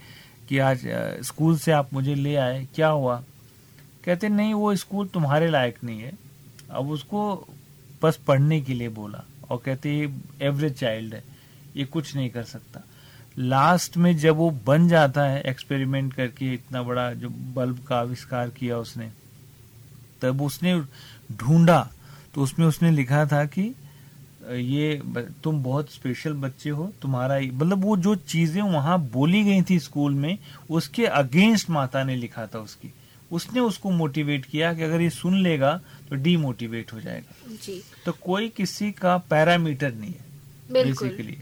कि 0.50 0.58
आज 0.60 0.82
स्कूल 1.24 1.58
से 1.58 1.72
आप 1.72 1.94
मुझे 1.94 2.16
ले 2.16 2.36
आए 2.36 2.68
क्या 2.76 2.88
हुआ? 2.88 3.24
कहते 4.06 4.30
नहीं 4.30 4.54
वो 4.54 4.76
स्कूल 4.76 5.08
तुम्हारे 5.08 5.48
लायक 5.50 5.84
नहीं 5.84 6.02
है। 6.02 6.12
अब 6.70 6.90
उसको 6.90 7.22
बस 8.04 8.20
पढ़ने 8.28 8.62
के 8.62 8.74
लिए 8.74 8.90
बोला 8.90 9.24
और 9.50 9.62
कहते 9.66 9.98
ये 10.00 10.14
एवरेज 10.42 10.80
चाइल्ड 10.80 11.14
है 11.14 11.24
ये 11.76 11.86
कुछ 11.86 12.16
नहीं 12.16 12.30
कर 12.30 12.44
सकता। 12.44 12.82
लास्ट 13.38 13.98
में 13.98 14.18
जब 14.18 14.36
वो 14.36 14.50
बन 14.66 14.88
जाता 14.88 15.24
है 15.24 15.42
एक्सपेरिमेंट 15.42 16.14
करके 16.14 16.54
इतना 16.54 16.84
बड़ा 16.84 17.12
जो 17.14 17.30
बल्ब 17.30 17.80
का 17.88 18.00
आविष्कार 18.00 18.50
किया 18.50 18.78
उसने 18.78 19.12
तब 20.22 20.42
उसने 20.42 20.80
ढूंढा 21.36 21.90
तो 22.36 22.42
उसमें 22.42 22.66
उसने 22.66 22.92
लिखा 22.92 23.26
था 23.26 23.46
कि 23.46 23.74
ये 24.52 25.02
तुम 25.44 25.64
बहुत 25.64 25.92
स्पेशल 25.92 26.34
बच्चे 26.34 26.70
हो 26.70 26.92
तुम्हारा 27.02 27.40
मतलब 27.40 27.84
वो 27.84 27.98
जो 27.98 28.16
चीज़ें 28.16 28.62
वहाँ 28.62 29.00
बोली 29.12 29.44
गई 29.44 29.62
थी 29.62 29.80
स्कूल 29.80 30.14
में 30.14 30.38
उसके 30.70 31.06
अगेंस्ट 31.06 31.70
माता 31.70 32.04
ने 32.04 32.16
लिखा 32.16 32.46
था 32.46 32.60
उसकी। 32.60 32.94
उसने 33.32 33.60
उसको 33.60 33.90
मोटिवेट 33.90 34.46
किया 34.46 34.74
कि 34.74 34.84
अगर 34.84 35.02
ये 35.02 35.10
सुन 35.10 35.38
लेगा 35.38 35.80
तो 36.10 36.16
डीमोटिवेट 36.16 36.94
हो 36.94 37.02
जाएगा। 37.02 37.56
जी। 37.64 37.82
तो 38.06 38.12
कोई 38.12 38.50
किसी 38.50 38.92
का 38.92 39.18
पैरामीटर 39.30 39.94
नहीं 39.94 40.12
है 40.12 40.26
बेसिकली 40.72 41.38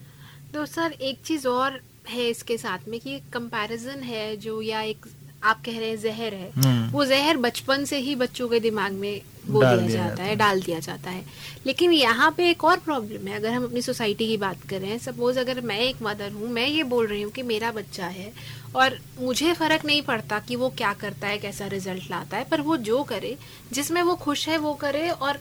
तो 0.53 0.65
सर 0.65 0.91
एक 0.91 1.19
चीज़ 1.25 1.47
और 1.47 1.79
है 2.09 2.29
इसके 2.29 2.57
साथ 2.57 2.87
में 2.87 2.99
कि 2.99 3.19
कंपैरिजन 3.33 4.03
है 4.03 4.35
जो 4.37 4.61
या 4.61 4.81
एक 4.81 5.05
आप 5.43 5.61
कह 5.65 5.79
रहे 5.79 5.89
हैं 5.89 5.97
जहर 5.97 6.33
है 6.33 6.51
हम्म। 6.51 6.89
वो 6.89 7.05
जहर 7.05 7.37
बचपन 7.37 7.85
से 7.85 7.97
ही 7.97 8.15
बच्चों 8.15 8.47
के 8.49 8.59
दिमाग 8.59 8.91
में 8.91 9.21
वो 9.47 9.61
डाल 9.61 9.77
दिया 9.77 9.87
दिया 9.87 10.07
जाता 10.07 10.23
है 10.23 10.29
है। 10.29 10.35
डाल 10.35 10.61
दिया 10.61 10.79
जाता 10.79 11.09
है 11.09 11.23
लेकिन 11.65 11.93
यहाँ 11.93 12.31
पे 12.31 12.49
एक 12.49 12.63
और 12.63 12.79
प्रॉब्लम 12.79 13.27
है 13.27 13.35
अगर 13.35 13.49
हम 13.49 13.63
अपनी 13.63 13.81
सोसाइटी 13.81 14.27
की 14.27 14.37
बात 14.37 14.63
कर 14.69 14.81
रहे 14.81 14.89
हैं 14.89 14.97
सपोज़ 14.97 15.39
अगर 15.39 15.61
मैं 15.61 15.79
एक 15.79 16.01
मदर 16.01 16.31
हूँ 16.31 16.49
मैं 16.49 16.67
ये 16.67 16.83
बोल 16.85 17.07
रही 17.07 17.21
हूँ 17.21 17.31
कि 17.31 17.43
मेरा 17.43 17.71
बच्चा 17.71 18.07
है 18.07 18.31
और 18.75 18.97
मुझे 19.19 19.53
फ़र्क 19.53 19.85
नहीं 19.85 20.01
पड़ता 20.01 20.39
कि 20.39 20.55
वो 20.55 20.69
क्या 20.69 20.93
करता 20.93 21.27
है 21.27 21.37
कैसा 21.37 21.67
रिज़ल्ट 21.67 22.11
लाता 22.11 22.37
है 22.37 22.43
पर 22.43 22.61
वो 22.61 22.77
जो 22.89 23.03
करे 23.03 23.37
जिसमें 23.73 24.01
वो 24.01 24.15
खुश 24.15 24.47
है 24.49 24.57
वो 24.57 24.73
करे 24.73 25.09
और 25.09 25.39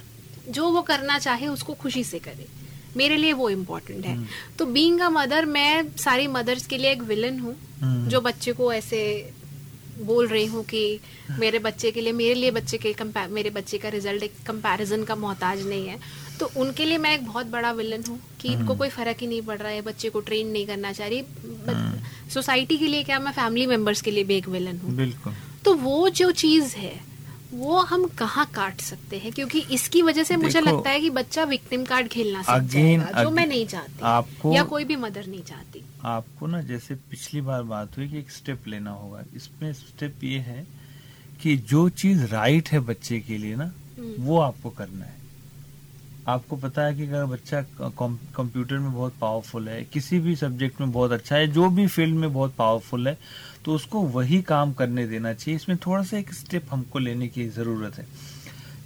जो 0.49 0.69
वो 0.69 0.83
करना 0.83 1.19
चाहे 1.19 1.49
उसको 1.49 1.75
खुशी 1.75 2.05
से 2.05 2.19
करे 2.19 2.58
मेरे 2.99 3.17
लिए 3.17 3.33
वो 3.33 3.49
इम्पोर्टेंट 3.51 4.05
है। 4.07 4.17
तो 4.59 4.67
बींग 4.69 5.01
अ 5.01 5.09
मदर 5.11 5.45
मैं 5.49 5.97
सारी 5.99 6.27
मदर्स 6.29 6.67
के 6.67 6.79
लिए 6.79 6.93
एक 6.93 7.03
विलन 7.05 7.39
हूँ 7.41 7.57
हम्म। 7.81 8.09
जो 8.09 8.21
बच्चे 8.21 8.53
को 8.53 8.73
ऐसे 8.73 9.01
बोल 10.01 10.27
रही 10.29 10.47
हूँ 10.47 10.63
कि 10.65 11.01
मेरे 11.39 11.59
बच्चे 11.59 11.91
के 11.91 12.01
लिए 12.01 12.13
मेरे 12.13 12.35
लिए 12.35 12.51
बच्चे 12.51 12.79
के 12.79 12.95
मेरे 13.29 13.51
बच्चे 13.51 13.79
का 13.79 13.89
रिज़ल्ट 13.89 14.23
एक 14.23 14.35
कंपैरिजन 14.47 15.05
का 15.05 15.15
मोहताज 15.17 15.67
नहीं 15.67 15.87
है। 15.89 15.99
तो 16.41 16.51
उनके 16.57 16.85
लिए 16.85 16.99
मैं 16.99 17.15
एक 17.15 17.25
बहुत 17.27 17.47
बड़ा 17.47 17.71
विलन 17.73 18.05
हूँ 18.09 18.19
कि 18.41 18.49
इनको 18.49 18.75
कोई 18.75 18.89
फ़र्क 18.89 19.17
ही 19.21 19.27
नहीं 19.27 19.43
पड़ 19.43 19.59
रहा 19.59 19.73
है 19.73 19.81
बच्चे 19.83 20.11
को 20.11 20.21
ट्रेन 20.21 20.49
नहीं 20.49 20.67
करना 20.67 20.93
चाह 20.93 21.09
रही। 21.09 22.31
सोसाइटी 22.31 22.77
के 22.79 22.87
लिए 22.87 23.03
क्या 23.03 23.19
मैं 23.19 23.33
फैमिली 23.33 23.67
मेंबर्स 23.67 24.01
के 24.01 24.11
लिए 24.11 24.25
भी 24.25 24.37
एक 24.37 24.49
विलन 24.49 24.79
हूँ। 24.79 25.35
तो 25.65 25.75
वो 25.77 26.09
जो 26.11 26.31
चीज़ 26.43 26.77
है 26.77 26.93
वो 27.55 27.79
हम 27.81 28.07
कहाँ 28.07 28.47
काट 28.47 28.81
सकते 28.81 29.19
हैं? 29.19 29.33
क्योंकि 29.33 29.61
इसकी 29.61 30.03
वजह 30.03 30.23
से 30.23 30.37
मुझे 30.37 30.61
लगता 30.61 30.91
है 30.91 31.01
कि 31.01 31.11
बच्चा 31.11 31.45
विक्टिम 31.45 31.85
कार्ड 31.85 32.09
खेलना 32.09 32.43
जाएगा 32.59 33.23
जो 33.23 33.31
मैं 33.31 33.47
नहीं 33.47 33.67
चाहती 33.67 34.01
आपको- 34.03 34.57
या 34.57 34.63
कोई 34.63 34.85
भी 34.85 34.97
मदर 34.97 35.27
नहीं 35.27 35.43
चाहती। 35.43 35.85
आपको 36.05 36.47
ना 36.47 36.63
जैसे 36.63 36.95
पिछली 36.95 37.41
बार 37.41 37.63
बात 37.63 37.97
हुई 37.99 38.09
कि 38.09 38.19
एक 38.19 38.31
स्टेप 38.31 38.69
लेना 38.69 38.91
होगा। 38.91 39.23
इसमें 39.35 39.73
स्टेप 39.73 40.25
ये 40.25 40.39
है 40.39 40.67
कि 41.43 41.57
जो 41.57 41.89
चीज़ 41.89 42.25
राइट 42.25 42.69
है 42.69 42.81
बच्चे 42.81 43.21
के 43.21 43.39
लिए 43.39 43.57
ना 43.57 43.73
हम्म। 43.99 44.15
वो 44.19 44.39
आपको 44.41 44.71
करना 44.71 45.05
है। 45.05 45.19
आपको 46.29 46.57
पता 46.57 46.83
है 46.83 46.95
कि 46.95 47.03
अगर 47.03 47.25
बच्चा 47.25 47.63
कंप्यूटर 48.37 48.79
में 48.79 48.93
बहुत 48.93 49.15
पावरफुल 49.21 49.69
है 49.69 49.85
किसी 49.85 50.19
भी 50.19 50.37
सब्जेक्ट 50.37 50.81
में 50.81 50.93
बहुत 50.93 51.13
अच्छा 51.13 51.37
है 51.37 51.49
जो 51.49 51.71
भी 51.71 51.87
फ़ील्ड 51.87 52.15
में 52.15 52.33
बहुत 52.33 52.55
पावरफुल 52.55 53.09
है 53.09 53.19
तो 53.65 53.75
उसको 53.75 54.03
वही 54.09 54.41
काम 54.43 54.73
करने 54.73 55.07
देना 55.07 55.33
चाहिए। 55.35 55.57
इसमें 55.57 55.77
थोड़ा 55.79 56.03
सा 56.03 56.19
एक 56.19 56.33
स्टेप 56.35 56.67
हमको 56.71 56.99
लेने 56.99 57.29
की 57.29 57.49
ज़रूरत 57.49 57.99
है। 57.99 58.07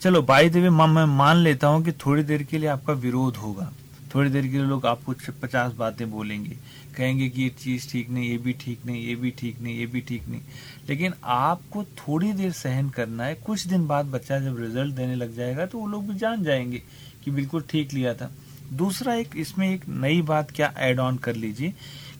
चलो 0.00 0.22
बाई 0.22 0.48
द 0.50 0.56
वे 0.56 0.70
मैं 0.70 1.04
मान 1.06 1.36
लेता 1.36 1.66
हूँ 1.66 1.84
कि 1.84 1.92
थोड़ी 2.06 2.22
देर 2.22 2.42
के 2.42 2.58
लिए 2.58 2.68
आपका 2.68 2.92
विरोध 2.92 3.36
होगा। 3.36 3.72
थोड़ी 4.14 4.30
देर 4.30 4.42
के 4.42 4.48
लिए 4.48 4.66
लोग 4.66 4.86
आपको 4.86 5.14
पचास 5.42 5.72
बातें 5.72 6.10
बोलेंगे। 6.10 6.56
कहेंगे 6.96 7.28
कि 7.28 7.42
ये 7.42 7.48
चीज़ 7.50 7.88
ठीक 7.90 8.10
नहीं, 8.10 8.30
ये 8.30 8.38
भी 8.38 8.52
ठीक 8.52 8.84
नहीं, 8.86 9.02
ये 9.02 9.14
भी 9.16 9.30
ठीक 9.30 9.60
नहीं, 9.60 9.76
ये 9.78 9.86
भी 9.86 10.00
ठीक 10.00 10.26
नहीं। 10.28 10.40
लेकिन 10.88 11.14
आपको 11.24 11.84
थोड़ी 11.98 12.32
देर 12.32 12.52
सहन 12.52 12.88
करना 12.90 13.24
है। 13.24 13.34
कुछ 13.36 13.66
दिन 13.66 13.86
बाद 13.86 14.06
बच्चा 14.06 14.38
जब 14.38 14.60
रिज़ल्ट 14.60 14.94
देने 14.94 15.14
लग 15.14 15.36
जाएगा 15.36 15.66
तो 15.66 15.78
वो 15.78 15.86
लोग 15.86 16.08
भी 16.08 16.14
जान 16.14 16.42
जाएँगे 16.44 16.82
कि 17.24 17.30
बिल्कुल 17.30 17.64
ठीक 17.70 17.92
लिया 17.94 18.14
था। 18.14 18.30
दूसरा 18.72 19.14
एक, 19.14 19.36
इसमें 19.36 19.68
एक 19.70 19.88
नई 19.88 20.22
बात 20.22 20.50
क्या 20.50 20.72
ऐड 20.78 21.00
ऑन 21.00 21.16
कर 21.16 21.36
लीजिए 21.36 21.72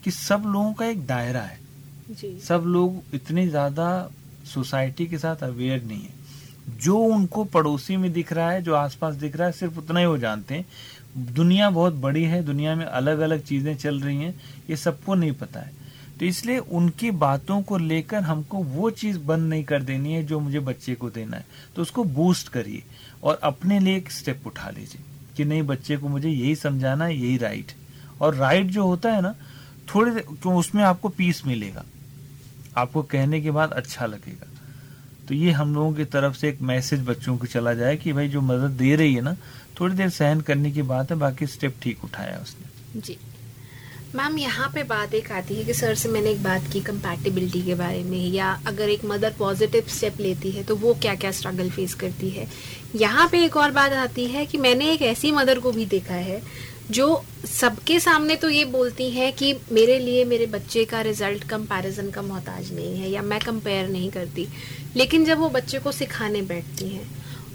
कि 0.05 0.11
सब 0.11 0.43
लोगों 0.47 0.73
का 0.73 0.87
एक 0.87 1.07
दायरा 1.07 1.41
है। 1.41 1.61
जी। 2.11 2.39
सब 2.39 2.65
लोग 2.67 3.15
इतने 3.15 3.47
ज़्यादा 3.49 4.11
सोसाइटी 4.45 5.07
के 5.07 5.19
साथ 5.19 5.37
अवेयर 5.37 5.83
नहीं 5.83 6.03
है। 6.03 6.21
जो 6.79 6.99
उनको 6.99 7.45
पड़ोसी 7.45 7.97
में 7.97 8.13
दिख 8.13 8.33
रहा 8.33 8.51
है, 8.51 8.63
जो 8.63 8.75
आसपास 8.75 9.15
दिख 9.15 9.37
रहा 9.37 9.47
है, 9.47 9.53
सिर्फ़ 9.53 9.79
उतना 9.79 10.01
ही 10.01 10.07
वो 10.07 10.19
जानते 10.19 10.55
हैं। 10.55 10.67
दुनिया 11.35 11.71
बहुत 11.71 11.93
बड़ी 11.93 12.23
है, 12.25 12.43
दुनिया 12.43 12.75
में 12.75 12.85
अलग 12.85 13.19
अलग 13.19 13.43
चीज़ें 13.43 13.75
चल 13.77 14.01
रही 14.01 14.17
हैं, 14.17 14.35
ये 14.71 14.77
सबको 14.77 15.15
नहीं 15.15 15.33
पता 15.33 15.61
है। 15.61 15.81
तो 16.21 16.27
इसलिए 16.27 16.59
उनकी 16.59 17.11
बातों 17.11 17.61
को 17.63 17.79
लेकर 17.79 18.23
हमको 18.23 18.59
वो 18.59 18.91
चीज़ 18.91 19.19
बंद 19.19 19.49
नहीं 19.49 19.65
कर 19.65 19.83
देनी 19.83 20.13
है 20.13 20.23
जो 20.23 20.41
मुझे 20.41 20.61
बच्चे 20.61 20.95
को 20.95 21.11
देना 21.11 21.37
है। 21.37 21.45
तो 21.77 21.83
उसको 21.83 22.05
बूस्ट 22.05 22.49
करिए 22.49 22.83
और 23.23 23.41
अपने 23.43 23.81
लिए 23.81 23.97
एक 23.97 24.11
स्टेप 24.11 24.47
उठा 24.47 24.71
लीजिए 24.71 25.03
कि 25.37 25.45
नहीं, 25.45 25.63
बच्चे 25.63 25.97
को 25.97 26.09
मुझे 26.09 26.29
यही 26.29 26.55
समझाना 26.55 27.05
है, 27.05 27.17
यही 27.17 27.37
राइट 27.37 27.73
और 28.21 28.35
राइट 28.35 28.67
जो 28.67 28.87
होता 28.87 29.13
है 29.13 29.21
ना, 29.21 29.35
थोड़ी 29.95 30.11
क्यों 30.13 30.55
उसमें 30.57 30.83
आपको 30.83 31.09
पीस 31.09 31.43
मिलेगा। 31.47 31.85
आपको 32.77 33.03
कहने 33.05 33.41
के 33.41 33.51
बाद 33.51 33.73
अच्छा 33.73 34.07
लगेगा। 34.07 34.49
तो 35.29 35.35
ये 35.35 35.51
हम 35.53 35.75
लोगों 35.75 35.93
की 35.93 36.05
तरफ़ 36.07 36.37
से 36.37 36.49
एक 36.49 36.63
मैसेज 36.63 37.05
बच्चों 37.07 37.37
को 37.39 37.47
चला 37.47 37.75
जाए 37.75 37.97
कि 37.97 38.13
भाई 38.13 38.29
जो 38.29 38.41
मदद 38.43 38.77
दे 38.79 38.95
रही 38.97 39.15
है 39.15 39.23
ना, 39.23 39.37
थोड़ी 39.81 39.95
देर 39.95 40.09
सहन 40.11 40.41
करने 40.41 40.71
की 40.71 40.83
बात 40.85 41.11
है, 41.11 41.17
बाकी 41.19 41.47
स्टेप 41.49 41.75
ठीक 41.83 42.05
उठाया 42.05 42.39
उसने। 42.39 43.01
जी। 43.01 43.19
मैम, 44.15 44.37
यहाँ 44.39 44.69
पे 44.69 44.83
बात 44.83 45.15
एक 45.15 45.31
आती 45.33 45.55
है 45.55 45.65
कि 45.65 45.75
सर 45.75 45.95
से 45.95 46.09
मैंने 46.09 46.31
एक 46.31 46.43
बात 46.43 46.67
की 46.73 46.81
कंपैटिबिलिटी 46.81 47.63
के 47.63 47.75
बारे 47.75 48.03
में, 48.05 48.27
या 48.27 48.51
अगर 48.67 48.89
एक 48.89 49.05
मदर 49.05 49.35
पॉजिटिव 49.39 49.85
स्टेप 49.89 50.21
लेती 50.21 50.51
है 50.51 50.65
तो 50.65 50.77
वो 50.77 50.93
क्या 50.95 51.15
क्या 51.15 51.31
स्ट्रगल 51.33 51.71
फेस 51.71 51.95
करती 51.95 52.31
है? 52.31 52.47
यहाँ 52.97 53.29
पे 53.29 53.45
एक 53.45 53.57
और 53.57 53.71
बात 53.71 53.93
आती 53.93 54.27
है 54.27 54.45
कि 54.47 54.59
मैंने 54.59 54.91
एक 54.93 55.03
ऐसी 55.03 55.33
मदर 55.33 55.59
को 55.59 55.73
भी 55.73 55.87
देखा 55.87 56.15
है 56.15 56.41
जो 56.91 57.25
सबके 57.47 58.01
सामने 58.01 58.37
तो 58.37 58.49
ये 58.49 58.65
बोलती 58.65 59.11
है 59.11 59.33
कि 59.33 59.55
मेरे 59.73 59.99
लिए 59.99 60.25
मेरे 60.25 60.47
बच्चे 60.47 60.85
का 60.85 61.01
रिज़ल्ट 61.01 61.45
कंपैरिजन 61.45 62.11
का 62.11 62.23
मोहताज 62.23 62.73
नहीं 62.73 62.97
है 62.97 63.11
या 63.11 63.23
मैं 63.23 63.41
कंपेयर 63.41 63.89
नहीं 63.89 64.11
करती। 64.11 64.49
लेकिन 64.97 65.25
जब 65.25 65.39
वो 65.39 65.49
बच्चे 65.49 65.79
को 65.79 65.93
सिखाने 65.93 66.43
बैठती 66.43 66.89
हैं, 66.89 67.11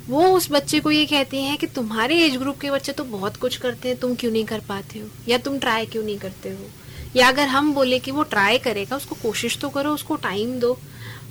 वो 0.09 0.27
उस 0.27 0.51
बच्चे 0.51 0.79
को 0.79 0.91
ये 0.91 1.05
कहती 1.05 1.37
हैं 1.37 1.57
कि 1.57 1.67
तुम्हारे 1.67 2.17
एज 2.25 2.37
ग्रुप 2.37 2.59
के 2.59 2.71
बच्चे 2.71 2.91
तो 2.91 3.03
बहुत 3.03 3.37
कुछ 3.37 3.57
करते 3.57 3.89
हैं, 3.89 3.97
तुम 3.97 4.15
क्यों 4.15 4.31
नहीं 4.31 4.45
कर 4.45 4.59
पाते 4.59 4.99
हो? 4.99 5.07
या 5.27 5.37
तुम 5.37 5.59
ट्राई 5.59 5.85
क्यों 5.85 6.03
नहीं 6.03 6.17
करते 6.17 6.49
हो? 6.49 6.69
या 7.15 7.27
अगर 7.27 7.47
हम 7.47 7.73
बोले 7.73 7.99
कि 7.99 8.11
वो 8.11 8.23
ट्राई 8.23 8.57
करेगा, 8.57 8.95
उसको 8.95 9.15
कोशिश 9.15 9.57
तो 9.57 9.69
करो, 9.69 9.91
उसको 9.91 10.15
टाइम 10.15 10.59
दो। 10.59 10.79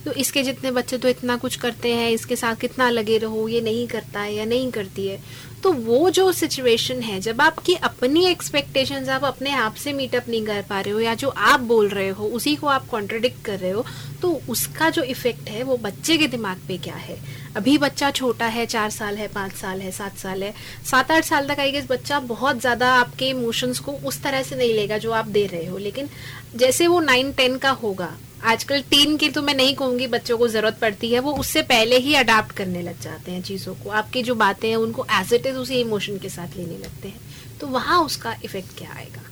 तो 0.06 0.12
इसके 0.14 0.42
जितने 0.42 0.70
बच्चे 0.70 0.98
तो 0.98 1.08
इतना 1.08 1.36
कुछ 1.36 1.56
करते 1.56 1.92
हैं, 1.94 2.10
इसके 2.10 2.36
साथ 2.36 2.56
कितना 2.56 2.88
लगे 2.90 3.18
रहो, 3.18 3.46
ये 3.48 3.60
नहीं 3.60 3.86
करता 3.88 4.20
है 4.20 4.34
या 4.34 4.44
नहीं 4.44 4.70
करती 4.72 5.06
है। 5.06 5.18
तो 5.62 5.72
वो 5.72 6.10
जो 6.10 6.30
सिचुएशन 6.32 7.00
है, 7.00 7.18
जब 7.20 7.40
आपकी 7.40 7.74
अपनी 7.74 8.24
एक्सपेक्टेशंस 8.26 9.08
आप 9.08 9.24
अपने 9.24 9.50
आप 9.52 9.74
से 9.74 9.92
मीटअप 9.92 10.28
नहीं 10.28 10.44
कर 10.46 10.62
पा 10.68 10.80
रहे 10.80 10.92
हो 10.94 11.00
या 11.00 11.14
जो 11.14 11.28
आप 11.28 11.60
बोल 11.62 11.88
रहे 11.88 12.08
हो, 12.08 12.26
उसी 12.28 12.54
को 12.56 12.66
आप 12.66 12.86
कॉन्ट्रडिक्ट 12.88 13.44
कर 13.44 13.58
रहे 13.58 13.70
हो 13.70 13.84
तो 14.22 14.30
उसका 14.48 14.90
जो 14.90 15.02
इफ़ेक्ट 15.04 15.48
है 15.50 15.62
वो 15.62 15.76
बच्चे 15.76 16.16
के 16.18 16.26
दिमाग 16.26 16.60
पे 16.68 16.76
क्या 16.78 16.94
है? 16.96 17.16
अभी 17.56 17.76
बच्चा 17.78 18.10
छोटा 18.10 18.46
है, 18.46 18.66
चार 18.66 18.90
साल 18.90 19.16
है, 19.16 19.26
पाँच 19.28 19.52
साल 19.52 19.80
है, 19.80 19.90
सात 19.90 20.16
साल 20.18 20.42
है, 20.42 20.52
सात 20.90 21.10
आठ 21.10 21.24
साल 21.24 21.48
तक 21.48 21.60
आई 21.60 21.72
गेस 21.72 21.86
बच्चा 21.90 22.20
बहुत 22.28 22.60
ज़्यादा 22.60 22.92
आपके 22.94 23.28
इमोशंस 23.30 23.78
को 23.78 23.92
उस 24.04 24.22
तरह 24.22 24.42
से 24.42 24.56
नहीं 24.56 24.74
लेगा 24.74 24.98
जो 24.98 25.12
आप 25.12 25.28
दे 25.28 25.44
रहे 25.46 25.66
हो। 25.66 25.78
लेकिन 25.78 26.08
जैसे 26.56 26.86
वो 26.86 27.00
नाइन 27.00 27.32
टेन 27.32 27.58
का 27.58 27.70
होगा 27.72 28.12
आजकल 28.44 28.82
टीन 28.82 29.16
की 29.16 29.28
तो 29.28 29.42
मैं 29.42 29.54
नहीं 29.54 29.74
कहूँगी, 29.74 30.06
बच्चों 30.06 30.38
को 30.38 30.48
ज़रूरत 30.48 30.78
पड़ती 30.80 31.12
है, 31.12 31.20
वो 31.20 31.32
उससे 31.32 31.62
पहले 31.62 31.98
ही 31.98 32.14
अडाप्ट 32.14 32.52
करने 32.52 32.82
लग 32.82 33.00
जाते 33.00 33.32
हैं 33.32 33.42
चीज़ों 33.42 33.74
को। 33.74 33.90
आपकी 33.90 34.22
जो 34.22 34.34
बातें 34.34 34.68
हैं, 34.68 34.76
उनको 34.76 35.06
एज 35.12 35.34
इट 35.34 35.46
इज़ 35.46 35.56
उसी 35.56 35.74
इमोशन 35.74 36.18
के 36.18 36.28
साथ 36.28 36.56
लेने 36.56 36.78
लगते 36.78 37.08
हैं। 37.08 37.20
तो 37.60 37.66
वहाँ 37.66 38.04
उसका 38.04 38.36
इफ़ेक्ट 38.44 38.78
क्या 38.78 38.92
आएगा? 38.92 39.22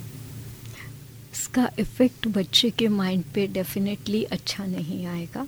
इसका 1.33 1.71
इफ़ेक्ट 1.79 2.29
बच्चे 2.29 2.71
के 2.71 2.89
माइंड 2.89 3.25
पे 3.35 3.47
डेफिनेटली 3.47 4.25
अच्छा 4.25 4.67
नहीं 4.67 5.07
आएगा। 5.07 5.47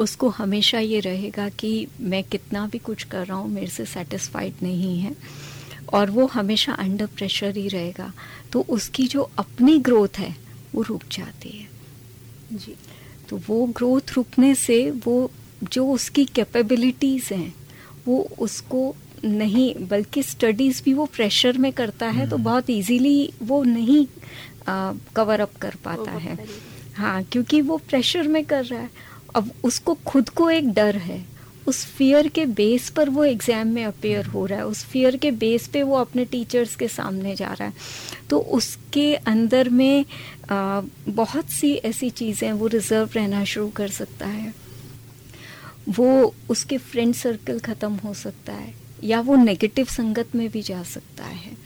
उसको 0.00 0.28
हमेशा 0.28 0.78
ये 0.78 1.00
रहेगा 1.00 1.48
कि 1.48 1.86
मैं 2.00 2.24
कितना 2.24 2.66
भी 2.66 2.78
कुछ 2.78 3.02
कर 3.02 3.26
रहा 3.26 3.36
हूँ, 3.36 3.50
मेरे 3.50 3.66
से 3.66 3.84
सेटिस्फाइड 3.84 4.54
नहीं 4.62 4.98
है। 4.98 5.16
और 5.92 6.10
वो 6.10 6.26
हमेशा 6.26 6.72
अंडर 6.72 7.06
प्रेशर 7.06 7.56
ही 7.56 7.68
रहेगा। 7.68 8.12
तो 8.52 8.60
उसकी 8.68 9.06
जो 9.06 9.30
अपनी 9.38 9.78
ग्रोथ 9.78 10.18
है, 10.18 10.36
वो 10.74 10.82
रुक 10.82 11.02
जाती 11.12 11.48
है। 11.48 11.71
जी। 12.52 12.74
तो 13.28 13.40
वो 13.46 13.64
ग्रोथ 13.66 14.12
रुकने 14.12 14.54
से 14.54 14.78
वो 15.06 15.30
जो 15.72 15.86
उसकी 15.90 16.24
कैपेबिलिटीज़ 16.24 17.32
हैं 17.34 17.54
वो 18.06 18.18
उसको 18.38 18.94
नहीं 19.24 19.74
बल्कि 19.86 20.22
स्टडीज़ 20.22 20.82
भी 20.82 20.94
वो 20.94 21.06
प्रेशर 21.06 21.58
में 21.58 21.72
करता 21.72 22.06
है 22.08 22.28
तो 22.30 22.36
बहुत 22.38 22.70
इजीली 22.70 23.32
वो 23.42 23.62
नहीं 23.64 24.06
कवर 25.16 25.40
अप 25.40 25.56
कर 25.56 25.74
पाता 25.84 26.10
है। 26.10 26.38
हाँ 26.94 27.22
क्योंकि 27.22 27.60
वो 27.60 27.76
प्रेशर 27.78 28.28
में 28.28 28.44
कर 28.44 28.64
रहा 28.64 28.80
है। 28.80 28.90
अब 29.36 29.50
उसको 29.64 29.94
खुद 30.06 30.28
को 30.28 30.50
एक 30.50 30.72
डर 30.72 30.96
है 30.96 31.24
उस 31.68 31.84
फियर 31.86 32.28
के 32.28 32.46
बेस 32.46 32.88
पर 32.90 33.10
वो 33.10 33.24
एग्ज़ाम 33.24 33.68
में 33.68 33.84
अपेयर 33.84 34.26
हो 34.26 34.44
रहा 34.46 34.58
है। 34.58 34.66
उस 34.66 34.84
फियर 34.84 35.16
के 35.16 35.30
बेस 35.30 35.66
पे 35.66 35.82
वो 35.82 35.96
अपने 35.96 36.24
टीचर्स 36.24 36.74
के 36.76 36.88
सामने 36.88 37.34
जा 37.36 37.52
रहा 37.52 37.64
है। 37.64 37.74
तो 38.30 38.38
उसके 38.38 39.14
अंदर 39.14 39.68
में 39.68 40.04
आ, 40.50 40.80
बहुत 41.08 41.50
सी 41.50 41.74
ऐसी 41.74 42.10
चीज़ें 42.10 42.52
वो 42.52 42.66
रिज़र्व 42.66 43.10
रहना 43.14 43.44
शुरू 43.44 43.68
कर 43.68 43.88
सकता 43.90 44.26
है। 44.26 44.54
वो 45.88 46.34
उसके 46.50 46.78
फ्रेंड 46.78 47.14
सर्कल 47.14 47.58
ख़त्म 47.60 47.92
हो 47.94 48.14
सकता 48.14 48.52
है 48.52 48.74
या 49.04 49.20
वो 49.20 49.36
नेगेटिव 49.36 49.86
संगत 49.86 50.34
में 50.34 50.48
भी 50.48 50.62
जा 50.62 50.82
सकता 50.82 51.24
है। 51.24 51.56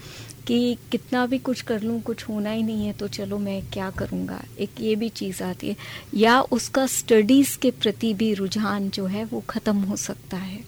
कि 0.46 0.76
कितना 0.92 1.24
भी 1.26 1.38
कुछ 1.38 1.60
कर 1.62 1.82
लूँ 1.82 2.00
कुछ 2.02 2.28
होना 2.28 2.50
ही 2.50 2.62
नहीं 2.62 2.86
है 2.86 2.92
तो 2.92 3.08
चलो 3.08 3.38
मैं 3.38 3.60
क्या 3.72 3.90
करूँगा? 3.90 4.42
एक 4.58 4.80
ये 4.80 4.94
भी 4.96 5.08
चीज़ 5.10 5.42
आती 5.42 5.68
है। 5.68 5.76
या 6.14 6.40
उसका 6.52 6.86
स्टडीज़ 6.88 7.56
के 7.58 7.70
प्रति 7.72 8.12
भी 8.14 8.32
रुझान 8.34 8.88
जो 8.90 9.06
है 9.06 9.24
वो 9.24 9.42
ख़त्म 9.50 9.76
हो 9.78 9.96
सकता 9.96 10.36
है। 10.36 10.60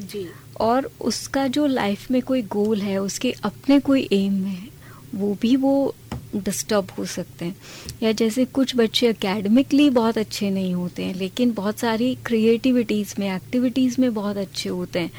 जी। 0.00 0.26
और 0.60 0.90
उसका 1.00 1.46
जो 1.48 1.66
लाइफ 1.66 2.10
में 2.10 2.20
कोई 2.22 2.42
गोल 2.42 2.80
है 2.80 2.98
उसके 2.98 3.32
अपने 3.44 3.78
कोई 3.80 4.08
एम 4.12 4.44
है 4.44 4.68
वो 5.14 5.36
भी 5.42 5.54
वो 5.56 5.94
डिस्टर्ब 6.36 6.90
हो 6.98 7.04
सकते 7.04 7.44
हैं। 7.44 7.56
या 8.02 8.12
जैसे 8.12 8.44
कुछ 8.44 8.74
बच्चे 8.76 9.08
एकेडमिकली 9.08 9.88
बहुत 9.90 10.18
अच्छे 10.18 10.50
नहीं 10.50 10.74
होते 10.74 11.04
हैं 11.04 11.14
लेकिन 11.14 11.52
बहुत 11.52 11.78
सारी 11.78 12.14
क्रिएटिविटीज़ 12.26 13.14
में 13.18 13.28
एक्टिविटीज़ 13.34 14.00
में 14.00 14.12
बहुत 14.14 14.36
अच्छे 14.36 14.68
होते 14.68 15.00
हैं 15.00 15.10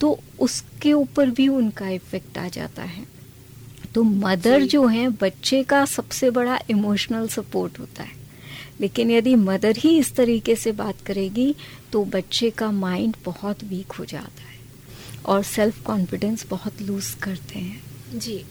तो 0.00 0.18
उसके 0.40 0.92
ऊपर 0.92 1.30
भी 1.30 1.48
उनका 1.48 1.88
इफ़ेक्ट 1.88 2.38
आ 2.38 2.48
जाता 2.48 2.82
है। 2.84 3.04
तो 3.96 4.02
मदर 4.02 4.62
जो। 4.62 4.86
है 4.86 5.08
बच्चे 5.08 5.62
का 5.62 5.84
सबसे 5.84 6.30
बड़ा 6.30 6.58
इमोशनल 6.70 7.28
सपोर्ट 7.28 7.78
होता 7.78 8.02
है। 8.02 8.12
लेकिन 8.80 9.10
यदि 9.10 9.34
मदर 9.34 9.76
ही 9.76 9.98
इस 9.98 10.14
तरीके 10.16 10.56
से 10.56 10.72
बात 10.72 10.94
करेगी 11.06 11.54
तो 11.92 12.04
बच्चे 12.04 12.50
का 12.50 12.70
माइंड 12.70 13.16
बहुत 13.24 13.64
वीक 13.64 13.92
हो 13.92 14.04
जाता 14.04 14.42
है 14.42 14.58
और 15.26 15.42
सेल्फ 15.42 15.82
कॉन्फिडेंस 15.82 16.46
बहुत 16.50 16.82
लूज 16.82 17.10
करते 17.22 17.58
हैं। 17.58 17.82
जी। 18.14 18.44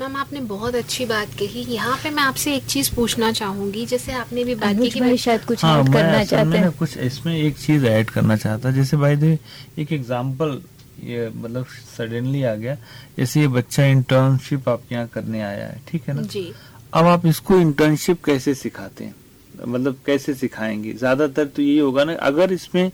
मैम 0.00 0.16
आपने 0.16 0.40
बहुत 0.40 0.74
अच्छी 0.74 1.04
बात 1.06 1.28
कही। 1.28 1.64
यहाँ 1.74 1.96
पे 1.96 2.10
मैं 2.10 2.22
आपसे 2.22 2.54
एक 2.54 2.64
चीज़ 2.64 2.94
पूछना 2.94 3.32
चाहूँगी। 3.32 3.86
जैसे 3.86 4.12
आपने 4.12 4.44
भी 4.44 4.54
बात 4.54 4.76
की 4.76 4.90
कि 4.90 5.00
भाई 5.00 5.16
शायद 5.16 5.44
कुछ 5.44 5.64
हाँ, 5.64 5.80
ऐड 5.80 5.92
करना 5.92 6.24
चाहते 6.24 6.58
हैं। 6.58 6.70
कुछ 6.70 6.96
इसमें 6.98 7.36
एक 7.36 7.58
चीज़ 7.58 7.86
ऐड 7.86 8.10
करना 8.10 8.36
चाहता। 8.36 8.70
जैसे 8.70 8.96
भाई 8.96 9.16
दे 9.16 9.38
एक 9.78 9.92
एग्जांपल 9.92 10.62
ये 11.00 11.28
मतलब 11.28 11.66
सडनली 11.96 12.42
आ 12.42 12.54
गया। 12.54 12.74
जैसे 13.18 13.40
ये 13.40 13.48
बच्चा 13.48 13.84
इंटर्नशिप 13.86 14.68
आपके 14.68 14.94
यहाँ 14.94 15.08
करने 15.08 15.40
आया 15.40 15.66
है 15.66 15.82
ठीक 15.88 16.08
है 16.08 16.14
ना? 16.14 16.22
जी। 16.22 16.52
अब 16.92 17.06
आप 17.06 17.26
इसको 17.26 17.58
इंटर्नशिप 17.58 18.24
कैसे 18.24 18.54
सिखाते 18.54 19.04
हैं? 19.04 19.14
मतलब 19.54 19.96
कैसे 20.06 20.34
सिखाएँगे? 20.34 20.92
ज़्यादातर 20.92 21.46
तो 21.46 21.62
यही 21.62 21.78
होगा 21.78 22.04
ना 22.04 22.14
अगर 22.22 22.52
इसमें 22.52 22.90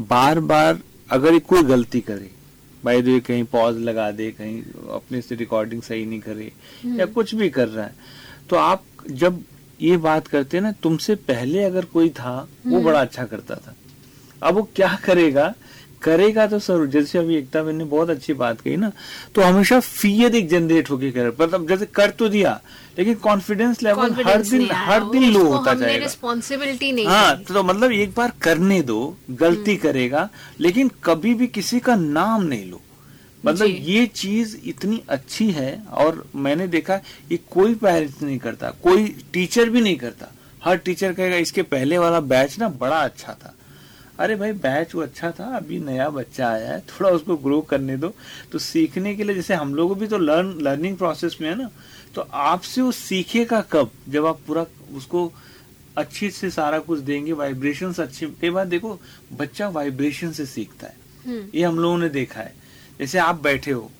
बार 0.00 0.40
बार 0.42 0.78
अगर 1.10 1.38
कोई 1.38 1.62
गलती 1.62 2.00
करे 2.00 2.30
भाई 2.82 3.02
दे 3.02 3.18
कहीं 3.20 3.44
पॉज 3.44 3.76
लगा 3.78 4.10
दे 4.10 4.30
कहीं 4.30 4.62
अपने 4.94 5.20
से 5.20 5.34
रिकॉर्डिंग 5.34 5.82
सही 5.82 6.04
नहीं 6.06 6.20
करे 6.20 6.50
या 6.96 7.06
कुछ 7.06 7.34
भी 7.34 7.48
कर 7.50 7.68
रहा 7.68 7.84
है 7.84 7.94
तो 8.50 8.56
आप 8.56 8.84
जब 9.10 9.42
ये 9.80 9.96
बात 9.96 10.26
करते 10.28 10.56
हैं 10.56 10.62
ना 10.64 10.72
तुमसे 10.72 11.14
पहले 11.28 11.62
अगर 11.64 11.84
कोई 11.84 12.08
था 12.10 12.34
वो 12.66 12.80
बड़ा 12.80 13.00
अच्छा 13.00 13.24
करता 13.24 13.54
था। 13.56 13.74
अब 14.42 14.54
वो 14.54 14.62
क्या 14.76 14.94
करेगा? 15.04 15.54
करेगा 16.02 16.46
तो 16.46 16.58
सर 16.58 16.86
जैसे 16.86 17.18
अभी 17.18 17.36
एकता 17.36 17.62
बहन 17.62 17.76
ने 17.76 17.84
बहुत 17.84 18.10
अच्छी 18.10 18.34
बात 18.34 18.60
कही 18.60 18.76
ना 18.76 18.90
तो 19.34 19.42
हमेशा 19.42 19.78
फियर 19.80 20.34
एक 20.36 20.48
जनरेट 20.48 20.90
होगी 20.90 21.10
करे 21.10 21.32
मतलब 21.40 21.68
जैसे 21.68 21.86
कर 21.94 22.10
तो 22.12 22.28
दिया 22.28 22.60
लेकिन 22.98 23.14
कॉन्फिडेंस 23.22 23.82
लेवल 23.82 24.12
हर 24.26 24.42
दिन 24.42 24.68
हर 24.72 25.04
दिन 25.10 25.30
लो 25.32 25.44
होता 25.44 25.74
जाएगा। 25.74 26.04
रिस्पॉन्सिबिलिटी 26.04 26.92
नहीं 26.92 27.06
हाँ। 27.06 27.36
तो 27.42 27.62
मतलब 27.62 27.92
एक 27.92 28.14
बार 28.16 28.32
करने 28.42 28.80
दो 28.82 29.16
गलती 29.30 29.70
हम्म। 29.70 29.82
करेगा 29.82 30.28
लेकिन 30.60 30.90
कभी 31.04 31.34
भी 31.34 31.46
किसी 31.48 31.80
का 31.80 31.96
नाम 31.96 32.42
नहीं 32.42 32.70
लो। 32.70 32.80
मतलब 33.44 33.66
ये 33.66 34.04
चीज़ 34.06 34.56
इतनी 34.66 35.00
अच्छी 35.08 35.50
है 35.50 35.72
और 35.92 36.24
मैंने 36.36 36.66
देखा 36.68 37.00
ये 37.32 37.38
कोई 37.50 37.74
पेरेंट्स 37.74 38.22
नहीं 38.22 38.38
करता 38.38 38.70
कोई 38.82 39.06
टीचर 39.32 39.70
भी 39.70 39.80
नहीं 39.80 39.96
करता। 39.96 40.32
हर 40.64 40.76
टीचर 40.76 41.12
कहेगा 41.12 41.36
इसके 41.36 41.62
पहले 41.64 41.98
वाला 41.98 42.20
बैच 42.22 42.58
ना 42.58 42.68
बड़ा 42.80 42.98
अच्छा 42.98 43.32
था। 43.34 43.54
अरे 44.22 44.34
भाई 44.36 44.52
बैच 44.52 44.94
वो 44.94 45.00
अच्छा 45.02 45.30
था 45.30 45.44
अभी 45.56 45.78
नया 45.80 46.08
बच्चा 46.10 46.48
आया 46.48 46.72
है 46.72 46.80
थोड़ा 46.80 47.10
उसको 47.10 47.36
ग्रो 47.36 47.60
करने 47.60 47.96
दो। 47.96 48.12
तो 48.52 48.58
सीखने 48.58 49.14
के 49.16 49.24
लिए 49.24 49.34
जैसे 49.34 49.54
हम 49.54 49.74
लोग 49.74 49.98
भी 49.98 50.06
तो 50.06 50.18
लर्न 50.18 50.52
लर्निंग 50.60 50.96
प्रोसेस 50.96 51.36
में 51.40 51.48
है 51.48 51.54
ना 51.58 51.70
तो 52.14 52.20
आपसे 52.32 52.82
वो 52.82 52.92
सीखेगा 52.92 53.60
कब? 53.72 53.90
जब 54.08 54.26
आप 54.26 54.40
पूरा 54.46 54.66
उसको 54.94 55.32
अच्छे 55.96 56.30
से 56.30 56.50
सारा 56.50 56.78
कुछ 56.78 57.00
देंगे 57.00 57.32
वाइब्रेशंस 57.32 58.00
अच्छे 58.00 58.26
कई 58.40 58.50
बार 58.50 58.66
देखो 58.66 58.98
बच्चा 59.32 59.68
वाइब्रेशन 59.68 60.32
से 60.32 60.46
सीखता 60.46 60.86
है। 60.86 60.94
हम्म, 61.26 61.48
ये 61.54 61.62
हम 61.62 61.78
लोगों 61.78 61.98
ने 61.98 62.08
देखा 62.08 62.40
है। 62.40 62.54
जैसे 62.98 63.18
आप 63.18 63.42
बैठे 63.42 63.70
हो 63.70 63.90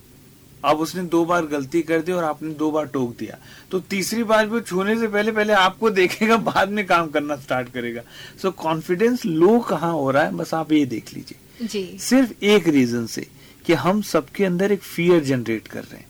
अब 0.64 0.80
उसने 0.80 1.02
दो 1.04 1.24
बार 1.24 1.46
गलती 1.46 1.82
कर 1.82 2.00
दी 2.00 2.12
और 2.12 2.24
आपने 2.24 2.50
दो 2.54 2.70
बार 2.70 2.86
टोक 2.86 3.16
दिया। 3.18 3.38
तो 3.70 3.80
तीसरी 3.80 4.22
बार 4.24 4.46
भी 4.46 4.60
छूने 4.60 4.98
से 4.98 5.08
पहले 5.08 5.32
पहले 5.32 5.52
आपको 5.52 5.90
देखेगा 5.90 6.36
बाद 6.36 6.70
में 6.70 6.84
काम 6.86 7.08
करना 7.08 7.36
स्टार्ट 7.36 7.68
करेगा। 7.68 8.02
सो 8.42 8.50
कॉन्फिडेंस 8.50 9.26
लो 9.26 9.58
कहाँ 9.60 9.92
हो 9.92 10.10
रहा 10.10 10.22
है 10.22 10.34
बस 10.36 10.54
आप 10.54 10.72
ये 10.72 10.84
देख 10.86 11.12
लीजिए। 11.14 11.66
जी। 11.66 11.98
सिर्फ़ 12.00 12.32
एक 12.44 12.68
रीजन 12.68 13.06
से 13.06 13.26
कि 13.66 13.72
हम 13.74 14.02
सबके 14.02 14.44
अंदर 14.44 14.72
एक 14.72 14.82
फियर 14.82 15.24
जनरेट 15.24 15.68
कर 15.68 15.82
रहे 15.82 15.98
हैं। 15.98 16.06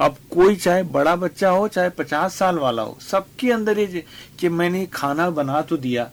अब 0.00 0.16
कोई 0.30 0.56
चाहे 0.56 0.82
बड़ा 0.82 1.14
बच्चा 1.16 1.50
हो 1.50 1.68
चाहे 1.68 1.90
पचास 1.90 2.34
साल 2.34 2.58
वाला 2.58 2.82
हो 2.82 2.96
सबके 3.02 3.50
अंदर 3.52 3.78
ये 3.78 4.04
कि 4.38 4.48
मैंने 4.48 4.84
खाना 4.86 5.28
बना 5.30 5.60
तो 5.62 5.76
दिया। 5.76 6.10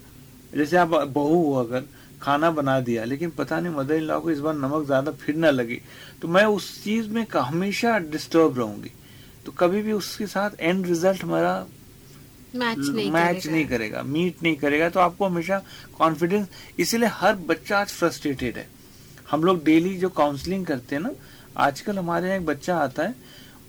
जैसे 0.56 0.78
आप 0.78 0.88
बहू 0.88 1.44
हो 1.44 1.60
अगर 1.60 1.84
खाना 2.24 2.52
बना 2.52 2.80
दिया 2.82 3.04
लेकिन 3.06 3.30
पता 3.38 3.60
नहीं 3.60 3.74
मदर 3.76 3.96
इन 3.96 4.04
लॉ 4.04 4.20
को 4.20 4.32
इस 4.32 4.40
बार 4.40 4.54
नमक 4.56 4.86
ज़्यादा 4.86 5.12
फिर 5.14 5.36
ना 5.36 5.50
लगे। 5.52 5.80
तो 6.22 6.28
मैं 6.28 6.44
उस 6.48 6.84
चीज़ 6.84 7.10
में 7.10 7.26
हमेशा 7.36 7.98
डिस्टर्ब 8.00 8.58
रहूँगी। 8.60 8.92
तो 9.46 9.52
कभी 9.54 9.82
भी 9.82 9.92
उसके 9.94 10.28
साथ 10.28 10.52
एंड 10.60 10.86
रिज़ल्ट 10.88 11.24
हमारा 11.24 11.56
मैच 12.56 12.78
नहीं 12.78 13.12
मैच 13.12 13.36
करेगा। 13.36 13.52
नहीं 13.52 13.66
करेगा 13.68 14.02
मीट 14.04 14.44
नहीं 14.44 14.56
करेगा। 14.56 14.90
तो 14.90 15.00
आपको 15.00 15.26
हमेशा 15.26 15.62
कॉन्फिडेंस 15.98 16.48
इसीलिए 16.80 17.10
हर 17.14 17.36
बच्चा 17.48 17.80
आज 17.80 17.88
फ्रस्ट्रेटेड 17.90 18.58
है। 18.58 18.68
हम 19.32 19.44
लोग 19.44 19.64
डेली 19.64 19.98
जो 19.98 20.10
काउंसलिंग 20.12 20.66
करते 20.66 20.96
हैं 20.96 21.02
ना 21.04 21.12
आजकल 21.60 21.98
हमारे 21.98 22.28
यहाँ 22.28 22.40
एक 22.40 22.46
बच्चा 22.46 22.78
आता 22.78 23.04
है 23.04 23.16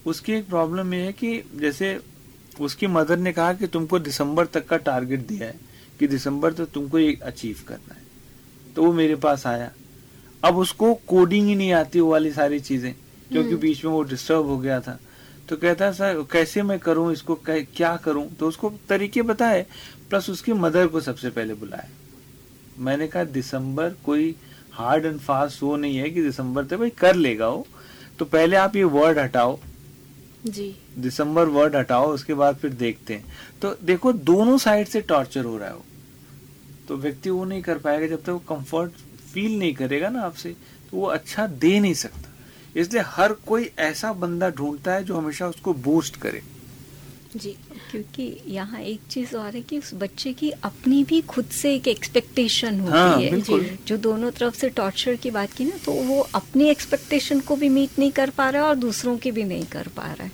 उसकी 0.07 0.33
एक 0.33 0.49
प्रॉब्लम 0.49 0.95
ये 0.95 1.01
है 1.01 1.12
कि 1.14 1.43
जैसे 1.57 1.99
उसकी 2.61 2.87
मदर 2.88 3.19
ने 3.19 3.33
कहा 3.33 3.53
कि 3.53 3.67
तुमको 3.69 3.99
दिसंबर 4.01 4.47
तक 4.47 4.67
का 4.69 4.77
टारगेट 4.87 5.27
दिया 5.27 5.47
है 5.47 5.59
कि 6.01 6.07
दिसंबर 6.07 6.53
तक 6.53 6.59
तो 6.59 6.64
तुमको 6.75 6.99
ये 6.99 7.19
अचीव 7.25 7.64
करना 7.69 7.95
है। 7.95 8.03
तो 8.77 8.85
वो 8.85 8.93
मेरे 8.93 9.17
पास 9.17 9.47
आया। 9.47 9.71
अब 10.43 10.57
उसको 10.59 10.93
कोडिंग 11.09 11.47
ही 11.49 11.55
नहीं 11.55 11.73
आती 11.73 12.01
वो 12.01 12.11
वाली 12.11 12.33
सारी 12.33 12.61
चीज़ें 12.61 12.93
क्योंकि 12.93 13.49
हम्म। 13.49 13.61
बीच 13.61 13.85
में 13.85 13.93
वो 13.93 14.03
डिस्टर्ब 14.03 14.47
हो 14.47 14.59
गया 14.59 14.81
था। 14.81 14.99
तो 15.49 15.57
कहता 15.57 15.85
है 15.85 15.93
सर 15.93 16.23
कैसे 16.33 16.63
मैं 16.63 16.79
करूँ 16.79 17.13
इसको? 17.13 17.35
क्या 17.47 17.97
करूँ? 17.97 18.29
तो 18.31 18.49
उसको 18.49 18.73
तरीके 18.89 19.23
बताए 19.23 19.65
प्लस 20.11 20.31
उसकी 20.31 20.53
मदर 20.53 20.87
को 20.87 21.01
सबसे 21.01 21.31
पहले 21.31 21.55
बुलाया। 21.55 21.89
मैंने 22.79 23.07
कहा 23.09 23.25
दिसंबर 23.25 23.95
कोई 24.05 24.35
हार्ड 24.73 25.05
एंड 25.07 25.19
फास्ट 25.21 25.63
वो 25.63 25.77
नहीं 25.77 25.97
है 25.97 26.11
कि 26.11 26.23
दिसंबर 26.23 26.65
तक 26.65 26.77
भाई 26.77 26.91
कर 26.91 27.15
लेगा 27.15 27.49
वो। 27.49 27.67
तो 28.19 28.25
पहले 28.25 28.57
आप 28.57 28.77
ये 28.77 28.85
वर्ड 28.85 29.19
हटाओ। 29.19 29.59
जी। 30.47 30.75
दिसंबर 30.99 31.47
वर्ड 31.49 31.77
हटाओ 31.77 32.13
उसके 32.13 32.35
बाद 32.35 32.57
फिर 32.57 32.73
देखते 32.73 33.15
हैं। 33.15 33.25
तो 33.63 33.75
देखो 33.83 34.13
दोनों 34.13 34.57
साइड 34.59 34.87
से 34.87 35.01
टॉर्चर 35.03 35.45
हो 35.45 35.57
रहा 35.59 35.69
है 35.69 35.75
वो। 35.75 35.85
तो 36.88 36.97
व्यक्ति 36.97 37.31
वो 37.31 37.44
नहीं 37.44 37.62
कर 37.62 37.79
पाएगा 37.79 38.07
जब 38.07 38.23
तक 38.23 38.31
वो 38.31 38.38
कंफर्ट 38.49 38.92
फील 39.33 39.59
नहीं 39.59 39.75
करेगा 39.75 40.09
ना 40.09 40.23
आपसे 40.23 40.55
तो 40.90 40.97
वो 40.97 41.07
अच्छा 41.09 41.47
दे 41.47 41.79
नहीं 41.81 41.94
सकता। 41.94 42.31
इसलिए 42.77 43.03
हर 43.07 43.33
कोई 43.47 43.70
ऐसा 43.81 44.12
बंदा 44.14 44.51
ढूंढता 44.51 44.94
है 44.94 45.05
जो 45.05 45.16
हमेशा 45.16 45.47
उसको 45.49 45.75
बूस्ट 45.85 46.16
करे। 46.16 46.42
जी 47.37 47.51
क्योंकि 47.90 48.25
यहाँ 48.47 48.81
एक 48.81 49.01
चीज़ 49.11 49.35
और 49.37 49.55
है 49.55 49.61
कि 49.62 49.79
उस 49.79 49.90
बच्चे 49.94 50.33
की 50.33 50.51
अपनी 50.64 51.03
भी 51.05 51.20
खुद 51.20 51.47
से 51.53 51.75
एक 51.75 51.88
एक्सपेक्टेशन 51.88 52.81
होती 52.81 52.92
हाँ, 52.92 53.18
है। 53.18 53.79
जो 53.87 53.97
दोनों 53.97 54.31
तरफ़ 54.31 54.57
से 54.57 54.68
टॉर्चर 54.70 55.16
की 55.16 55.31
बात 55.31 55.53
की 55.53 55.64
ना 55.64 55.77
तो 55.85 55.92
वो 56.05 56.20
अपनी 56.35 56.68
एक्सपेक्टेशन 56.68 57.40
को 57.40 57.57
भी 57.57 57.68
मीट 57.68 57.99
नहीं 57.99 58.11
कर 58.12 58.31
पा 58.31 58.49
रहा 58.51 58.62
है 58.62 58.68
और 58.68 58.75
दूसरों 58.77 59.16
की 59.18 59.31
भी 59.31 59.44
नहीं 59.44 59.64
कर 59.66 59.88
पा 59.97 60.12
रहा 60.12 60.25
है। 60.25 60.31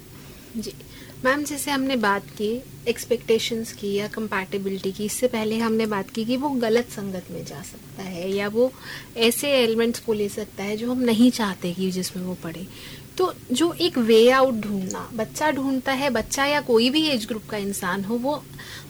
जी। 0.56 0.74
मैम 1.24 1.42
जैसे 1.44 1.70
हमने 1.70 1.96
बात 1.96 2.26
की 2.38 2.48
एक्सपेक्टेशंस 2.88 3.72
की 3.72 3.92
या 3.94 4.06
कंपैटिबिलिटी 4.08 4.92
की, 4.92 5.04
इससे 5.04 5.28
पहले 5.28 5.58
हमने 5.58 5.86
बात 5.86 6.10
की 6.10 6.24
कि 6.24 6.36
वो 6.36 6.48
गलत 6.48 6.90
संगत 6.90 7.26
में 7.30 7.44
जा 7.44 7.60
सकता 7.62 8.02
है 8.02 8.30
या 8.30 8.48
वो 8.48 8.70
ऐसे 9.16 9.50
एलिमेंट्स 9.52 10.00
को 10.00 10.12
ले 10.12 10.28
सकता 10.28 10.62
है 10.62 10.76
जो 10.76 10.90
हम 10.90 11.00
नहीं 11.00 11.30
चाहते 11.30 11.72
कि 11.72 11.90
जिसमें 11.90 12.24
वो 12.24 12.36
पढ़े। 12.44 12.66
तो 13.18 13.32
जो 13.52 13.72
एक 13.72 13.98
वे 13.98 14.30
आउट 14.30 14.54
ढूंढना, 14.54 15.08
बच्चा 15.14 15.50
ढूंढता 15.50 15.92
है, 15.92 16.10
बच्चा 16.10 16.44
या 16.46 16.60
कोई 16.60 16.90
भी 16.90 17.06
एज 17.06 17.26
ग्रुप 17.26 17.42
का 17.50 17.56
इंसान 17.56 18.04
हो, 18.04 18.16
वो 18.16 18.42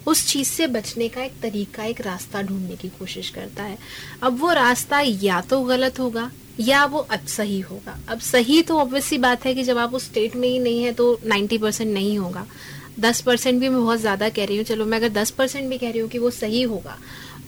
उस 0.06 0.26
चीज़ 0.26 0.48
से 0.48 0.66
बचने 0.66 1.08
का 1.08 1.22
एक 1.22 1.32
तरीका, 1.42 1.84
एक 1.84 2.00
रास्ता 2.00 2.42
ढूँढने 2.42 2.76
की 2.76 2.88
कोशिश 2.88 3.30
करता 3.30 3.62
है। 3.62 3.78
अब 4.22 4.38
वो 4.40 4.52
रास्ता 4.52 5.00
या 5.00 5.40
तो 5.40 5.60
गलत 5.64 5.98
होगा, 6.00 6.30
या 6.60 6.84
वो 6.84 6.98
अब 7.00 7.26
सही 7.28 7.60
होगा। 7.60 7.98
अब 8.08 8.18
सही 8.20 8.60
तो 8.62 8.78
ऑब्वियसली 8.78 9.18
बात 9.18 9.44
है 9.44 9.54
कि 9.54 9.62
जब 9.62 9.78
आप 9.78 9.94
उस 9.94 10.04
स्टेट 10.04 10.36
में 10.36 10.48
ही 10.48 10.58
नहीं 10.58 10.82
है 10.82 10.92
तो 10.92 11.18
90 11.26 11.58
परसेंट 11.58 11.92
नहीं 11.94 12.18
होगा। 12.18 12.46
10 13.00 13.20
परसेंट 13.20 13.60
भी 13.60 13.68
मैं 13.68 13.80
बहुत 13.80 13.98
ज़्यादा 13.98 14.28
कह 14.28 14.44
रही 14.44 14.56
हूँ। 14.56 14.64
चलो, 14.64 14.84
मैं 14.84 14.98
अगर 14.98 15.08
10 15.12 15.30
परसेंट 15.30 15.68
भी 15.70 15.78
कह 15.78 15.90
रही 15.90 16.00
हूँ 16.00 16.08
कि 16.10 16.18
वो 16.18 16.30
सही 16.30 16.62
होगा 16.62 16.98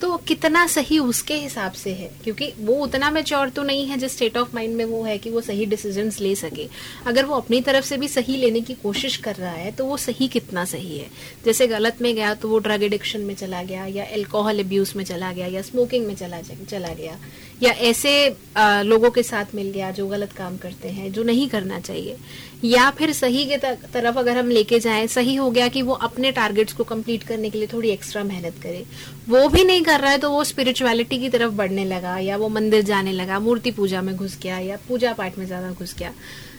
तो 0.03 0.17
कितना 0.29 0.67
सही 0.67 0.99
उसके 0.99 1.35
हिसाब 1.35 1.73
से 1.73 1.91
है? 1.91 2.11
क्योंकि 2.25 2.53
वो 2.61 2.75
उतना 2.75 3.11
मेच्योर 3.11 3.49
तो 3.49 3.62
नहीं 3.62 3.87
है 3.87 3.97
जिस 3.99 4.12
स्टेट 4.12 4.37
ऑफ़ 4.37 4.55
माइंड 4.55 4.75
में 4.77 4.85
वो 4.85 5.03
है 5.05 5.17
कि 5.19 5.31
वो 5.31 5.41
सही 5.41 5.67
डिसीज़न 5.67 6.11
ले 6.21 6.35
सके। 6.35 6.69
अगर 7.07 7.25
वो 7.25 7.35
अपनी 7.35 7.61
तरफ़ 7.61 7.85
से 7.85 7.97
भी 7.97 8.09
सही 8.09 8.37
लेने 8.37 8.61
की 8.61 8.75
कोशिश 8.75 9.17
कर 9.17 9.35
रहा 9.35 9.53
है 9.53 9.71
तो 9.73 9.85
वो 9.85 9.97
सही 9.97 10.29
कितना 10.29 10.65
सही 10.65 10.99
है? 10.99 11.07
जैसे 11.45 11.67
गलत 11.67 12.03
में 12.03 12.15
गया 12.15 12.35
तो 12.35 12.49
वो 12.49 12.59
ड्रग 12.59 12.83
एडिक्शन 12.83 13.21
में 13.21 13.35
चला 13.35 13.62
गया 13.62 13.87
या 13.87 14.05
एल्कोहल 14.05 14.61
अब्यूज 14.61 14.93
में 14.97 15.05
चला 15.05 15.33
गया 15.33 15.47
या 15.47 15.62
स्मोकिंग 15.62 16.07
में 16.07 16.15
चला 16.15 16.41
चला 16.71 16.88
गया 16.88 17.17
या 17.62 17.73
ऐसे 17.73 18.12
आ, 18.57 18.83
लोगों 18.83 19.11
के 19.11 19.23
साथ 19.23 19.55
मिल 19.55 19.71
गया 19.71 19.91
जो 19.91 20.07
गलत 20.09 20.33
काम 20.33 20.57
करते 20.57 20.88
हैं 20.88 21.12
जो 21.12 21.23
नहीं 21.23 21.49
करना 21.49 21.79
चाहिए। 21.81 22.17
या 22.64 22.90
फिर 22.90 23.12
सही 23.12 23.44
के 23.46 23.57
तरफ़ 23.57 24.18
अगर 24.18 24.37
हम 24.38 24.51
लेके 24.51 24.79
जाएँ, 24.81 25.07
सही 25.07 25.35
हो 25.35 25.51
गया 25.51 25.68
कि 25.68 25.83
वो 25.83 25.94
अपने 26.03 26.31
टारगेट्स 26.33 26.72
को 26.72 26.85
कंप्लीट 26.85 27.22
करने 27.22 27.51
के 27.51 27.59
लिए 27.59 27.68
थोड़ी 27.72 27.90
एक्स्ट्रा 27.90 28.22
मेहनत 28.25 28.62
करे। 28.62 28.85
वो 29.29 29.48
भी 29.48 29.64
नहीं 29.64 29.83
कर 29.83 30.01
रहा 30.01 30.11
है 30.11 30.18
तो 30.18 30.31
वो 30.31 30.44
स्पिरिचुअलिटी 30.44 31.18
की 31.18 31.29
तरफ़ 31.29 31.53
बढ़ने 31.53 31.85
लगा, 31.85 32.16
या 32.18 32.37
वो 32.37 32.48
मंदिर 32.51 32.83
जाने 32.85 33.12
लगा, 33.12 33.38
मूर्ति 33.40 33.70
पूजा 33.70 34.03
में 34.03 34.14
घुस 34.16 34.38
गया, 34.42 34.59
या 34.59 34.79
पूजा 34.88 35.12
पाठ 35.12 35.38
में 35.38 35.46
ज़्यादा 35.46 35.70
घुस 35.70 35.94
गया। 35.98 36.12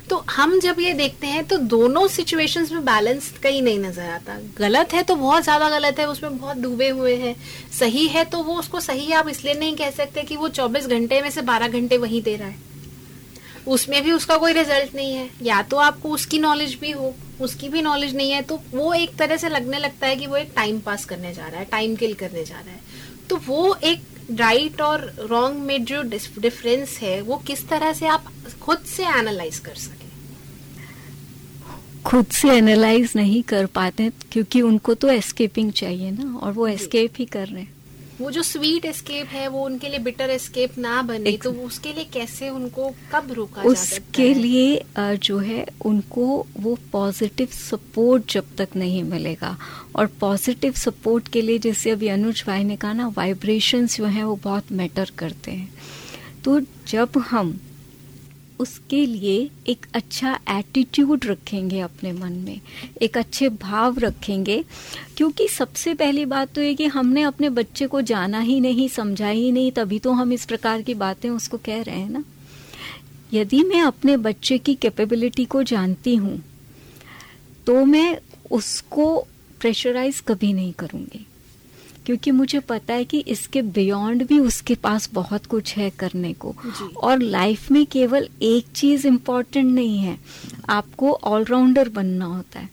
तो 0.10 0.18
हम 0.30 0.60
जब 0.60 0.80
ये 0.80 0.94
देखते 0.94 1.28
हैं 1.28 1.44
तो 1.44 1.58
दोनों 1.58 2.08
सिचुएशंस 2.10 2.72
में 2.72 2.84
बैलेंस 2.86 3.32
कहीं 3.44 3.62
नहीं 3.62 3.80
नज़र 3.80 4.10
आता। 4.10 4.38
गलत 4.58 4.94
है 4.94 5.04
तो 5.04 5.16
बहुत 5.16 5.44
ज़्यादा 5.44 5.70
गलत 5.70 6.00
है, 6.00 6.08
उसमें 6.08 6.38
बहुत 6.38 6.58
डूबे 6.58 6.90
हुए 6.90 7.16
हैं। 7.16 7.36
सही 7.80 8.08
है 8.08 8.24
तो 8.26 8.44
वो 8.44 8.56
उसको 8.56 8.80
सही 8.82 9.12
आप 9.14 9.30
इसलिए 9.30 9.54
नहीं 9.54 9.76
कह 9.76 9.92
सकते 9.92 10.24
कि 10.24 10.36
वो 10.36 10.50
24 10.50 10.88
घंटे 10.88 11.22
में 11.22 11.30
से 11.30 11.42
12 11.44 11.68
घंटे 11.70 11.98
वही 11.98 12.22
दे 12.22 12.36
रहा 12.36 12.48
है। 12.48 12.73
उसमें 13.68 14.02
भी 14.04 14.12
उसका 14.12 14.38
कोई 14.38 14.54
रिज़ल्ट 14.54 14.96
नहीं 14.96 15.14
है। 15.14 15.30
या 15.44 15.62
तो 15.62 15.78
आपको 15.80 16.10
उसकी 16.10 16.40
नॉलेज 16.40 16.78
भी 16.82 16.92
हो 16.92 17.14
उसकी 17.42 17.70
भी 17.70 17.82
नॉलेज 17.82 18.16
नहीं 18.16 18.32
है 18.32 18.42
तो 18.42 18.60
वो 18.72 18.94
एक 18.94 19.16
तरह 19.16 19.38
से 19.38 19.50
लगने 19.50 19.80
लगता 19.80 20.08
है 20.08 20.16
कि 20.16 20.28
वो 20.28 20.36
एक 20.36 20.52
टाइम 20.56 20.80
पास 20.80 21.06
करने 21.06 21.34
जा 21.34 21.48
रहा 21.48 21.60
है 21.60 21.66
टाइम 21.66 21.96
किल 21.96 22.14
करने 22.14 22.44
जा 22.46 22.56
रहा 22.56 22.74
है। 22.74 22.80
तो 23.30 23.36
वो 23.48 23.76
एक 23.84 24.02
राइट 24.32 24.82
और 24.82 25.02
रॉन्ग 25.30 25.62
में 25.62 25.84
जो 25.86 26.02
डिफरेंस 26.40 26.98
है 27.02 27.20
वो 27.22 27.38
किस 27.48 27.68
तरह 27.70 27.94
से 27.94 28.08
आप 28.08 28.26
खुद 28.62 28.84
से 28.88 29.06
एनालाइज 29.10 29.60
कर 29.60 29.76
सके? 29.76 30.12
खुद 32.04 32.26
से 32.32 32.50
एनालाइज 32.50 33.12
नहीं 33.16 33.42
कर 33.44 33.66
पाते 33.66 34.10
क्योंकि 34.32 34.62
उनको 34.62 34.94
तो 34.94 35.10
एस्केपिंग 35.10 35.72
चाहिए 35.72 36.12
ना 36.12 36.38
और 36.38 36.52
वो 36.52 36.68
एस्केप 36.68 37.14
ही 37.20 37.26
कर 37.26 37.48
रहे 37.48 37.62
हैं। 37.62 37.72
वो 38.24 38.32
जो 38.32 38.42
स्वीट 38.44 38.86
एस्केप 38.86 39.28
है 39.28 39.48
वो 39.48 39.64
उनके 39.66 39.90
लिए 39.90 40.00
बिटर 40.00 40.30
एस्केप 40.30 40.78
ना 40.78 41.02
बने 41.02 41.32
तो 41.38 41.52
उसके 41.64 41.94
लिए 41.94 42.04
कैसे 42.14 42.50
उनको 42.50 42.90
कब 43.14 43.32
रोका 43.32 43.62
उसके 43.62 44.34
लिए 44.34 44.84
जो 44.98 45.38
है 45.40 45.66
उनको 45.86 46.26
वो 46.58 46.78
पॉजिटिव 46.92 47.48
सपोर्ट 47.54 48.32
जब 48.34 48.56
तक 48.58 48.76
नहीं 48.76 49.04
मिलेगा। 49.04 49.58
और 49.96 50.08
पॉजिटिव 50.20 50.74
सपोर्ट 50.74 51.28
के 51.28 51.42
लिए 51.42 51.60
जैसे 51.60 51.92
अभी 51.92 52.08
अनुज 52.08 52.44
भाई 52.48 52.64
ने 52.64 52.76
कहा 52.76 52.94
ना 52.94 53.08
वाइब्रेशंस 53.18 53.98
जो 53.98 54.06
है 54.06 54.24
वो 54.24 54.36
बहुत 54.44 54.72
मैटर 54.72 55.12
करते 55.18 55.52
हैं। 55.52 55.70
तो 56.44 56.60
जब 56.88 57.18
हम 57.30 57.60
उसके 58.60 59.06
लिए 59.06 59.50
एक 59.68 59.86
अच्छा 59.94 60.38
एटीट्यूड 60.50 61.26
रखेंगे 61.26 61.80
अपने 61.80 62.12
मन 62.12 62.34
में, 62.40 62.60
एक 63.02 63.18
अच्छे 63.18 63.50
भाव 63.50 64.00
रखेंगे। 64.00 64.64
क्योंकि 65.18 65.48
सबसे 65.48 65.94
पहली 65.94 66.26
बात 66.26 66.54
तो 66.56 66.62
ये 66.62 66.74
कि 66.76 66.86
हमने 66.88 67.22
अपने 67.22 67.50
बच्चे 67.52 67.88
को 67.88 68.02
जाना 68.04 68.40
ही 68.40 68.60
नहीं, 68.60 68.88
समझा 68.90 69.30
ही 69.30 69.52
नहीं, 69.52 69.72
तभी 69.72 70.00
तो 70.00 70.12
हम 70.12 70.34
इस 70.34 70.46
प्रकार 70.46 70.82
की 70.82 70.94
बातें 70.96 71.30
उसको 71.30 71.58
कह 71.58 71.82
रहे 71.82 72.00
हैं 72.00 72.10
ना। 72.10 72.24
यदि 73.34 73.64
मैं 73.64 73.82
अपने 73.82 74.18
बच्चे 74.20 74.58
की 74.58 74.76
कैपेबिलिटी 74.76 75.46
को 75.46 75.64
जानती 75.64 76.16
हूँ 76.16 76.42
तो 77.68 77.84
मैं 77.86 78.18
उसको 78.52 79.06
प्रेशराइज 79.60 80.20
कभी 80.20 80.52
नहीं 80.54 80.74
करूँगी। 80.74 81.26
क्योंकि 82.06 82.32
मुझे 82.32 82.60
पता 82.60 82.94
है 82.94 83.06
कि 83.06 83.20
इसके 83.20 83.62
बियॉन्ड 83.62 84.28
भी 84.28 84.40
उसके 84.40 84.76
पास 84.76 85.10
बहुत 85.14 85.46
कुछ 85.46 85.78
है 85.78 85.90
करने 85.90 86.34
को। 86.34 86.56
और 86.98 87.20
लाइफ 87.20 87.72
में 87.72 87.86
केवल 87.86 88.30
एक 88.42 88.66
चीज़ 88.76 89.08
इम्पोर्टेंट 89.08 89.72
नहीं 89.76 90.00
है 90.00 90.20
आपको 90.70 91.14
ऑलराउंडर 91.14 91.90
बनना 91.90 92.26
होता 92.26 92.60
है। 92.60 92.70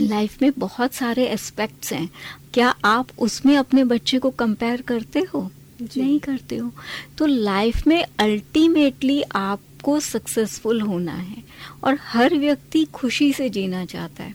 लाइफ 0.00 0.42
में 0.42 0.52
बहुत 0.58 0.94
सारे 0.94 1.26
एस्पेक्ट्स 1.26 1.92
हैं। 1.92 2.10
क्या 2.54 2.74
आप 2.84 3.06
उसमें 3.18 3.56
अपने 3.56 3.84
बच्चे 3.84 4.18
को 4.18 4.30
कंपेयर 4.30 4.82
करते 4.82 5.20
हो? 5.20 5.50
नहीं 5.82 6.20
करते 6.20 6.56
हो। 6.56 6.70
तो 7.18 7.26
लाइफ 7.26 7.86
में 7.86 8.06
अल्टीमेटली 8.18 9.22
आपको 9.22 10.00
सक्सेसफुल 10.00 10.80
होना 10.80 11.12
है 11.12 11.42
और 11.84 11.98
हर 12.00 12.34
व्यक्ति 12.34 12.84
खुशी 12.84 13.32
से 13.32 13.48
जीना 13.48 13.84
चाहता 13.84 14.24
है। 14.24 14.34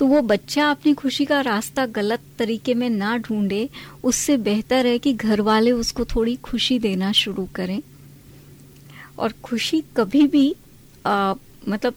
तो 0.00 0.06
वो 0.06 0.20
बच्चा 0.22 0.70
अपनी 0.70 0.92
खुशी 0.94 1.24
का 1.24 1.40
रास्ता 1.40 1.84
गलत 1.86 2.20
तरीके 2.38 2.74
में 2.74 2.88
ना 2.90 3.16
ढूंढे 3.18 3.68
उससे 4.04 4.36
बेहतर 4.36 4.86
है 4.86 4.98
कि 4.98 5.12
घर 5.12 5.40
वाले 5.40 5.72
उसको 5.72 6.04
थोड़ी 6.04 6.36
खुशी 6.36 6.78
देना 6.78 7.12
शुरू 7.12 7.48
करें। 7.54 7.80
और 9.18 9.32
खुशी 9.42 9.82
कभी 9.96 10.26
भी 10.26 10.54
आ, 11.06 11.34
मतलब 11.68 11.94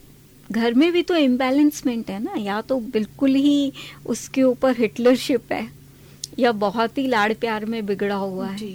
घर 0.52 0.74
में 0.74 0.92
भी 0.92 1.04
तो 1.04 1.16
इम्बैलेंसमेंट 1.16 2.10
है 2.10 2.24
ना 2.24 2.34
या 2.38 2.62
तो 2.62 2.80
बिल्कुल 2.94 3.36
ही 3.36 3.72
उसके 4.06 4.44
ऊपर 4.44 4.76
हिटलरशिप 4.78 5.52
है 5.52 5.68
या 6.40 6.52
बहुत 6.52 6.98
ही 6.98 7.08
लाड़ 7.08 7.34
प्यार 7.34 7.66
में 7.66 7.86
बिगड़ा 7.86 8.16
हुआ 8.16 8.48
है। 8.48 8.74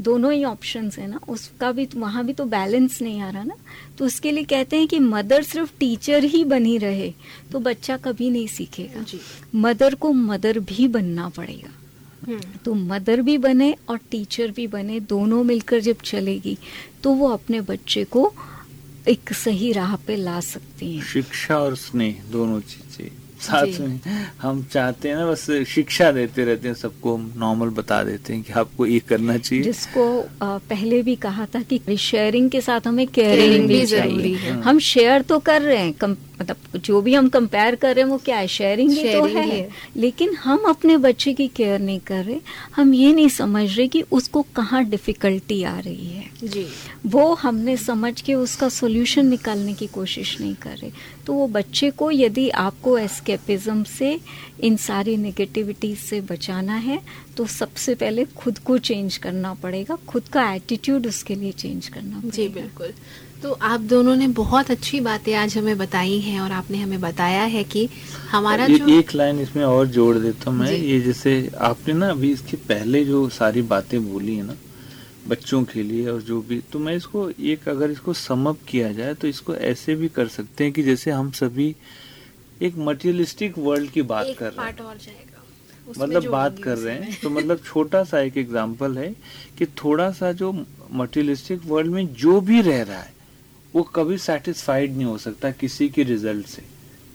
दोनों 0.00 0.32
ही 0.32 0.44
ऑप्शंस 0.44 0.98
है 0.98 1.06
ना 1.06 1.20
उसका 1.28 1.70
भी 1.72 1.86
तो, 1.86 1.98
वहाँ 2.00 2.24
भी 2.24 2.32
तो 2.32 2.44
बैलेंस 2.44 3.00
नहीं 3.02 3.20
आ 3.20 3.30
रहा 3.30 3.42
ना। 3.42 3.54
तो 3.98 4.04
उसके 4.04 4.32
लिए 4.32 4.44
कहते 4.44 4.76
हैं 4.76 4.86
कि 4.88 4.98
मदर 4.98 5.42
सिर्फ़ 5.42 5.70
टीचर 5.78 6.24
ही 6.24 6.44
बनी 6.44 6.76
रहे 6.78 7.12
तो 7.52 7.60
बच्चा 7.60 7.96
कभी 7.96 8.30
नहीं 8.30 8.46
सीखेगा। 8.46 9.04
मदर 9.54 9.94
को 9.94 10.12
मदर 10.12 10.58
भी 10.58 10.88
बनना 10.88 11.28
पड़ेगा। 11.28 11.70
हम्म। 12.26 12.58
तो 12.64 12.74
मदर 12.74 13.22
भी 13.22 13.38
बने 13.38 13.74
और 13.88 13.98
टीचर 14.10 14.50
भी 14.50 14.66
बने 14.66 15.00
दोनों 15.00 15.42
मिलकर 15.44 15.80
जब 15.80 15.96
चलेगी 16.04 16.56
तो 17.02 17.12
वो 17.12 17.28
अपने 17.28 17.60
बच्चे 17.60 18.04
को 18.04 18.32
एक 19.08 19.32
सही 19.32 19.72
राह 19.72 19.94
पे 19.96 20.16
ला 20.16 20.40
सकती 20.40 20.96
है। 20.96 21.02
शिक्षा 21.04 21.58
और 21.58 21.76
स्नेह 21.76 22.22
दोनों 22.32 22.60
चीज़ें। 22.60 23.10
साथ 23.46 23.80
में 23.80 24.00
हम 24.40 24.62
चाहते 24.72 25.08
हैं 25.08 25.16
ना 25.16 25.26
बस 25.26 25.46
शिक्षा 25.68 26.10
देते 26.12 26.44
रहते 26.44 26.68
हैं 26.68 26.74
सबको 26.74 27.16
नॉर्मल 27.36 27.68
बता 27.76 28.02
देते 28.04 28.32
हैं 28.32 28.42
कि 28.42 28.52
आपको 28.52 28.86
ये 28.86 28.98
करना 29.08 29.36
चाहिए। 29.38 29.64
जिसको 29.64 30.04
पहले 30.42 31.02
भी 31.02 31.16
कहा 31.16 31.46
था 31.46 31.62
कि 31.62 31.96
शेयरिंग 31.98 32.50
के 32.50 32.60
साथ 32.60 32.86
हमें 32.86 33.06
केयरिंग 33.08 33.68
भी 33.68 33.84
चाहिए। 33.86 34.34
हम 34.64 34.78
शेयर 34.84 35.22
तो 35.22 35.38
कर 35.40 35.62
रहे 35.62 35.78
हैं 35.78 35.92
मतलब 36.40 36.56
जो 36.76 37.00
भी 37.00 37.14
हम 37.14 37.28
कंपेयर 37.28 37.74
कर 37.74 37.94
रहे 37.94 38.04
हैं 38.04 38.10
वो 38.10 38.16
क्या 38.18 38.36
है? 38.36 38.46
शेयरिंग 38.46 38.90
ही 38.90 39.12
तो 39.12 39.24
है।, 39.24 39.46
है। 39.46 39.68
लेकिन 39.96 40.34
हम 40.34 40.64
अपने 40.68 40.96
बच्चे 40.96 41.32
की 41.32 41.46
केयर 41.48 41.80
नहीं 41.80 42.00
कर 42.00 42.24
रहे। 42.24 42.40
हम 42.74 42.94
ये 42.94 43.12
नहीं 43.12 43.28
समझ 43.28 43.76
रहे 43.76 43.86
कि 43.88 44.02
उसको 44.12 44.42
कहाँ 44.56 44.84
डिफिकल्टी 44.84 45.62
आ 45.62 45.78
रही 45.78 46.06
है। 46.06 46.24
जी। 46.44 46.66
वो 47.06 47.34
हमने 47.34 47.76
समझ 47.76 48.20
के 48.20 48.34
उसका 48.34 48.68
सोल्यूशन 48.68 49.26
निकालने 49.26 49.74
की 49.74 49.86
कोशिश 49.86 50.40
नहीं 50.40 50.54
कर 50.54 50.76
रहे। 50.76 50.90
तो 51.26 51.32
वो 51.32 51.46
बच्चे 51.48 51.90
को 51.90 52.10
यदि 52.10 52.48
आपको 52.50 52.98
एस्केपिज्म 52.98 53.82
से 53.84 54.18
इन 54.60 54.76
सारी 54.76 55.16
नेगेटिविटी 55.16 55.94
से 55.96 56.20
बचाना 56.20 56.74
है 56.74 57.00
तो 57.36 57.46
सबसे 57.46 57.94
पहले 57.94 58.24
खुद 58.36 58.58
को 58.58 58.78
चेंज 58.78 59.16
करना 59.16 59.54
पड़ेगा। 59.54 59.96
खुद 60.08 60.28
का 60.28 60.52
एटीट्यूड 60.52 61.06
उसके 61.06 61.34
लिए 61.34 61.52
चेंज 61.52 61.88
करना 61.88 62.16
पड़ेगा। 62.16 62.36
जी 62.36 62.48
बिल्कुल। 62.48 62.92
तो 63.42 63.52
आप 63.62 63.80
दोनों 63.82 64.14
ने 64.16 64.26
बहुत 64.28 64.70
अच्छी 64.70 64.98
बातें 65.00 65.34
आज 65.36 65.56
हमें 65.58 65.76
बताई 65.78 66.18
हैं 66.20 66.40
और 66.40 66.52
आपने 66.52 66.78
हमें 66.78 67.00
बताया 67.00 67.42
है 67.44 67.62
कि 67.64 67.88
हमारा 68.30 68.66
जो 68.68 68.88
एक 68.88 69.14
लाइन 69.14 69.40
इसमें 69.40 69.64
और 69.64 69.86
जोड़ 69.86 70.16
देता 70.18 70.50
हूँ 70.50 70.58
मैं। 70.58 70.70
ये 70.72 71.00
जैसे 71.00 71.50
आपने 71.60 71.94
ना 71.94 72.08
अभी 72.10 72.30
इसके 72.32 72.56
पहले 72.68 73.04
जो 73.04 73.28
सारी 73.30 73.62
बातें 73.64 73.98
बोली 74.04 74.36
है 74.36 74.42
ना 74.42 74.56
बच्चों 75.28 75.62
के 75.64 75.82
लिए 75.82 76.08
और 76.10 76.20
जो 76.22 76.40
भी 76.48 76.60
तो 76.72 76.78
मैं 76.78 76.94
इसको 76.96 77.28
एक 77.30 77.68
अगर 77.68 77.90
इसको 77.90 78.12
समअप 78.14 78.58
किया 78.68 78.92
जाए 78.92 79.14
तो 79.14 79.28
इसको 79.28 79.54
ऐसे 79.54 79.94
भी 79.94 80.08
कर 80.08 80.28
सकते 80.28 80.64
हैं 80.64 80.72
कि 80.72 80.82
जैसे 80.82 81.10
हम 81.10 81.30
सभी 81.32 81.74
एक 82.62 82.76
मटेरियलिस्टिक 82.78 83.58
वर्ल्ड 83.58 83.90
की 83.90 84.02
बात 84.04 84.34
कर 84.38 84.52
रहे 84.52 84.66
हैं। 84.66 84.74
मतलब 85.98 86.26
बात 86.30 86.58
कर 86.58 86.78
रहे 86.78 86.94
हैं। 86.94 87.18
तो 87.22 87.30
मतलब 87.30 87.58
छोटा 87.64 88.02
सा 88.04 88.20
एक 88.20 88.36
एग्ज़ाम्पल 88.38 88.96
है 88.98 89.14
कि 89.58 89.66
थोड़ा 89.84 90.10
सा 90.12 90.32
जो 90.34 90.52
मटेरियलिस्टिक 90.52 91.66
वर्ल्ड 91.66 91.92
में 91.92 92.14
जो 92.14 92.40
भी 92.40 92.60
रह 92.62 92.82
रहा 92.82 92.98
है 92.98 93.14
वो 93.76 93.82
कभी 93.82 94.18
सेटिस्फाइड 94.18 94.96
नहीं 94.96 95.04
हो 95.04 95.18
सकता 95.18 95.50
किसी 95.50 95.88
के 95.88 96.02
रिज़ल्ट 96.02 96.46
से। 96.46 96.62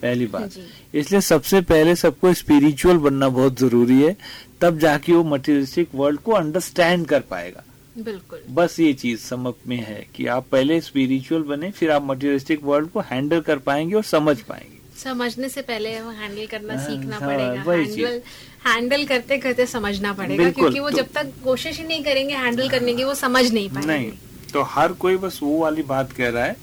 पहली 0.02 0.26
बात। 0.26 0.52
इसलिए 0.94 1.20
सबसे 1.20 1.60
पहले 1.60 1.94
सबको 1.96 2.32
स्पिरिचुअल 2.34 2.96
बनना 2.98 3.28
बहुत 3.28 3.58
ज़रूरी 3.58 4.00
है 4.02 4.16
तब 4.60 4.78
जाके 4.78 5.12
वो 5.12 5.22
मटेरियलिस्टिक 5.24 5.88
वर्ल्ड 5.94 6.20
को 6.20 6.32
अंडरस्टैंड 6.32 7.06
कर 7.06 7.20
पाएगा। 7.20 7.62
बिल्कुल। 7.98 8.40
बस 8.50 8.78
ये 8.80 8.92
चीज़ 8.92 9.20
समझ 9.20 9.52
में 9.68 9.76
है 9.76 10.06
कि 10.14 10.26
आप 10.26 10.46
पहले 10.52 10.80
स्पिरिचुअल 10.80 11.42
बने 11.42 11.70
फिर 11.70 11.90
आप 11.90 12.02
मटेरियलिस्टिक 12.02 12.64
वर्ल्ड 12.64 12.88
को 12.90 13.00
हैंडल 13.00 13.40
कर 13.40 13.58
पाएँगे 13.58 13.94
और 13.94 14.04
समझ 14.04 14.36
पाएँगे। 14.40 14.80
समझने 15.00 15.48
से 15.48 15.62
पहले 15.62 16.00
वो 16.00 16.10
हैंडल 16.10 16.46
करना 16.46 16.74
हाँ, 16.74 16.84
सीखना 16.86 17.16
हाँ, 17.16 17.28
पड़ेगा। 17.28 17.72
हैंडल 17.72 18.20
हैंडल 18.66 19.04
करते 19.04 19.38
करते 19.38 19.66
समझना 19.66 20.12
पड़ेगा 20.12 20.50
क्योंकि 20.50 20.80
वो 20.80 20.90
तो, 20.90 20.96
जब 20.96 21.12
तक 21.14 21.32
कोशिश 21.44 21.78
ही 21.78 21.86
नहीं 21.86 22.02
करेंगे 22.04 22.34
हैंडल 22.34 22.68
करने 22.68 22.94
की 22.94 23.04
वो 23.04 23.14
समझ 23.14 23.50
नहीं 23.52 23.68
पाएँगे। 23.70 23.92
नहीं। 23.92 24.12
तो 24.52 24.62
हर 24.70 24.92
कोई 25.00 25.16
बस 25.16 25.38
वो 25.42 25.58
वाली 25.58 25.82
बात 25.84 26.12
कह 26.12 26.28
रहा 26.28 26.44
है 26.44 26.56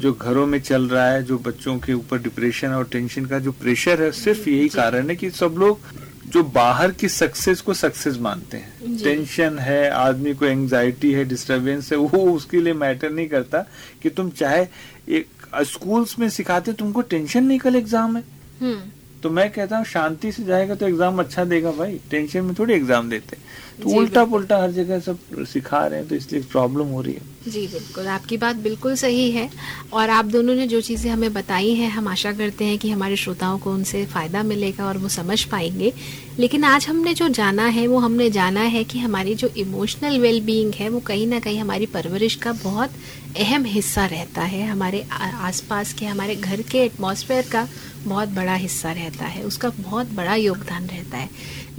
जो 0.00 0.12
घरों 0.12 0.46
में 0.46 0.60
चल 0.60 0.88
रहा 0.88 1.08
है 1.08 1.22
जो 1.24 1.38
बच्चों 1.40 1.78
के 1.78 1.92
ऊपर 1.92 2.18
डिप्रेशन 2.22 2.72
और 2.74 2.88
टेंशन 2.92 3.26
का 3.26 3.38
जो 3.38 3.52
प्रेशर 3.54 4.02
है 4.02 4.10
सिर्फ़ 4.14 4.48
यही 4.48 4.68
कारण 4.70 5.10
है 5.10 5.16
कि 5.16 5.30
सब 5.32 5.54
लोग 5.58 5.92
जो 6.26 6.42
बाहर 6.44 6.90
की 6.92 7.08
सक्सेस 7.08 7.60
को 7.60 7.74
सक्सेस 7.74 8.16
मानते 8.20 8.56
हैं। 8.56 8.96
टेंशन 9.02 9.58
है 9.58 9.88
आदमी 9.90 10.32
को 10.34 10.46
एंजाइटी 10.46 11.12
है 11.12 11.24
डिस्टरबेंस 11.24 11.92
है 11.92 11.98
वो 11.98 12.20
उसके 12.32 12.60
लिए 12.60 12.72
मैटर 12.74 13.10
नहीं 13.10 13.28
करता 13.28 13.58
कि 14.02 14.10
तुम 14.10 14.30
चाहे 14.32 14.66
एक 15.10 15.46
स्कूल्स 15.66 16.18
में 16.18 16.28
सिखाते 16.30 16.72
तुमको 16.72 17.00
टेंशन 17.02 17.44
नहीं 17.44 17.58
कल 17.58 17.76
एग्ज़ाम 17.76 18.16
है। 18.16 18.22
हम्म। 18.60 18.80
तो 19.22 19.30
मैं 19.30 19.48
कहता 19.50 19.76
हूँ 19.76 19.84
शांति 19.84 20.32
से 20.32 20.44
जाएगा 20.44 20.74
तो 20.74 20.86
एग्ज़ाम 20.88 21.18
अच्छा 21.18 21.44
देगा 21.44 21.70
भाई। 21.72 22.00
टेंशन 22.10 22.44
में 22.44 22.54
थोड़ी 22.58 22.74
एग्ज़ाम 22.74 23.10
देते। 23.10 23.36
तो 23.74 23.90
उल्टा। 23.90 24.24
पुल्टा 24.24 24.58
हर 24.62 24.70
जगह 24.72 25.00
सब 25.00 25.44
सिखा 25.44 25.86
रहे 25.86 25.98
हैं 25.98 26.08
तो 26.08 26.14
इसलिए 26.14 26.42
प्रॉब्लम 26.42 26.88
हो 26.88 27.00
रही 27.00 27.12
है। 27.12 27.32
जी 27.48 27.66
बिल्कुल। 27.68 28.06
आपकी 28.08 28.36
बात 28.36 28.56
बिल्कुल 28.56 28.94
सही 28.96 29.30
है 29.30 29.48
और 29.92 30.10
आप 30.10 30.24
दोनों 30.26 30.54
ने 30.54 30.66
जो 30.66 30.80
चीज़ें 30.80 31.10
हमें 31.10 31.32
बताई 31.32 31.72
हैं 31.74 31.90
हम 31.90 32.08
आशा 32.08 32.32
करते 32.32 32.64
हैं 32.64 32.78
कि 32.78 32.90
हमारे 32.90 33.16
श्रोताओं 33.16 33.58
को 33.58 33.72
उनसे 33.72 34.04
फ़ायदा 34.06 34.42
मिलेगा 34.42 34.86
और 34.86 34.98
वो 34.98 35.08
समझ 35.08 35.42
पाएँगे। 35.44 35.92
लेकिन 36.38 36.64
आज 36.64 36.86
हमने 36.86 37.14
जो 37.14 37.28
जाना 37.30 37.66
है 37.68 37.86
वो 37.86 37.98
हमने 37.98 38.30
जाना 38.30 38.60
है 38.68 38.84
कि 38.84 38.98
हमारी 38.98 39.34
जो 39.34 39.48
इमोशनल 39.56 40.18
वेल 40.20 40.40
बीइंग 40.44 40.72
है 40.74 40.88
वो 40.88 41.00
कहीं 41.00 41.26
ना 41.26 41.40
कहीं 41.40 41.58
हमारी 41.58 41.86
परवरिश 41.86 42.34
का 42.36 42.52
बहुत 42.62 42.90
अहम 43.38 43.64
हिस्सा 43.64 44.06
रहता 44.06 44.42
है। 44.44 44.66
हमारे 44.66 45.04
आसपास 45.12 45.92
के 45.92 46.06
हमारे 46.06 46.36
घर 46.36 46.62
के 46.62 46.78
एटमॉस्फेयर 46.78 47.48
का 47.52 47.68
बहुत 48.04 48.28
बड़ा 48.28 48.54
हिस्सा 48.54 48.92
रहता 48.92 49.26
है। 49.26 49.42
उसका 49.42 49.68
बहुत 49.70 50.10
बड़ा 50.14 50.34
योगदान 50.34 50.86
रहता 50.86 51.16
है। 51.16 51.28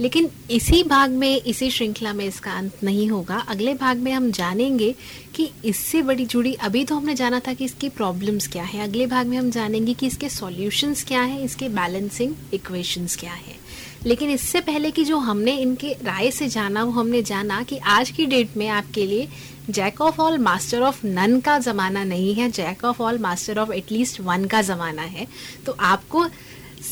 लेकिन 0.00 0.28
इसी 0.50 0.82
भाग 0.82 1.10
में, 1.10 1.42
इसी 1.42 1.70
श्रृंखला 1.70 2.12
में 2.12 2.24
इसका 2.24 2.52
अंत 2.52 2.82
नहीं 2.84 3.08
होगा। 3.10 3.36
अगले 3.48 3.74
भाग 3.74 3.96
में 3.96 4.12
हम 4.12 4.30
जानेंगे 4.30 4.94
कि 5.34 5.50
इससे 5.64 6.02
बड़ी 6.02 6.26
जुड़ी, 6.26 6.52
अभी 6.54 6.84
तो 6.84 6.96
हमने 6.96 7.14
जाना 7.14 7.40
था 7.40 7.54
कि 7.54 7.64
इसकी 7.64 7.88
प्रॉब्लम्स 7.88 8.48
क्या 8.48 8.64
है। 8.64 8.82
अगले 8.82 9.06
भाग 9.06 9.26
में 9.26 9.36
हम 9.38 9.50
जानेंगे 9.50 9.94
कि 9.94 10.06
इसके 10.06 10.28
सॉल्यूशंस 10.28 11.04
क्या 11.04 11.22
हैं, 11.22 11.40
इसके 11.40 11.68
बैलेंसिंग 11.68 12.34
इक्वेशंस 12.54 13.16
क्या 13.16 13.32
हैं। 13.32 13.58
लेकिन 14.06 14.30
इससे 14.30 14.60
पहले 14.60 14.90
कि 14.90 15.04
जो 15.04 15.16
हमने 15.18 15.56
इनके 15.56 15.92
राय 16.02 16.30
से 16.30 16.48
जाना 16.48 16.82
वो 16.84 16.90
हमने 16.90 17.22
जाना 17.22 17.62
कि 17.62 17.76
आज 17.76 18.10
की 18.10 18.26
डेट 18.26 18.56
में 18.56 18.68
आपके 18.68 19.06
लिए 19.06 19.28
jack 19.70 20.00
of 20.00 20.20
all 20.20 20.38
master 20.38 20.80
of 20.80 21.06
none 21.06 21.40
का 21.40 21.58
ज़माना 21.58 22.04
नहीं 22.04 22.34
है। 22.34 22.50
Jack 22.50 22.84
of 22.84 23.02
all 23.02 23.18
master 23.18 23.58
of 23.58 23.72
at least 23.72 24.20
one 24.20 24.44
का 24.44 24.62
ज़माना 24.62 25.02
है। 25.02 25.26
तो 25.66 25.76
आपको 25.80 26.26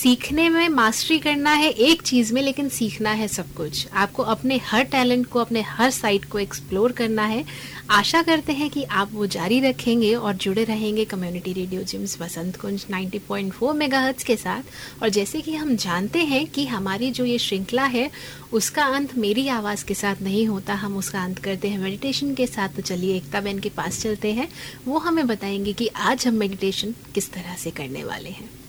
सीखने 0.05 0.48
में 0.48 0.68
मास्टरी 0.68 1.18
करना 1.18 1.52
है 1.52 1.70
एक 1.70 2.02
चीज़ 2.02 2.32
में, 2.32 2.42
लेकिन 2.42 2.68
सीखना 2.68 3.11
है 3.11 3.28
सब 3.28 3.55
कुछ। 3.55 3.88
आपको 3.92 4.22
अपने 4.22 4.57
हर 4.57 4.82
टैलेंट 4.82 5.26
को, 5.26 5.38
अपने 5.38 5.61
हर 5.61 5.90
साइड 5.90 6.24
को 6.24 6.38
एक्सप्लोर 6.38 6.92
करना 6.92 7.24
है। 7.24 7.44
आशा 7.90 8.22
करते 8.22 8.52
हैं 8.52 8.70
कि 8.70 8.84
आप 8.84 9.11
वो 9.12 9.26
जारी 9.26 9.61
रखेंगे 9.61 10.14
और 10.14 10.34
जुड़े 10.34 10.64
रहेंगे 10.64 11.05
community 11.05 11.52
radio 11.52 11.82
JIMS 11.82 12.20
Vasant 12.20 12.57
Kunj 12.57 12.86
90.4 12.90 13.74
megahertz 13.74 14.22
के 14.22 14.36
साथ। 14.36 14.62
और 15.02 15.09
जैसे 15.09 15.40
कि 15.40 15.55
हम 15.55 15.76
जानते 15.76 16.18
हैं 16.18 16.46
कि 16.46 16.66
हमारी 16.66 17.11
जो 17.11 17.24
ये 17.24 17.38
श्रृंखला 17.38 17.84
है, 17.84 18.11
उसका 18.52 18.84
अंत 18.84 19.18
मेरी 19.18 19.48
आवाज़ 19.48 19.84
के 19.84 19.94
साथ 19.94 20.22
नहीं 20.22 20.46
होता। 20.46 20.74
हम 20.74 20.96
उसका 20.96 21.24
अंत 21.24 21.38
करते 21.38 21.68
हैं 21.68 21.78
मेडिटेशन 21.78 22.34
के 22.34 22.46
साथ। 22.46 22.68
तो 22.68 22.82
चलिए, 22.82 23.16
एकता 23.16 23.40
बहन 23.40 23.59
के 23.59 23.68
पास 23.68 24.02
चलते 24.02 24.32
हैं। 24.32 24.48
वो 24.84 24.98
हमें 24.98 25.26
बताएँगे 25.26 25.72
कि 25.72 25.86
आज 25.86 26.26
हम 26.26 26.34
मेडिटेशन 26.34 26.94
किस 27.14 27.32
तरह 27.32 27.55
से 27.55 27.70
करने 27.70 28.05
वाले 28.05 28.30
हैं। 28.30 28.63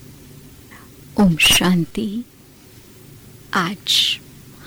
ओम 1.20 1.36
शांति। 1.36 2.24
आज 3.54 4.20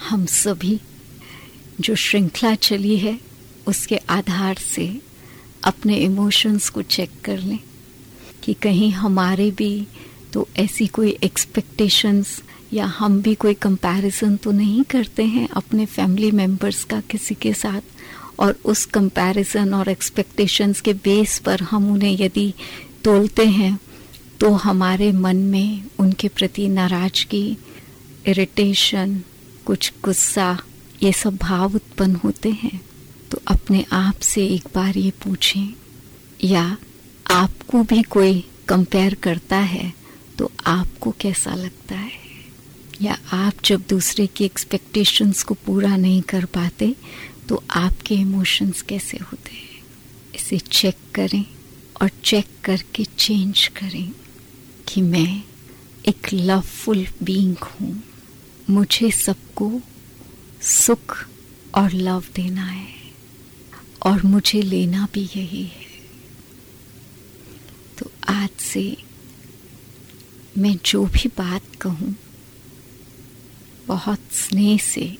हम 0.08 0.26
सभी 0.26 0.80
जो 1.80 1.94
श्रृंखला 1.94 2.54
चली 2.54 2.96
है, 2.96 3.20
उसके 3.66 3.96
आधार 3.96 4.54
से 4.54 5.00
अपने 5.64 5.96
इमोशंस 5.96 6.68
को 6.68 6.82
चेक 6.82 7.10
कर 7.24 7.38
लें 7.38 7.58
कि 8.44 8.54
कहीं 8.54 8.90
हमारे 8.92 9.50
भी 9.50 9.86
तो 10.32 10.48
ऐसी 10.56 10.86
कोई 10.86 11.16
एक्सपेक्टेशंस 11.22 12.42
या 12.72 12.86
हम 12.86 13.22
भी 13.22 13.34
कोई 13.34 13.54
कंपैरिजन 13.54 14.36
तो 14.36 14.52
नहीं 14.52 14.82
करते 14.82 15.24
हैं 15.24 15.48
अपने 15.48 15.86
फैमिली 15.86 16.30
मेंबर्स 16.30 16.84
का 16.84 17.00
किसी 17.00 17.34
के 17.34 17.52
साथ? 17.54 17.80
और 18.38 18.58
उस 18.64 18.84
कंपैरिजन 18.86 19.74
और 19.74 19.88
एक्सपेक्टेशंस 19.88 20.80
के 20.80 20.92
बेस 20.92 21.38
पर 21.38 21.60
हम 21.60 21.92
उन्हें 21.92 22.16
यदि 22.20 22.54
तोलते 23.04 23.44
हैं 23.44 23.78
तो 24.40 24.50
हमारे 24.54 25.10
मन 25.12 25.36
में 25.36 25.84
उनके 25.98 26.28
प्रति 26.28 26.68
नाराज़गी 26.68 27.56
इरिटेशन 28.26 29.20
कुछ 29.66 29.92
गुस्सा, 30.04 30.58
ये 31.02 31.12
सब 31.12 31.36
भाव 31.36 31.74
उत्पन्न 31.74 32.16
होते 32.16 32.50
हैं। 32.52 32.80
तो 33.30 33.40
अपने 33.46 33.84
आप 33.92 34.18
से 34.22 34.46
एक 34.46 34.68
बार 34.74 34.98
ये 34.98 35.10
पूछें, 35.24 35.68
या 36.44 36.76
आपको 37.30 37.82
भी 37.82 38.02
कोई 38.02 38.44
कंपेयर 38.68 39.14
करता 39.14 39.56
है 39.56 39.92
तो 40.38 40.50
आपको 40.66 41.10
कैसा 41.20 41.54
लगता 41.54 41.94
है? 41.94 42.26
या 43.02 43.18
आप 43.32 43.54
जब 43.64 43.82
दूसरे 43.88 44.26
की 44.26 44.44
एक्सपेक्टेशंस 44.44 45.42
को 45.42 45.54
पूरा 45.66 45.96
नहीं 45.96 46.22
कर 46.22 46.44
पाते 46.44 46.94
तो 47.48 47.62
आपके 47.70 48.14
इमोशंस 48.14 48.82
कैसे 48.82 49.18
होते 49.22 49.52
हैं? 49.52 49.82
इसे 50.34 50.58
चेक 50.58 50.96
करें 51.14 51.44
और 52.02 52.10
चेक 52.24 52.46
करके 52.64 53.04
चेंज 53.18 53.66
करें। 53.76 54.10
कि 54.88 55.00
मैं 55.02 55.42
एक 56.08 56.26
लवफुल 56.32 57.06
बींग 57.22 57.56
हूँ। 57.56 58.02
मुझे 58.70 59.10
सबको 59.10 59.80
सुख 60.62 61.16
और 61.74 61.92
लव 61.92 62.24
देना 62.34 62.64
है 62.64 62.94
और 64.02 64.22
मुझे 64.22 64.62
लेना 64.62 65.08
भी 65.14 65.22
यही 65.36 65.62
है। 65.62 65.86
तो 67.98 68.10
आज 68.28 68.50
से 68.50 68.96
मैं 70.58 70.76
जो 70.84 71.04
भी 71.06 71.28
बात 71.28 71.62
कहूँ, 71.80 72.14
बहुत 73.86 74.32
स्नेह 74.32 74.78
से 74.78 75.18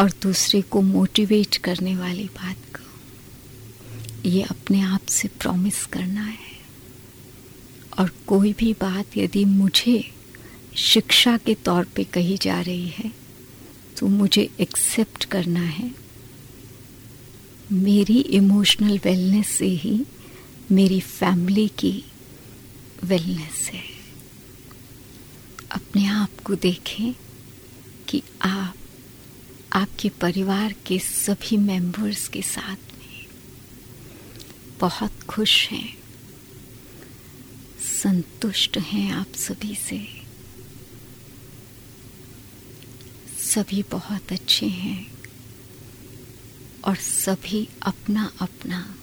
और 0.00 0.10
दूसरे 0.22 0.62
को 0.62 0.80
मोटिवेट 0.82 1.56
करने 1.56 1.96
वाली 1.96 2.24
बात 2.24 2.56
कहूँ। 2.74 4.32
ये 4.32 4.42
अपने 4.42 4.80
आप 4.80 5.06
से 5.08 5.28
प्रॉमिस 5.28 5.86
करना 5.86 6.24
है। 6.24 6.49
और 8.00 8.10
कोई 8.26 8.52
भी 8.52 8.72
बात 8.72 9.16
यदि 9.16 9.44
मुझे 9.44 10.12
शिक्षा 10.76 11.36
के 11.36 11.54
तौर 11.54 11.84
पे 11.84 12.04
कही 12.04 12.36
जा 12.36 12.60
रही 12.60 12.88
है 12.88 13.12
तो 13.98 14.06
मुझे 14.06 14.48
एक्सेप्ट 14.60 15.24
करना 15.24 15.60
है। 15.60 15.90
मेरी 17.72 18.18
इमोशनल 18.20 18.98
वेलनेस 18.98 19.48
से 19.48 19.66
ही 19.66 20.06
मेरी 20.72 21.00
फैमिली 21.00 21.68
की 21.68 22.04
वेलनेस 23.04 23.70
है। 23.72 23.82
अपने 25.72 26.06
आप 26.06 26.40
को 26.44 26.54
देखें 26.54 27.12
कि 28.08 28.22
आप, 28.42 28.74
आपके 29.72 30.08
परिवार 30.08 30.74
के 30.86 30.98
सभी 30.98 31.56
मेंबर्स 31.56 32.28
के 32.28 32.42
साथ 32.42 32.98
में 32.98 33.26
बहुत 34.80 35.22
खुश 35.22 35.68
हैं। 35.68 35.99
संतुष्ट 38.02 38.78
हैं 38.78 39.12
आप 39.12 39.26
सभी 39.34 39.74
से। 39.74 40.22
सभी 43.38 43.82
बहुत 43.82 44.32
अच्छे 44.32 44.66
हैं 44.66 45.12
और 46.84 46.96
सभी 46.96 47.68
अपना 47.82 48.32
अपना 48.40 48.94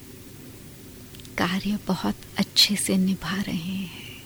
कार्य 1.37 1.79
बहुत 1.87 2.15
अच्छे 2.37 2.75
से 2.75 2.97
निभा 2.97 3.41
रहे 3.41 3.55
हैं। 3.55 4.23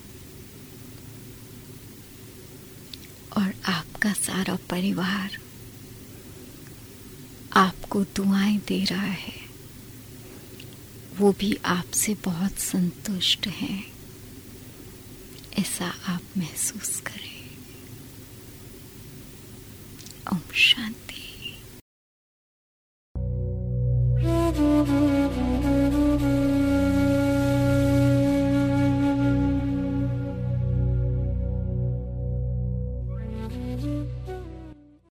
और 3.38 3.54
आपका 3.66 4.14
सारा 4.14 4.56
परिवार 4.56 5.38
आपको 7.54 8.04
दुआएँ 8.04 8.58
दे 8.58 8.84
रहा 8.84 9.02
है। 9.02 9.42
वो 11.18 11.32
भी 11.32 11.58
आपसे 11.66 12.16
बहुत 12.16 12.52
संतुष्ट 12.52 13.48
हैं। 13.48 13.91
ऐसा 15.62 15.86
आप 16.06 16.22
महसूस 16.38 17.02
करें। 17.02 17.50
ओम 20.34 20.42
शांति। 20.56 21.11